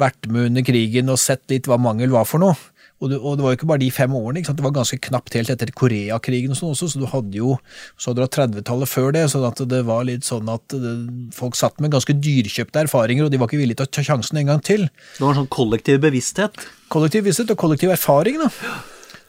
vært 0.00 0.28
med 0.32 0.48
under 0.50 0.64
krigen 0.64 1.12
og 1.12 1.20
sett 1.20 1.44
litt 1.52 1.68
hva 1.68 1.76
mangel 1.80 2.14
var 2.14 2.24
for 2.28 2.40
noe, 2.40 2.56
Og 3.00 3.08
det, 3.08 3.16
og 3.16 3.38
det, 3.38 3.44
var 3.44 3.54
jo 3.54 3.58
ikke 3.58 3.68
bare 3.70 3.80
de 3.80 3.88
fem 3.94 4.12
årene, 4.12 4.42
det 4.44 4.64
var 4.64 4.74
ganske 4.76 4.98
knapt 5.06 5.36
helt 5.38 5.52
etter 5.54 5.72
Koreakrigen 5.72 6.52
og 6.52 6.58
sånn 6.58 6.74
også, 6.74 6.90
så 6.92 7.00
du 7.00 7.06
hadde 7.08 7.40
jo 7.40 7.54
så 7.96 8.10
hadde 8.10 8.26
du 8.26 8.34
30-tallet 8.36 8.92
før 8.92 9.10
det, 9.16 9.24
så 9.32 9.40
at 9.48 9.62
det 9.72 9.80
var 9.88 10.04
litt 10.08 10.28
sånn 10.28 10.50
at 10.52 10.76
det, 10.76 10.94
folk 11.32 11.56
satt 11.56 11.80
med 11.80 11.94
ganske 11.94 12.12
dyrkjøpte 12.20 12.84
erfaringer, 12.84 13.24
og 13.24 13.32
de 13.32 13.40
var 13.40 13.48
ikke 13.48 13.62
villige 13.62 13.80
til 13.80 13.88
å 13.88 13.94
ta 13.96 14.04
sjansen 14.04 14.42
en 14.42 14.52
gang 14.52 14.64
til. 14.64 14.88
Det 15.16 15.24
var 15.24 15.32
en 15.32 15.42
sånn 15.42 15.52
kollektiv 15.56 16.02
bevissthet? 16.04 16.64
Kollektiv 16.92 17.24
bevissthet 17.24 17.54
og 17.56 17.62
kollektiv 17.64 17.96
erfaring, 17.96 18.40
da 18.44 18.52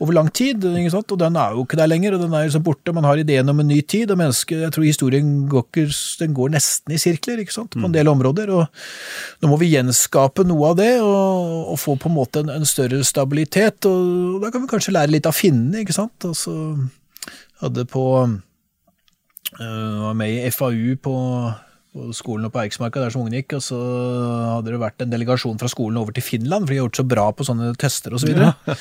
over 0.02 0.16
lang 0.18 0.30
tid, 0.34 0.64
og 0.66 1.20
den 1.20 1.38
er 1.38 1.54
jo 1.54 1.64
ikke 1.64 1.78
der 1.78 1.90
lenger. 1.90 2.16
og 2.16 2.24
Den 2.24 2.34
er 2.34 2.50
så 2.50 2.62
borte. 2.64 2.94
Man 2.94 3.06
har 3.06 3.22
ideen 3.22 3.50
om 3.50 3.60
en 3.62 3.70
ny 3.70 3.82
tid, 3.82 4.12
og 4.12 4.18
mennesker, 4.18 4.64
jeg 4.66 4.74
tror 4.74 4.88
historien 4.88 5.48
går, 5.50 5.68
den 6.20 6.34
går 6.34 6.54
nesten 6.56 6.96
i 6.96 7.00
sirkler 7.02 7.44
ikke 7.44 7.68
på 7.70 7.86
en 7.86 7.94
del 7.94 8.10
områder. 8.10 8.50
og 8.50 8.66
Nå 9.42 9.52
må 9.52 9.60
vi 9.62 9.72
gjenskape 9.76 10.46
noe 10.48 10.72
av 10.72 10.80
det, 10.82 10.94
og, 11.06 11.74
og 11.74 11.80
få 11.80 11.96
på 12.02 12.10
en 12.10 12.18
måte 12.18 12.42
en, 12.42 12.50
en, 12.50 12.66
større 12.66 13.04
stabilitet. 13.06 13.86
og 13.86 14.42
Da 14.42 14.50
kan 14.50 14.66
vi 14.66 14.72
kanskje 14.74 14.96
lære 14.98 15.14
litt 15.14 15.30
av 15.30 15.38
finnene, 15.38 15.84
ikke 15.86 15.98
sant. 15.98 16.26
Altså, 16.26 16.56
hadde 17.62 17.86
på 17.86 18.06
øh, 18.26 19.98
var 20.08 20.18
med 20.18 20.48
i 20.48 20.50
FAU 20.50 20.98
på 21.02 21.18
på 21.92 22.14
skolen 22.16 22.48
og 22.48 22.54
på 22.54 22.62
Eiksmarka, 22.62 23.02
der 23.04 23.12
som 23.12 23.26
ungene 23.26 23.42
gikk, 23.42 23.58
og 23.58 23.64
så 23.66 23.78
hadde 24.56 24.72
det 24.72 24.80
vært 24.80 25.04
en 25.04 25.12
delegasjon 25.12 25.58
fra 25.60 25.68
skolen 25.68 26.00
over 26.00 26.16
til 26.16 26.24
Finland, 26.24 26.64
for 26.64 26.72
de 26.72 26.80
har 26.80 26.86
gjort 26.86 27.00
så 27.02 27.04
bra 27.04 27.26
på 27.36 27.48
sånne 27.48 27.74
tester 27.80 28.16
osv. 28.16 28.24
Så, 28.24 28.30
videre. 28.32 28.78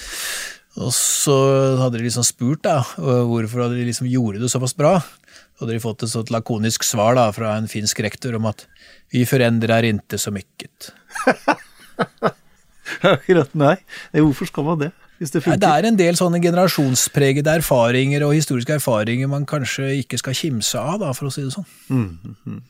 Og 0.79 0.93
så 0.95 1.35
hadde 1.81 1.99
de 1.99 2.07
liksom 2.07 2.25
spurt 2.27 2.63
da, 2.63 2.79
hvorfor 2.97 3.65
hadde 3.65 3.81
de 3.81 3.89
liksom 3.89 4.07
gjorde 4.11 4.43
det 4.43 4.53
såpass 4.53 4.77
bra. 4.79 5.01
Så 5.01 5.65
hadde 5.65 5.75
de 5.75 5.83
fått 5.83 6.05
et 6.07 6.13
sånt 6.13 6.31
lakonisk 6.31 6.87
svar 6.87 7.19
da, 7.19 7.27
fra 7.35 7.57
en 7.59 7.67
finsk 7.71 8.05
rektor 8.07 8.39
om 8.39 8.47
at 8.53 8.67
vi 9.11 9.25
forendrer 9.27 9.89
inte 9.89 10.19
så 10.21 10.31
mykket. 10.35 10.93
Akkurat, 13.11 13.51
nei. 13.59 13.77
Hvorfor 14.15 14.49
skal 14.51 14.67
man 14.67 14.83
det? 14.87 14.93
Det, 15.21 15.43
ja, 15.45 15.59
det 15.61 15.69
er 15.69 15.85
en 15.85 15.99
del 15.99 16.17
sånne 16.17 16.39
generasjonspregede 16.41 17.59
erfaringer 17.61 18.23
og 18.25 18.33
historiske 18.39 18.79
erfaringer 18.79 19.29
man 19.29 19.45
kanskje 19.49 19.91
ikke 19.99 20.17
skal 20.23 20.37
kimse 20.39 20.81
av, 20.81 20.97
da, 21.03 21.11
for 21.17 21.29
å 21.29 21.33
si 21.35 21.45
det 21.45 21.53
sånn. 21.53 21.67
Mm, 21.93 22.37
mm. 22.49 22.63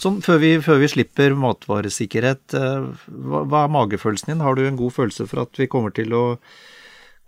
Sånn, 0.00 0.16
før 0.24 0.40
vi, 0.40 0.54
før 0.64 0.80
vi, 0.80 0.88
slipper 0.94 1.36
matvaresikkerhet, 1.38 2.56
eh, 2.56 2.88
hva, 3.10 3.44
hva 3.44 3.66
er 3.66 3.74
magefølelsen 3.76 4.32
din? 4.32 4.40
Har 4.46 4.56
du 4.56 4.64
en 4.64 4.80
god 4.80 4.96
følelse 4.96 5.28
for 5.28 5.44
at 5.44 5.60
vi 5.60 5.68
kommer 5.70 5.92
til 5.94 6.16
å 6.16 6.24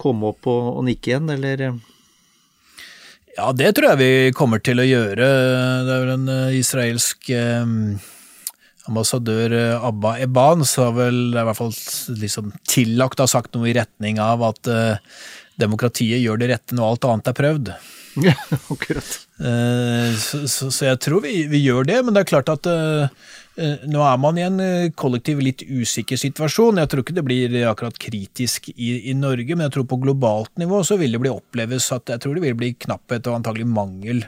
komme 0.03 0.33
opp 0.35 0.51
og, 0.51 0.77
og 0.79 0.87
nikke 0.89 1.13
igjen, 1.13 1.31
eller? 1.33 1.67
Ja, 3.33 3.49
det 3.57 3.71
tror 3.77 3.93
jeg 3.93 4.01
vi 4.03 4.33
kommer 4.37 4.61
til 4.61 4.83
å 4.83 4.87
gjøre. 4.87 5.29
Det 5.87 5.95
er 5.95 6.03
vel 6.05 6.15
en 6.19 6.33
eh, 6.33 6.59
israelsk 6.59 7.31
eh, 7.33 7.71
ambassadør 8.91 9.55
eh, 9.57 9.87
Abba 9.89 10.19
Eban 10.21 10.67
så 10.69 10.91
har 10.91 10.99
vel 10.99 11.23
i 11.31 11.47
hvert 11.49 11.57
fall 11.57 11.73
liksom 12.21 12.53
tillagt 12.69 13.23
har 13.23 13.31
sagt 13.31 13.57
noe 13.57 13.71
i 13.71 13.77
retning 13.79 14.21
av 14.21 14.45
at 14.51 14.69
demokratiet 15.61 16.21
gjør 16.21 16.43
det 16.43 16.53
rette 16.53 16.77
når 16.77 16.93
alt 16.93 17.09
annet 17.09 17.33
er 17.33 17.41
prøvd. 17.41 17.75
Ja, 18.13 18.35
akkurat. 18.69 19.07
Så, 20.21 20.43
så, 20.45 20.67
så, 20.69 20.83
jeg 20.85 20.99
tror 21.01 21.23
vi, 21.25 21.47
vi, 21.49 21.63
gjør 21.65 21.87
det, 21.89 21.95
men 22.05 22.13
det 22.13 22.21
er 22.21 22.29
klart 22.29 22.51
at 22.53 22.69
nå 23.61 24.01
er 24.01 24.17
man 24.21 24.39
i 24.41 24.47
en 24.47 24.61
eh, 24.65 24.91
kollektiv 24.97 25.43
litt 25.45 25.65
usikker 25.67 26.21
situasjon. 26.21 26.81
Jeg 26.81 26.89
tror 26.89 27.05
ikke 27.05 27.19
det 27.19 27.27
blir 27.27 27.59
akkurat 27.69 28.01
kritisk 28.01 28.71
i, 28.73 28.95
i, 29.11 29.15
Norge, 29.19 29.53
men 29.53 29.67
jeg 29.67 29.77
tror 29.77 29.89
på 29.91 30.01
globalt 30.01 30.53
nivå 30.61 30.81
så 30.87 30.97
vil 31.01 31.13
det 31.13 31.21
bli 31.23 31.33
oppleves 31.33 31.91
at 31.93 32.15
jeg 32.15 32.25
tror 32.25 32.39
det 32.39 32.47
vil 32.47 32.59
bli 32.59 32.75
knapphet 32.87 33.29
og 33.29 33.43
antagelig 33.43 33.69
mangel 33.69 34.25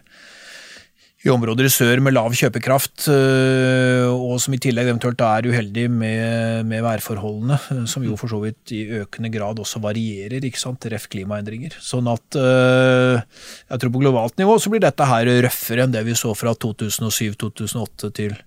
i 1.25 1.31
områder 1.33 1.64
i 1.64 1.70
sør 1.72 2.03
med 2.05 2.12
lav 2.12 2.35
kjøpekraft, 2.37 3.07
eh, 3.09 4.05
og 4.12 4.37
som 4.45 4.53
i 4.53 4.61
tillegg 4.61 4.91
eventuelt 4.91 5.22
er 5.25 5.49
uheldig 5.49 5.87
med, 5.89 6.68
med 6.68 6.85
værforholdene, 6.85 7.57
som 7.89 8.05
jo 8.05 8.18
for 8.20 8.29
så 8.29 8.43
vidt 8.43 8.75
i 8.77 8.83
økende 9.01 9.33
grad 9.33 9.62
også 9.64 9.81
varierer, 9.81 10.45
ikke 10.45 10.61
sant, 10.61 10.85
ref. 10.93 11.09
klimaendringer. 11.09 11.81
Sånn 11.81 12.12
at 12.12 12.37
jeg 12.37 13.81
tror 13.81 13.97
på 13.97 14.05
globalt 14.05 14.37
nivå 14.37 14.61
så 14.61 14.68
blir 14.68 14.85
dette 14.85 15.09
her 15.09 15.33
røffere 15.49 15.89
enn 15.89 15.97
det 15.97 16.05
vi 16.05 16.18
så 16.18 16.37
fra 16.37 16.53
2007-2008 16.53 18.12
til 18.12 18.37
2008. 18.37 18.43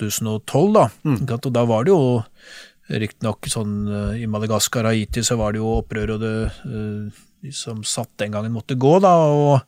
2012, 0.00 0.72
da. 0.76 0.86
Mm. 1.04 1.18
Og 1.36 1.50
da 1.52 1.64
var 1.68 1.84
det 1.84 1.92
jo 1.92 2.04
riktignok 2.92 3.46
sånn 3.50 3.74
eh, 3.88 4.22
I 4.22 4.30
Madagaskar 4.30 4.88
Haiti 4.90 5.22
så 5.24 5.38
var 5.40 5.54
det 5.54 5.62
jo 5.62 5.76
opprør, 5.78 6.16
og 6.16 6.22
det, 6.22 6.32
eh, 6.68 7.20
de 7.42 7.52
som 7.56 7.82
satt 7.86 8.10
den 8.22 8.34
gangen, 8.34 8.54
måtte 8.54 8.78
gå, 8.78 8.96
da. 9.02 9.12
Og 9.32 9.62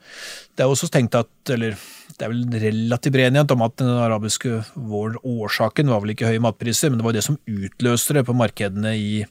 det 0.55 0.65
er 0.65 0.71
også 0.71 0.91
tenkt 0.93 1.17
at, 1.19 1.31
eller 1.55 1.79
det 2.15 2.27
er 2.27 2.31
vel 2.31 2.45
relativt 2.63 3.15
bred 3.17 3.33
enighet 3.33 3.55
om 3.57 3.65
at 3.67 3.79
den 3.81 3.91
arabiske 3.91 4.61
våren, 4.75 5.19
årsaken 5.27 5.91
var 5.91 6.05
vel 6.05 6.15
ikke 6.15 6.31
høye 6.31 6.43
matpriser, 6.45 6.93
men 6.93 7.01
det 7.01 7.09
var 7.09 7.17
det 7.17 7.25
som 7.27 7.41
utløste 7.51 8.15
det 8.19 8.27
på 8.29 8.37
markedene 8.39 8.95
i, 8.95 9.25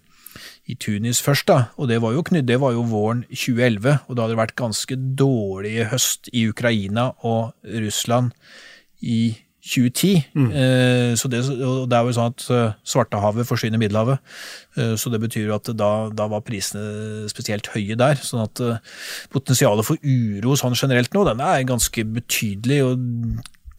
i 0.67 0.75
Tunis 0.75 1.21
først, 1.23 1.47
da. 1.47 1.69
Og 1.79 1.87
det 1.91 2.01
var 2.03 2.15
jo 2.15 2.25
det 2.43 2.59
var 2.59 2.75
jo 2.75 2.83
våren 2.91 3.23
2011, 3.31 4.03
og 4.07 4.15
da 4.15 4.25
hadde 4.25 4.35
det 4.35 4.41
vært 4.41 4.59
ganske 4.59 4.99
dårlig 5.23 5.87
høst 5.93 6.27
i 6.33 6.47
Ukraina 6.51 7.13
og 7.23 7.53
Russland 7.63 8.35
i 8.99 9.35
2010. 9.63 10.23
Mm. 10.35 10.49
Eh, 10.51 11.15
så 11.15 11.29
det, 11.31 11.39
og 11.63 11.87
det 11.87 11.95
er 11.95 12.07
jo 12.07 12.15
sånn 12.17 12.33
at 12.33 12.45
eh, 12.51 12.73
Svartehavet 12.93 13.47
forsyner 13.47 13.79
Middelhavet. 13.79 14.19
Eh, 14.75 14.93
så 14.99 15.11
det 15.13 15.21
betyr 15.23 15.53
at 15.55 15.71
da, 15.79 15.91
da, 16.11 16.27
var 16.31 16.43
prisene 16.43 17.29
spesielt 17.31 17.69
høye 17.71 17.95
der. 17.99 18.19
sånn 18.19 18.43
at 18.43 18.59
potensialet 19.31 19.87
for 19.87 19.99
uro 20.03 20.57
sånn 20.59 20.75
generelt 20.75 21.15
nå, 21.15 21.23
den 21.29 21.43
er 21.43 21.63
ganske 21.69 22.03
betydelig. 22.17 22.81
og 22.89 23.05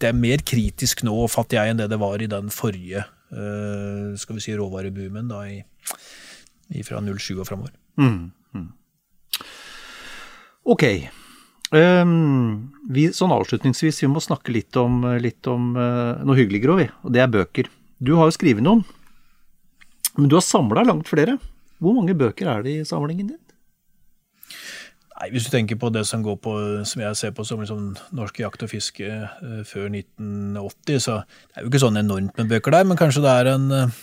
Det 0.00 0.08
er 0.08 0.16
mer 0.16 0.44
kritisk 0.46 1.04
nå, 1.04 1.18
fatter 1.32 1.60
jeg, 1.60 1.74
enn 1.74 1.82
det 1.82 1.90
det 1.92 2.00
var 2.00 2.22
i 2.22 2.30
den 2.30 2.52
forrige 2.54 3.04
skal 3.34 4.36
vi 4.36 4.42
si, 4.44 4.52
råvareboomen 4.54 5.26
da, 5.26 5.40
i, 5.50 5.56
i 6.78 6.84
fra 6.86 7.00
07 7.02 7.40
og 7.42 7.48
framover. 7.48 7.72
Mm. 7.98 8.28
Mm. 8.54 8.68
Ok. 10.70 10.84
Um, 11.74 12.74
vi, 12.94 13.08
sånn 13.16 13.32
avslutningsvis, 13.34 14.02
vi 14.04 14.10
må 14.12 14.22
snakke 14.22 14.52
litt 14.54 14.76
om, 14.78 15.00
litt 15.18 15.46
om 15.50 15.72
uh, 15.74 16.20
noe 16.22 16.38
hyggeligere 16.38 16.74
òg, 16.74 16.82
vi. 16.84 16.90
Og 17.02 17.16
det 17.16 17.24
er 17.24 17.32
bøker. 17.32 17.70
Du 17.98 18.14
har 18.18 18.30
jo 18.30 18.36
skrevet 18.36 18.62
noen, 18.62 18.84
men 20.14 20.30
du 20.30 20.36
har 20.38 20.44
samla 20.46 20.84
langt 20.86 21.10
flere. 21.10 21.38
Hvor 21.82 21.96
mange 21.96 22.14
bøker 22.16 22.50
er 22.50 22.62
det 22.62 22.76
i 22.78 22.86
samlingen 22.86 23.32
din? 23.32 23.40
Nei, 25.14 25.30
Hvis 25.30 25.46
du 25.46 25.52
tenker 25.54 25.78
på 25.78 25.90
det 25.94 26.02
som 26.08 26.22
går 26.24 26.36
på, 26.42 26.52
som 26.88 27.02
jeg 27.04 27.16
ser 27.16 27.34
på 27.34 27.44
som 27.46 27.62
liksom 27.62 27.94
norsk 28.18 28.40
jakt 28.42 28.64
og 28.66 28.70
fiske 28.72 29.06
uh, 29.06 29.62
før 29.66 29.86
1980, 29.90 31.00
så 31.00 31.20
det 31.22 31.60
er 31.60 31.64
jo 31.64 31.70
ikke 31.70 31.84
sånn 31.84 32.00
enormt 32.00 32.34
med 32.38 32.50
bøker 32.50 32.74
der, 32.74 32.86
men 32.88 32.98
kanskje 32.98 33.22
det 33.24 33.34
er 33.34 33.52
en 33.54 33.68
uh, 33.70 33.84
eh, 33.86 34.02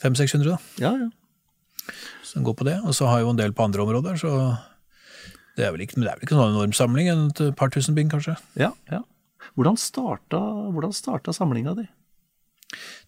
500-600 0.00 0.56
ja, 0.80 0.94
ja. 0.96 1.92
som 2.24 2.46
går 2.46 2.56
på 2.56 2.66
det. 2.68 2.78
Og 2.82 2.96
så 2.96 3.10
har 3.10 3.20
jeg 3.20 3.28
jo 3.28 3.34
en 3.34 3.42
del 3.42 3.52
på 3.56 3.68
andre 3.68 3.84
områder, 3.84 4.16
så 4.20 4.32
det 5.58 5.66
er 5.66 5.72
vel 5.74 5.84
ikke, 5.84 5.98
det 6.00 6.08
er 6.08 6.18
vel 6.18 6.26
ikke 6.26 6.38
sånn 6.38 6.54
enorm 6.54 6.74
samling? 6.76 7.08
Et 7.12 7.46
par 7.58 7.72
tusen 7.74 7.96
bind, 7.96 8.12
kanskje? 8.12 8.36
Ja, 8.60 8.72
ja. 8.92 9.02
Hvordan 9.56 9.78
starta, 9.80 10.38
hvordan 10.70 10.92
starta 10.94 11.34
samlinga 11.34 11.74
di? 11.78 11.86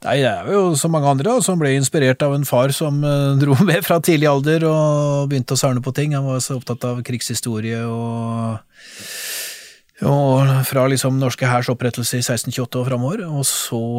Nei, 0.02 0.16
jeg 0.18 0.26
er 0.26 0.48
jo 0.50 0.72
som 0.78 0.90
mange 0.90 1.06
andre 1.06 1.36
som 1.46 1.60
ble 1.60 1.76
inspirert 1.76 2.22
av 2.26 2.34
en 2.34 2.46
far 2.48 2.72
som 2.74 2.98
uh, 3.06 3.38
dro 3.38 3.54
med 3.62 3.84
fra 3.86 4.00
tidlig 4.02 4.26
alder 4.26 4.66
og 4.66 5.28
begynte 5.30 5.54
å 5.54 5.60
sørne 5.60 5.82
på 5.84 5.94
ting. 5.94 6.16
Han 6.18 6.26
var 6.26 6.42
så 6.42 6.58
opptatt 6.58 6.82
av 6.88 7.04
krigshistorie 7.06 7.84
og 7.86 8.58
og 10.02 10.48
fra 10.66 10.82
liksom 10.90 11.18
norske 11.20 11.46
hærs 11.46 11.68
opprettelse 11.70 12.18
i 12.18 12.22
1628 12.24 12.80
og 12.80 12.86
framover, 12.88 13.20
og, 13.28 13.44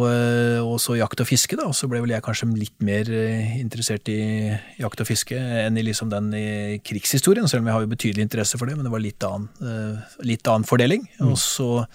eh, 0.10 0.60
og, 0.60 0.76
så 0.84 0.98
jakt 1.00 1.22
og 1.24 1.28
fiske. 1.30 1.56
da, 1.56 1.70
Så 1.72 1.88
ble 1.88 2.02
vel 2.04 2.12
jeg 2.12 2.24
kanskje 2.26 2.50
litt 2.60 2.76
mer 2.84 3.08
eh, 3.08 3.60
interessert 3.62 4.10
i 4.12 4.52
jakt 4.82 5.00
og 5.00 5.08
fiske 5.08 5.38
enn 5.38 5.78
i 5.80 5.86
liksom 5.88 6.12
den 6.12 6.32
i 6.36 6.80
krigshistorien, 6.84 7.48
selv 7.48 7.64
om 7.64 7.70
jeg 7.70 7.78
har 7.78 7.86
jo 7.86 7.94
betydelig 7.94 8.26
interesse 8.26 8.60
for 8.60 8.68
det, 8.68 8.76
men 8.76 8.84
det 8.84 8.92
var 8.92 9.04
litt 9.04 9.24
annen, 9.24 9.48
eh, 9.64 10.18
litt 10.28 10.48
annen 10.52 10.68
fordeling. 10.68 11.08
Mm. 11.22 11.30
Og 11.30 11.38
så 11.40 11.86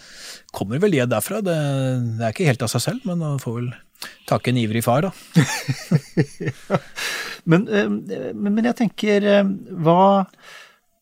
kommer 0.56 0.80
vel 0.80 0.96
det 0.96 1.10
derfra. 1.12 1.42
Det, 1.44 1.58
det, 2.16 2.22
er 2.22 2.32
ikke 2.32 2.48
helt 2.48 2.64
av 2.64 2.72
seg 2.72 2.86
selv, 2.86 3.04
men 3.04 3.20
man 3.20 3.42
får 3.42 3.58
vel 3.60 3.68
takke 4.30 4.54
en 4.54 4.62
ivrig 4.62 4.84
far, 4.86 5.04
da. 5.04 5.12
men, 7.50 7.68
men, 7.68 8.54
men, 8.54 8.64
jeg 8.70 8.78
tenker, 8.78 9.28
hva, 9.84 10.00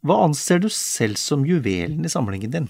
hva 0.02 0.18
anser 0.24 0.64
du 0.64 0.68
selv 0.72 1.20
som 1.20 1.46
juvelen 1.46 2.02
i 2.02 2.10
samlingen 2.10 2.54
din? 2.56 2.68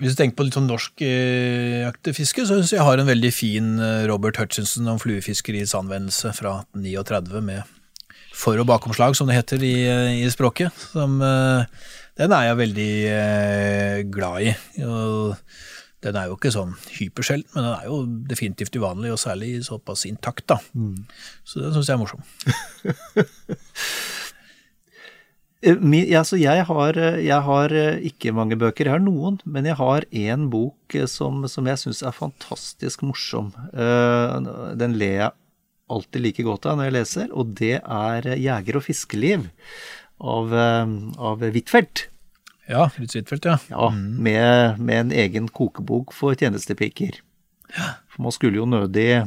Hvis 0.00 0.14
du 0.14 0.22
tenker 0.22 0.38
på 0.38 0.46
litt 0.46 0.56
sånn 0.56 0.70
norsk 0.70 1.02
eh, 1.04 1.82
jaktefiske, 1.82 2.46
så 2.48 2.56
syns 2.56 2.72
jeg 2.72 2.84
har 2.86 3.00
en 3.00 3.08
veldig 3.10 3.32
fin 3.34 3.74
eh, 3.76 4.06
Robert 4.08 4.38
Hutchinson 4.40 4.88
om 4.88 5.00
fluefiskeriets 5.02 5.74
anvendelse 5.76 6.32
fra 6.36 6.62
1839 6.72 7.42
med 7.44 7.62
for- 8.32 8.58
og 8.58 8.66
bakomslag, 8.66 9.16
som 9.16 9.28
det 9.28 9.36
heter 9.36 9.62
i, 9.62 9.74
eh, 9.84 10.24
i 10.24 10.30
språket. 10.32 10.72
Som, 10.92 11.20
eh, 11.22 11.66
den 12.16 12.32
er 12.32 12.48
jeg 12.48 12.56
veldig 12.62 12.94
eh, 13.10 14.02
glad 14.08 14.42
i. 14.42 14.56
Og 14.82 15.36
den 16.02 16.16
er 16.16 16.26
jo 16.26 16.36
ikke 16.36 16.50
sånn 16.50 16.74
hypersjelden, 16.96 17.46
men 17.54 17.64
den 17.68 17.76
er 17.76 17.84
jo 17.86 18.00
definitivt 18.26 18.74
uvanlig, 18.74 19.12
og 19.12 19.20
særlig 19.22 19.62
såpass 19.64 20.06
intakt. 20.08 20.46
da. 20.46 20.58
Mm. 20.74 21.04
Så 21.44 21.60
den 21.60 21.72
syns 21.76 21.86
jeg 21.86 21.94
er 21.94 22.02
morsom. 22.02 22.24
Eh, 25.62 25.78
altså 26.18 26.38
jeg, 26.40 26.64
har, 26.66 26.98
eh, 26.98 27.20
jeg, 27.22 27.40
har, 27.46 27.72
eh, 27.72 28.00
ikke 28.10 28.34
mange 28.34 28.58
bøker, 28.58 28.88
jeg 28.88 28.96
har 28.96 29.02
noen, 29.02 29.38
men 29.46 29.68
jeg 29.68 29.78
har 29.78 30.06
én 30.10 30.48
bok 30.50 30.96
som, 31.06 31.46
som 31.46 31.68
jeg 31.70 31.78
syns 31.78 32.02
er 32.02 32.16
fantastisk 32.16 33.04
morsom. 33.06 33.52
Den 33.72 34.98
ler 34.98 35.16
jeg 35.20 35.30
alltid 35.92 36.24
like 36.24 36.46
godt 36.46 36.66
av 36.66 36.78
når 36.78 36.88
jeg 36.88 36.96
leser, 36.98 37.28
og 37.32 37.54
det 37.58 37.76
er 37.78 38.26
'Jeger 38.34 38.78
og 38.80 38.86
fiskeliv' 38.86 39.50
av, 40.22 40.52
av 40.52 41.42
Huitfeldt. 41.42 42.06
Ja, 42.70 42.86
Fritz 42.88 43.14
Huitfeldt, 43.18 43.46
ja. 43.46 43.58
Ja, 43.70 43.90
med, 43.90 44.78
med 44.78 45.00
en 45.00 45.12
egen 45.12 45.48
kokebok 45.48 46.14
for 46.14 46.34
tjenestepiker. 46.38 47.18
For 48.12 48.22
man 48.22 48.34
skulle 48.34 48.60
jo 48.60 48.68
nødig, 48.68 49.24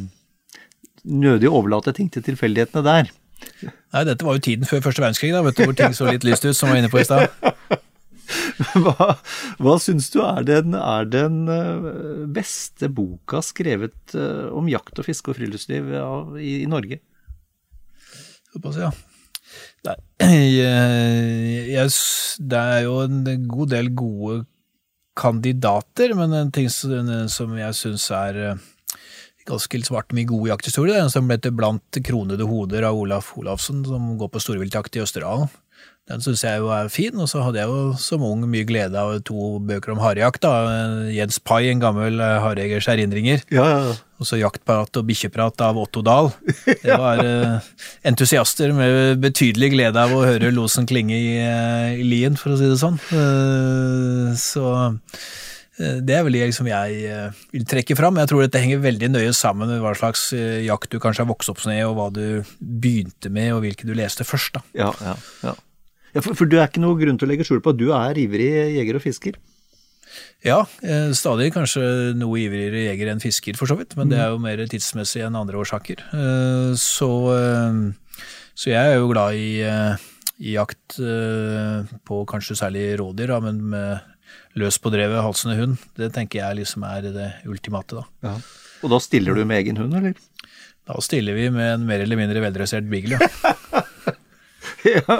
nødig 1.04 1.52
overlate 1.52 1.94
ting 1.94 2.10
til 2.10 2.24
tilfeldighetene 2.26 2.86
der. 2.86 3.12
Nei, 3.66 4.04
dette 4.08 4.26
var 4.28 4.38
jo 4.38 4.44
tiden 4.44 4.68
før 4.68 4.84
første 4.86 5.04
verdenskrig, 5.04 5.32
da, 5.36 5.42
vet 5.46 5.58
du, 5.58 5.66
hvor 5.68 5.78
ting 5.78 5.96
så 5.96 6.10
litt 6.10 6.26
lyst 6.28 6.46
ut, 6.46 6.56
som 6.58 6.70
jeg 6.70 6.76
var 6.76 6.84
inne 6.84 6.94
på 6.94 7.02
i 7.02 7.08
stad. 7.08 7.30
Hva, 8.82 9.12
hva 9.62 9.74
syns 9.78 10.08
du 10.10 10.18
er 10.26 10.46
den, 10.48 10.74
er 10.74 11.06
den 11.06 11.44
eh, 11.52 11.84
beste 12.34 12.88
boka 12.90 13.38
skrevet 13.46 14.16
eh, 14.18 14.48
om 14.50 14.66
jakt 14.72 14.98
og 14.98 15.06
fiske 15.06 15.30
og 15.30 15.38
friluftsliv 15.38 15.92
i, 16.42 16.56
i 16.64 16.70
Norge? 16.70 16.98
Såpass, 18.50 18.80
ja. 18.82 18.90
Nei, 19.86 19.96
jeg, 20.58 21.68
jeg, 21.76 21.94
det 22.50 22.62
er 22.62 22.82
jo 22.88 22.98
en 23.04 23.22
god 23.52 23.74
del 23.76 23.92
gode 23.94 24.40
kandidater, 25.16 26.16
men 26.18 26.34
en 26.36 26.52
ting 26.56 26.68
som, 26.72 27.12
som 27.32 27.54
jeg 27.60 27.78
syns 27.78 28.10
er 28.16 28.42
eh, 28.42 28.64
ganske 29.50 29.82
svart 29.86 30.16
mye 30.16 30.28
gode 30.30 30.52
jakthistorie. 30.52 30.94
det 30.94 31.00
er 31.00 31.06
en 31.06 31.14
som 31.14 31.28
ble 31.30 31.38
til 31.42 31.54
Blant 31.56 32.02
kronede 32.06 32.48
hoder 32.48 32.88
av 32.88 32.98
Olaf 32.98 33.34
Olafsen, 33.38 33.84
som 33.86 34.16
går 34.18 34.34
på 34.34 34.42
storviltjakt 34.42 34.98
i 34.98 35.04
Østerdalen. 35.06 35.52
Den 36.06 36.22
syns 36.22 36.44
jeg 36.46 36.60
jo 36.62 36.68
er 36.70 36.90
fin, 36.94 37.16
og 37.18 37.26
så 37.26 37.42
hadde 37.42 37.58
jeg 37.58 37.66
jo 37.66 37.96
som 37.98 38.22
ung 38.28 38.44
mye 38.46 38.66
glede 38.70 38.94
av 38.94 39.16
to 39.26 39.56
bøker 39.66 39.96
om 39.96 40.02
harejakt. 40.04 40.44
Jens 41.10 41.40
Pai, 41.42 41.64
en 41.72 41.82
gammel 41.82 42.22
eh, 42.22 42.36
harejegers 42.44 42.86
erindringer. 42.94 43.42
Ja, 43.50 43.66
ja. 43.66 43.96
Og 44.22 44.30
så 44.30 44.38
Jaktprat 44.38 45.00
og 45.02 45.08
bikkjeprat 45.10 45.64
av 45.66 45.80
Otto 45.82 46.04
Dahl. 46.06 46.30
Det 46.86 46.94
var 46.94 47.24
eh, 47.26 47.72
entusiaster 48.06 48.70
med 48.78 49.18
betydelig 49.24 49.72
glede 49.74 50.04
av 50.06 50.14
å 50.14 50.22
høre 50.28 50.54
losen 50.54 50.86
klinge 50.86 51.18
i, 51.18 51.34
eh, 51.42 51.98
i 51.98 52.06
lien, 52.06 52.38
for 52.38 52.54
å 52.54 52.60
si 52.62 52.70
det 52.70 52.78
sånn. 52.84 53.02
Eh, 53.10 54.30
så 54.38 54.70
det 55.76 56.16
er 56.16 56.24
vel 56.24 56.38
det 56.38 56.46
liksom 56.48 56.70
jeg 56.70 57.00
eh, 57.12 57.40
vil 57.52 57.66
trekke 57.68 57.98
fram. 58.00 58.16
Jeg 58.22 58.32
tror 58.32 58.46
dette 58.46 58.62
henger 58.64 58.84
veldig 58.84 59.10
nøye 59.12 59.34
sammen 59.36 59.68
med 59.68 59.82
hva 59.84 59.92
slags 59.98 60.30
eh, 60.38 60.62
jakt 60.64 60.94
du 60.94 61.02
kanskje 61.04 61.26
har 61.26 61.32
vokst 61.32 61.52
opp 61.52 61.60
med, 61.68 61.82
og 61.88 61.98
hva 61.98 62.08
du 62.16 62.46
begynte 62.60 63.32
med, 63.34 63.52
og 63.58 63.66
hvilke 63.66 63.88
du 63.88 63.92
leste 63.98 64.28
først. 64.28 64.56
da. 64.56 64.64
ja, 64.86 64.94
ja, 65.04 65.18
ja. 65.44 65.56
ja 66.16 66.24
for, 66.24 66.38
for 66.38 66.48
du 66.48 66.56
er 66.62 66.70
ikke 66.70 66.84
noe 66.84 66.96
grunn 67.00 67.20
til 67.20 67.28
å 67.28 67.34
legge 67.34 67.48
skjul 67.48 67.60
på 67.66 67.76
at 67.76 67.82
du 67.82 67.90
er 67.92 68.22
ivrig 68.24 68.48
jeger 68.78 69.02
og 69.02 69.04
fisker? 69.04 69.42
Ja, 70.46 70.62
eh, 70.86 71.10
stadig 71.18 71.52
kanskje 71.56 71.84
noe 72.16 72.40
ivrigere 72.40 72.86
jeger 72.86 73.12
enn 73.12 73.24
fisker, 73.24 73.58
for 73.60 73.68
så 73.68 73.76
vidt, 73.80 73.98
men 74.00 74.12
det 74.12 74.20
er 74.22 74.32
jo 74.32 74.40
mer 74.40 74.62
tidsmessig 74.72 75.26
enn 75.26 75.36
andre 75.36 75.60
årsaker. 75.60 76.08
Eh, 76.16 76.72
Så, 76.80 77.12
eh, 77.36 78.22
så 78.56 78.72
jeg 78.72 78.94
er 78.94 79.00
jo 79.02 79.12
glad 79.12 79.36
i, 79.36 79.60
eh, 79.66 79.96
i 80.40 80.56
jakt 80.56 81.00
eh, 81.04 81.96
på 82.06 82.24
kanskje 82.30 82.60
særlig 82.62 82.94
rådyr, 83.02 83.36
men 83.44 83.64
med 83.76 84.15
løs 84.60 84.78
på 84.80 84.92
drevet, 84.94 85.24
halsende 85.24 85.58
hund. 85.60 85.78
Det 86.00 86.12
tenker 86.16 86.42
jeg 86.42 86.62
liksom 86.62 86.86
er 86.88 87.10
det 87.12 87.30
ultimate, 87.50 88.02
da. 88.02 88.30
Ja. 88.30 88.36
Og 88.86 88.92
da 88.94 89.00
stiller 89.04 89.36
du 89.36 89.44
med 89.48 89.64
egen 89.64 89.80
hund, 89.82 89.96
eller? 89.98 90.16
Da 90.86 91.00
stiller 91.02 91.38
vi 91.38 91.50
med 91.54 91.74
en 91.74 91.86
mer 91.88 92.04
eller 92.04 92.20
mindre 92.20 92.44
veldressert 92.44 92.88
beagle, 92.90 93.18
ja. 93.18 93.86
ja. 94.96 95.20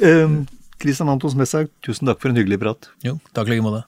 Um, 0.00 0.42
Kristian 0.80 1.12
Antons 1.12 1.36
Messaug, 1.38 1.70
tusen 1.84 2.08
takk 2.08 2.22
for 2.22 2.32
en 2.32 2.40
hyggelig 2.40 2.60
prat. 2.62 2.90
Jo, 3.06 3.18
takk 3.36 3.50
i 3.50 3.56
like 3.56 3.66
måte. 3.66 3.84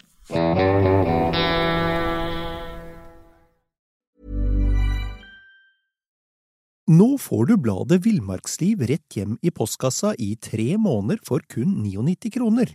Nå 6.93 7.15
får 7.23 7.47
du 7.49 7.55
bladet 7.63 8.03
Villmarksliv 8.05 8.83
rett 8.91 9.17
hjem 9.17 9.39
i 9.41 9.53
postkassa 9.55 10.13
i 10.21 10.35
tre 10.37 10.75
måneder 10.77 11.23
for 11.25 11.41
kun 11.49 11.79
99 11.81 12.33
kroner. 12.35 12.75